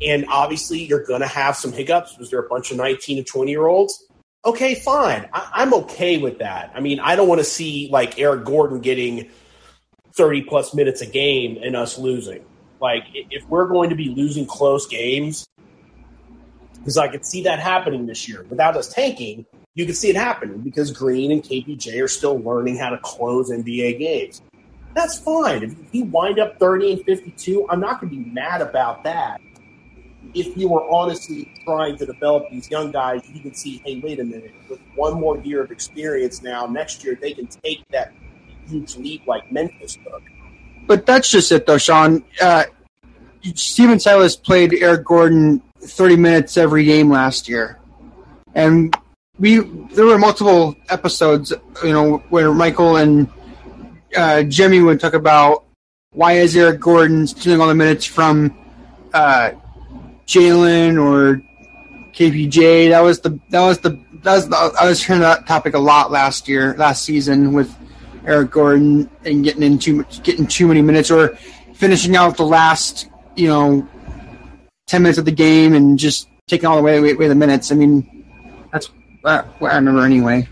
and 0.02 0.26
obviously 0.28 0.80
you're 0.84 1.04
going 1.04 1.20
to 1.20 1.26
have 1.26 1.56
some 1.56 1.72
hiccups 1.72 2.12
because 2.12 2.30
there 2.30 2.40
are 2.40 2.46
a 2.46 2.48
bunch 2.48 2.70
of 2.70 2.76
19 2.76 3.18
and 3.18 3.26
20 3.26 3.50
year 3.50 3.66
olds. 3.66 4.06
Okay, 4.44 4.74
fine. 4.74 5.28
I, 5.32 5.50
I'm 5.54 5.74
okay 5.74 6.16
with 6.18 6.38
that. 6.38 6.72
I 6.74 6.80
mean, 6.80 7.00
I 7.00 7.16
don't 7.16 7.28
want 7.28 7.40
to 7.40 7.44
see 7.44 7.88
like 7.92 8.18
Eric 8.18 8.44
Gordon 8.44 8.80
getting 8.80 9.28
30 10.14 10.42
plus 10.42 10.74
minutes 10.74 11.02
a 11.02 11.06
game 11.06 11.58
and 11.62 11.76
us 11.76 11.98
losing. 11.98 12.44
Like, 12.80 13.04
if 13.12 13.46
we're 13.48 13.68
going 13.68 13.90
to 13.90 13.96
be 13.96 14.08
losing 14.08 14.46
close 14.46 14.86
games, 14.86 15.46
because 16.78 16.96
I 16.96 17.08
could 17.08 17.26
see 17.26 17.42
that 17.42 17.58
happening 17.58 18.06
this 18.06 18.26
year 18.26 18.46
without 18.48 18.74
us 18.74 18.88
tanking, 18.88 19.44
you 19.74 19.84
could 19.84 19.96
see 19.96 20.08
it 20.08 20.16
happening 20.16 20.60
because 20.60 20.90
Green 20.90 21.30
and 21.30 21.42
KPJ 21.42 22.02
are 22.02 22.08
still 22.08 22.38
learning 22.38 22.78
how 22.78 22.88
to 22.88 22.98
close 22.98 23.50
NBA 23.50 23.98
games. 23.98 24.40
That's 24.94 25.18
fine. 25.18 25.62
If 25.62 25.94
you 25.94 26.04
wind 26.04 26.38
up 26.38 26.58
30 26.58 26.92
and 26.92 27.04
52, 27.04 27.68
I'm 27.68 27.80
not 27.80 28.00
going 28.00 28.10
to 28.12 28.24
be 28.24 28.30
mad 28.30 28.62
about 28.62 29.04
that 29.04 29.40
if 30.34 30.56
you 30.56 30.68
were 30.68 30.88
honestly 30.90 31.52
trying 31.64 31.96
to 31.96 32.06
develop 32.06 32.48
these 32.50 32.70
young 32.70 32.90
guys, 32.90 33.22
you 33.32 33.40
can 33.40 33.54
see, 33.54 33.82
hey, 33.84 34.00
wait 34.00 34.20
a 34.20 34.24
minute, 34.24 34.52
with 34.68 34.80
one 34.94 35.20
more 35.20 35.38
year 35.38 35.62
of 35.62 35.70
experience 35.70 36.42
now, 36.42 36.66
next 36.66 37.04
year 37.04 37.16
they 37.20 37.32
can 37.32 37.46
take 37.46 37.86
that 37.90 38.12
huge 38.68 38.96
leap 38.96 39.26
like 39.26 39.50
Memphis 39.50 39.98
took. 40.04 40.22
But 40.86 41.06
that's 41.06 41.30
just 41.30 41.50
it, 41.52 41.66
though, 41.66 41.78
Sean. 41.78 42.24
Uh, 42.40 42.64
Stephen 43.54 43.98
Silas 43.98 44.36
played 44.36 44.74
Eric 44.74 45.04
Gordon 45.04 45.62
30 45.80 46.16
minutes 46.16 46.56
every 46.56 46.84
game 46.84 47.10
last 47.10 47.48
year, 47.48 47.78
and 48.54 48.94
we 49.38 49.58
there 49.58 50.04
were 50.04 50.18
multiple 50.18 50.76
episodes, 50.88 51.52
you 51.82 51.92
know, 51.92 52.18
where 52.28 52.52
Michael 52.52 52.96
and 52.96 53.28
uh, 54.16 54.42
Jimmy 54.42 54.80
would 54.80 55.00
talk 55.00 55.14
about 55.14 55.64
why 56.12 56.32
is 56.32 56.56
Eric 56.56 56.80
Gordon 56.80 57.26
stealing 57.26 57.60
all 57.60 57.68
the 57.68 57.74
minutes 57.74 58.04
from 58.04 58.54
uh, 59.14 59.52
Jalen 60.30 61.02
or 61.02 61.42
KPJ. 62.12 62.90
That 62.90 63.00
was 63.00 63.20
the 63.20 63.38
that 63.50 63.60
was 63.66 63.78
the 63.80 63.98
that 64.22 64.34
was 64.34 64.48
the, 64.48 64.56
I 64.80 64.88
was 64.88 65.02
hearing 65.04 65.22
that 65.22 65.46
topic 65.46 65.74
a 65.74 65.78
lot 65.78 66.12
last 66.12 66.48
year, 66.48 66.74
last 66.78 67.04
season 67.04 67.52
with 67.52 67.74
Eric 68.24 68.52
Gordon 68.52 69.10
and 69.24 69.42
getting 69.42 69.62
in 69.62 69.78
too 69.78 69.96
much, 69.96 70.22
getting 70.22 70.46
too 70.46 70.68
many 70.68 70.82
minutes 70.82 71.10
or 71.10 71.36
finishing 71.74 72.14
out 72.14 72.36
the 72.36 72.44
last 72.44 73.08
you 73.34 73.48
know 73.48 73.88
ten 74.86 75.02
minutes 75.02 75.18
of 75.18 75.24
the 75.24 75.32
game 75.32 75.74
and 75.74 75.98
just 75.98 76.28
taking 76.46 76.66
all 76.66 76.76
the 76.76 76.82
way 76.82 76.98
away, 76.98 77.28
the 77.28 77.34
minutes. 77.34 77.72
I 77.72 77.74
mean, 77.74 78.24
that's 78.72 78.86
what 79.22 79.46
I 79.62 79.74
remember 79.74 80.04
anyway. 80.04 80.48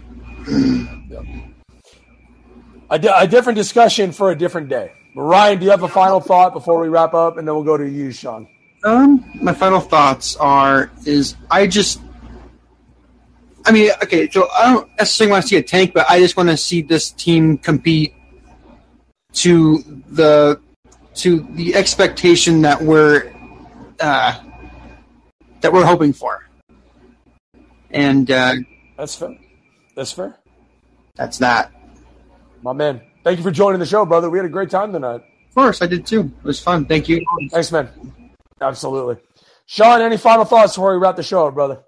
A, 2.90 2.98
di- 2.98 3.22
a 3.22 3.28
different 3.28 3.56
discussion 3.56 4.12
for 4.12 4.30
a 4.30 4.36
different 4.36 4.68
day. 4.68 4.92
But 5.14 5.22
Ryan, 5.22 5.58
do 5.58 5.64
you 5.66 5.70
have 5.70 5.82
a 5.82 5.88
final 5.88 6.20
thought 6.20 6.52
before 6.52 6.80
we 6.80 6.88
wrap 6.88 7.14
up, 7.14 7.36
and 7.36 7.46
then 7.46 7.54
we'll 7.54 7.64
go 7.64 7.76
to 7.76 7.88
you, 7.88 8.10
Sean? 8.10 8.48
Um, 8.84 9.24
my 9.42 9.52
final 9.52 9.80
thoughts 9.80 10.36
are 10.36 10.90
is 11.04 11.34
I 11.50 11.66
just 11.66 12.00
I 13.68 13.70
mean, 13.70 13.90
okay, 14.02 14.30
so 14.30 14.48
I 14.58 14.72
don't 14.72 14.88
necessarily 14.98 15.32
want 15.32 15.42
to 15.42 15.48
see 15.48 15.56
a 15.56 15.62
tank, 15.62 15.92
but 15.92 16.06
I 16.08 16.20
just 16.20 16.38
want 16.38 16.48
to 16.48 16.56
see 16.56 16.80
this 16.80 17.10
team 17.10 17.58
compete 17.58 18.14
to 19.34 19.82
the 20.08 20.58
to 21.16 21.40
the 21.50 21.74
expectation 21.74 22.62
that 22.62 22.80
we're 22.80 23.30
uh, 24.00 24.40
that 25.60 25.70
we're 25.70 25.84
hoping 25.84 26.14
for, 26.14 26.48
and 27.90 28.30
uh, 28.30 28.54
That's 28.96 29.16
fair. 29.16 29.36
That's 29.94 30.12
fair. 30.12 30.38
that's 31.16 31.38
that. 31.38 31.70
My 32.62 32.72
man. 32.72 33.02
Thank 33.22 33.36
you 33.36 33.44
for 33.44 33.50
joining 33.50 33.80
the 33.80 33.86
show, 33.86 34.06
brother. 34.06 34.30
We 34.30 34.38
had 34.38 34.46
a 34.46 34.48
great 34.48 34.70
time 34.70 34.92
tonight. 34.92 35.22
Of 35.48 35.54
course, 35.54 35.82
I 35.82 35.86
did 35.86 36.06
too. 36.06 36.32
It 36.38 36.44
was 36.44 36.58
fun. 36.60 36.86
Thank 36.86 37.08
you. 37.08 37.22
Thanks, 37.50 37.70
man. 37.70 37.90
Absolutely. 38.60 39.16
Sean, 39.66 40.00
any 40.00 40.16
final 40.16 40.44
thoughts 40.44 40.74
before 40.74 40.92
we 40.92 40.98
wrap 40.98 41.16
the 41.16 41.22
show 41.22 41.46
up, 41.46 41.54
brother? 41.54 41.80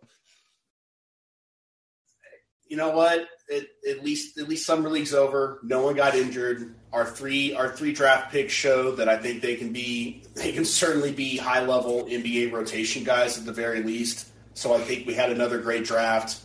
you 2.70 2.76
know 2.76 2.90
what? 2.90 3.28
It, 3.48 3.68
at 3.86 4.04
least 4.04 4.38
at 4.38 4.48
least 4.48 4.64
summer 4.64 4.88
league's 4.88 5.12
over. 5.12 5.58
No 5.64 5.82
one 5.82 5.96
got 5.96 6.14
injured. 6.14 6.76
Our 6.92 7.04
three 7.04 7.52
our 7.52 7.68
three 7.68 7.92
draft 7.92 8.30
picks 8.30 8.52
show 8.52 8.92
that 8.92 9.08
I 9.08 9.16
think 9.16 9.42
they 9.42 9.56
can 9.56 9.72
be 9.72 10.22
they 10.34 10.52
can 10.52 10.64
certainly 10.64 11.12
be 11.12 11.36
high 11.36 11.66
level 11.66 12.04
NBA 12.04 12.52
rotation 12.52 13.04
guys 13.04 13.36
at 13.36 13.44
the 13.44 13.52
very 13.52 13.82
least. 13.82 14.28
So 14.54 14.72
I 14.72 14.78
think 14.78 15.06
we 15.06 15.14
had 15.14 15.30
another 15.30 15.58
great 15.58 15.84
draft. 15.84 16.40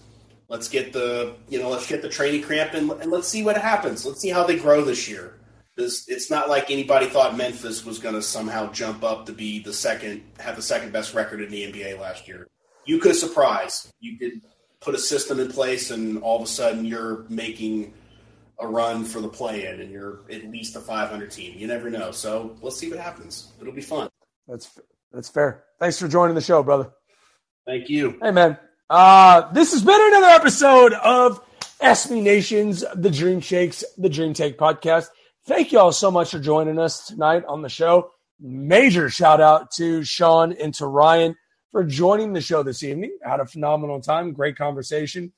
Let's 0.50 0.68
get 0.68 0.94
the 0.94 1.36
you 1.48 1.60
know 1.60 1.70
let's 1.70 1.88
get 1.88 2.02
the 2.02 2.10
training 2.10 2.42
camp 2.42 2.74
and, 2.74 2.90
and 2.92 3.12
let's 3.12 3.28
see 3.28 3.44
what 3.44 3.56
happens. 3.56 4.04
Let's 4.04 4.20
see 4.20 4.30
how 4.30 4.44
they 4.44 4.58
grow 4.58 4.84
this 4.84 5.08
year. 5.08 5.40
This, 5.76 6.08
it's 6.08 6.30
not 6.30 6.48
like 6.48 6.72
anybody 6.72 7.08
thought 7.08 7.36
Memphis 7.36 7.84
was 7.84 8.00
going 8.00 8.16
to 8.16 8.22
somehow 8.22 8.72
jump 8.72 9.04
up 9.04 9.26
to 9.26 9.34
be 9.34 9.60
the 9.60 9.74
second 9.74 10.24
have 10.40 10.56
the 10.56 10.62
second 10.62 10.94
best 10.94 11.14
record 11.14 11.42
in 11.42 11.50
the 11.50 11.64
NBA 11.72 12.00
last 12.00 12.28
year. 12.28 12.48
You 12.86 13.00
could 13.00 13.16
surprise. 13.16 13.92
You 14.00 14.18
could 14.18 14.42
put 14.80 14.96
a 14.96 15.00
system 15.00 15.40
in 15.40 15.52
place, 15.52 15.92
and 15.92 16.22
all 16.22 16.38
of 16.38 16.44
a 16.44 16.48
sudden 16.48 16.86
you're 16.86 17.26
making 17.28 17.94
a 18.60 18.68
run 18.68 19.04
for 19.04 19.20
the 19.20 19.28
play-in, 19.28 19.82
and 19.82 19.92
you're 19.92 20.22
at 20.32 20.50
least 20.50 20.78
a 20.78 20.80
500 20.80 21.30
team. 21.30 21.58
You 21.58 21.68
never 21.68 21.90
know. 21.90 22.12
So 22.12 22.56
let's 22.62 22.78
see 22.78 22.90
what 22.90 23.00
happens. 23.00 23.52
It'll 23.60 23.74
be 23.74 23.82
fun. 23.82 24.10
That's 24.48 24.70
that's 25.12 25.30
fair. 25.30 25.66
Thanks 25.80 26.00
for 26.00 26.08
joining 26.08 26.36
the 26.36 26.42
show, 26.42 26.64
brother. 26.64 26.92
Thank 27.66 27.90
you. 27.90 28.18
Hey, 28.22 28.32
man. 28.32 28.58
Uh, 28.90 29.52
this 29.52 29.74
has 29.74 29.84
been 29.84 30.00
another 30.00 30.28
episode 30.28 30.94
of 30.94 31.42
SB 31.82 32.22
Nation's 32.22 32.84
The 32.96 33.10
Dream 33.10 33.40
Shakes, 33.40 33.84
The 33.98 34.10
Dream 34.10 34.34
Take 34.34 34.58
podcast. 34.58 35.08
Thank 35.48 35.72
you 35.72 35.80
all 35.80 35.92
so 35.92 36.10
much 36.10 36.32
for 36.32 36.40
joining 36.40 36.80
us 36.80 37.06
tonight 37.06 37.44
on 37.48 37.62
the 37.62 37.70
show. 37.70 38.10
Major 38.40 39.12
shout 39.12 39.40
out 39.40 39.70
to 39.74 40.04
Sean 40.04 40.54
and 40.54 40.74
to 40.74 40.88
Ryan 40.88 41.36
for 41.72 41.84
joining 41.84 42.34
the 42.34 42.42
show 42.42 42.64
this 42.64 42.82
evening. 42.82 43.16
Had 43.24 43.40
a 43.40 43.46
phenomenal 43.46 44.02
time, 44.02 44.34
great 44.34 44.58
conversation. 44.58 45.34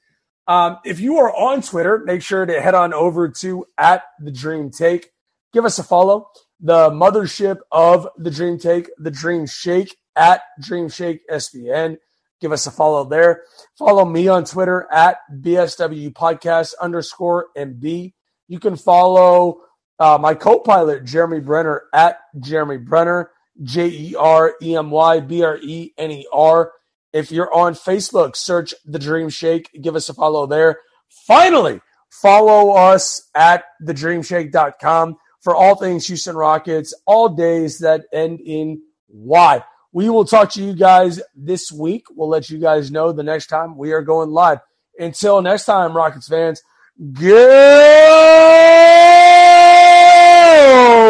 Um, 0.47 0.77
if 0.85 1.01
you 1.01 1.17
are 1.17 1.35
on 1.35 1.61
Twitter, 1.61 2.03
make 2.05 2.21
sure 2.21 2.45
to 2.45 2.61
head 2.61 2.73
on 2.73 2.93
over 2.93 3.27
to 3.41 3.65
at 3.77 4.03
the 4.21 4.31
Dream 4.31 4.71
Take. 4.71 5.11
Give 5.51 5.65
us 5.65 5.77
a 5.77 5.83
follow. 5.83 6.29
The 6.61 6.89
mothership 6.89 7.57
of 7.69 8.07
the 8.17 8.31
Dream 8.31 8.57
Take, 8.57 8.89
the 8.97 9.11
Dream 9.11 9.45
Shake 9.45 9.93
at 10.15 10.41
Dream 10.61 10.87
Shake 10.87 11.27
SBN. 11.29 11.97
Give 12.39 12.53
us 12.53 12.65
a 12.65 12.71
follow 12.71 13.03
there. 13.03 13.43
Follow 13.77 14.05
me 14.05 14.29
on 14.29 14.45
Twitter 14.45 14.87
at 14.89 15.17
BSW 15.41 16.13
Podcast 16.13 16.75
underscore 16.79 17.47
MB. 17.57 18.13
You 18.47 18.59
can 18.61 18.77
follow 18.77 19.63
uh, 19.99 20.17
my 20.19 20.33
co-pilot 20.33 21.05
Jeremy 21.05 21.39
Brener 21.39 21.81
at 21.93 22.19
Jeremy 22.39 22.77
Brener. 22.77 23.27
J 23.63 23.87
E 23.87 24.15
R 24.15 24.55
E 24.61 24.75
M 24.75 24.91
Y 24.91 25.19
B 25.19 25.43
R 25.43 25.57
E 25.61 25.93
N 25.97 26.11
E 26.11 26.27
R. 26.31 26.71
If 27.13 27.31
you're 27.31 27.53
on 27.53 27.73
Facebook, 27.73 28.35
search 28.35 28.73
The 28.85 28.99
Dream 28.99 29.29
Shake. 29.29 29.69
Give 29.81 29.95
us 29.95 30.09
a 30.09 30.13
follow 30.13 30.45
there. 30.45 30.79
Finally, 31.25 31.81
follow 32.09 32.73
us 32.73 33.29
at 33.33 33.63
thedreamshake.com 33.83 35.17
for 35.41 35.55
all 35.55 35.75
things 35.75 36.05
Houston 36.07 36.35
Rockets, 36.35 36.93
all 37.05 37.29
days 37.29 37.79
that 37.79 38.05
end 38.13 38.41
in 38.41 38.81
Y. 39.07 39.63
We 39.93 40.09
will 40.09 40.25
talk 40.25 40.51
to 40.51 40.61
you 40.61 40.75
guys 40.75 41.21
this 41.35 41.71
week. 41.71 42.05
We'll 42.11 42.29
let 42.29 42.49
you 42.49 42.59
guys 42.59 42.91
know 42.91 43.11
the 43.11 43.23
next 43.23 43.47
time 43.47 43.77
we 43.77 43.93
are 43.93 44.01
going 44.01 44.29
live. 44.29 44.59
Until 44.99 45.41
next 45.41 45.65
time, 45.65 45.95
Rockets 45.95 46.27
fans, 46.27 46.61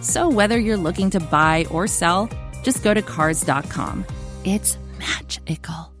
So 0.00 0.28
whether 0.28 0.58
you're 0.58 0.76
looking 0.76 1.10
to 1.10 1.20
buy 1.20 1.66
or 1.70 1.86
sell, 1.86 2.28
just 2.62 2.82
go 2.82 2.94
to 2.94 3.02
Cars.com. 3.02 4.04
It's 4.44 4.78
magical. 4.98 5.97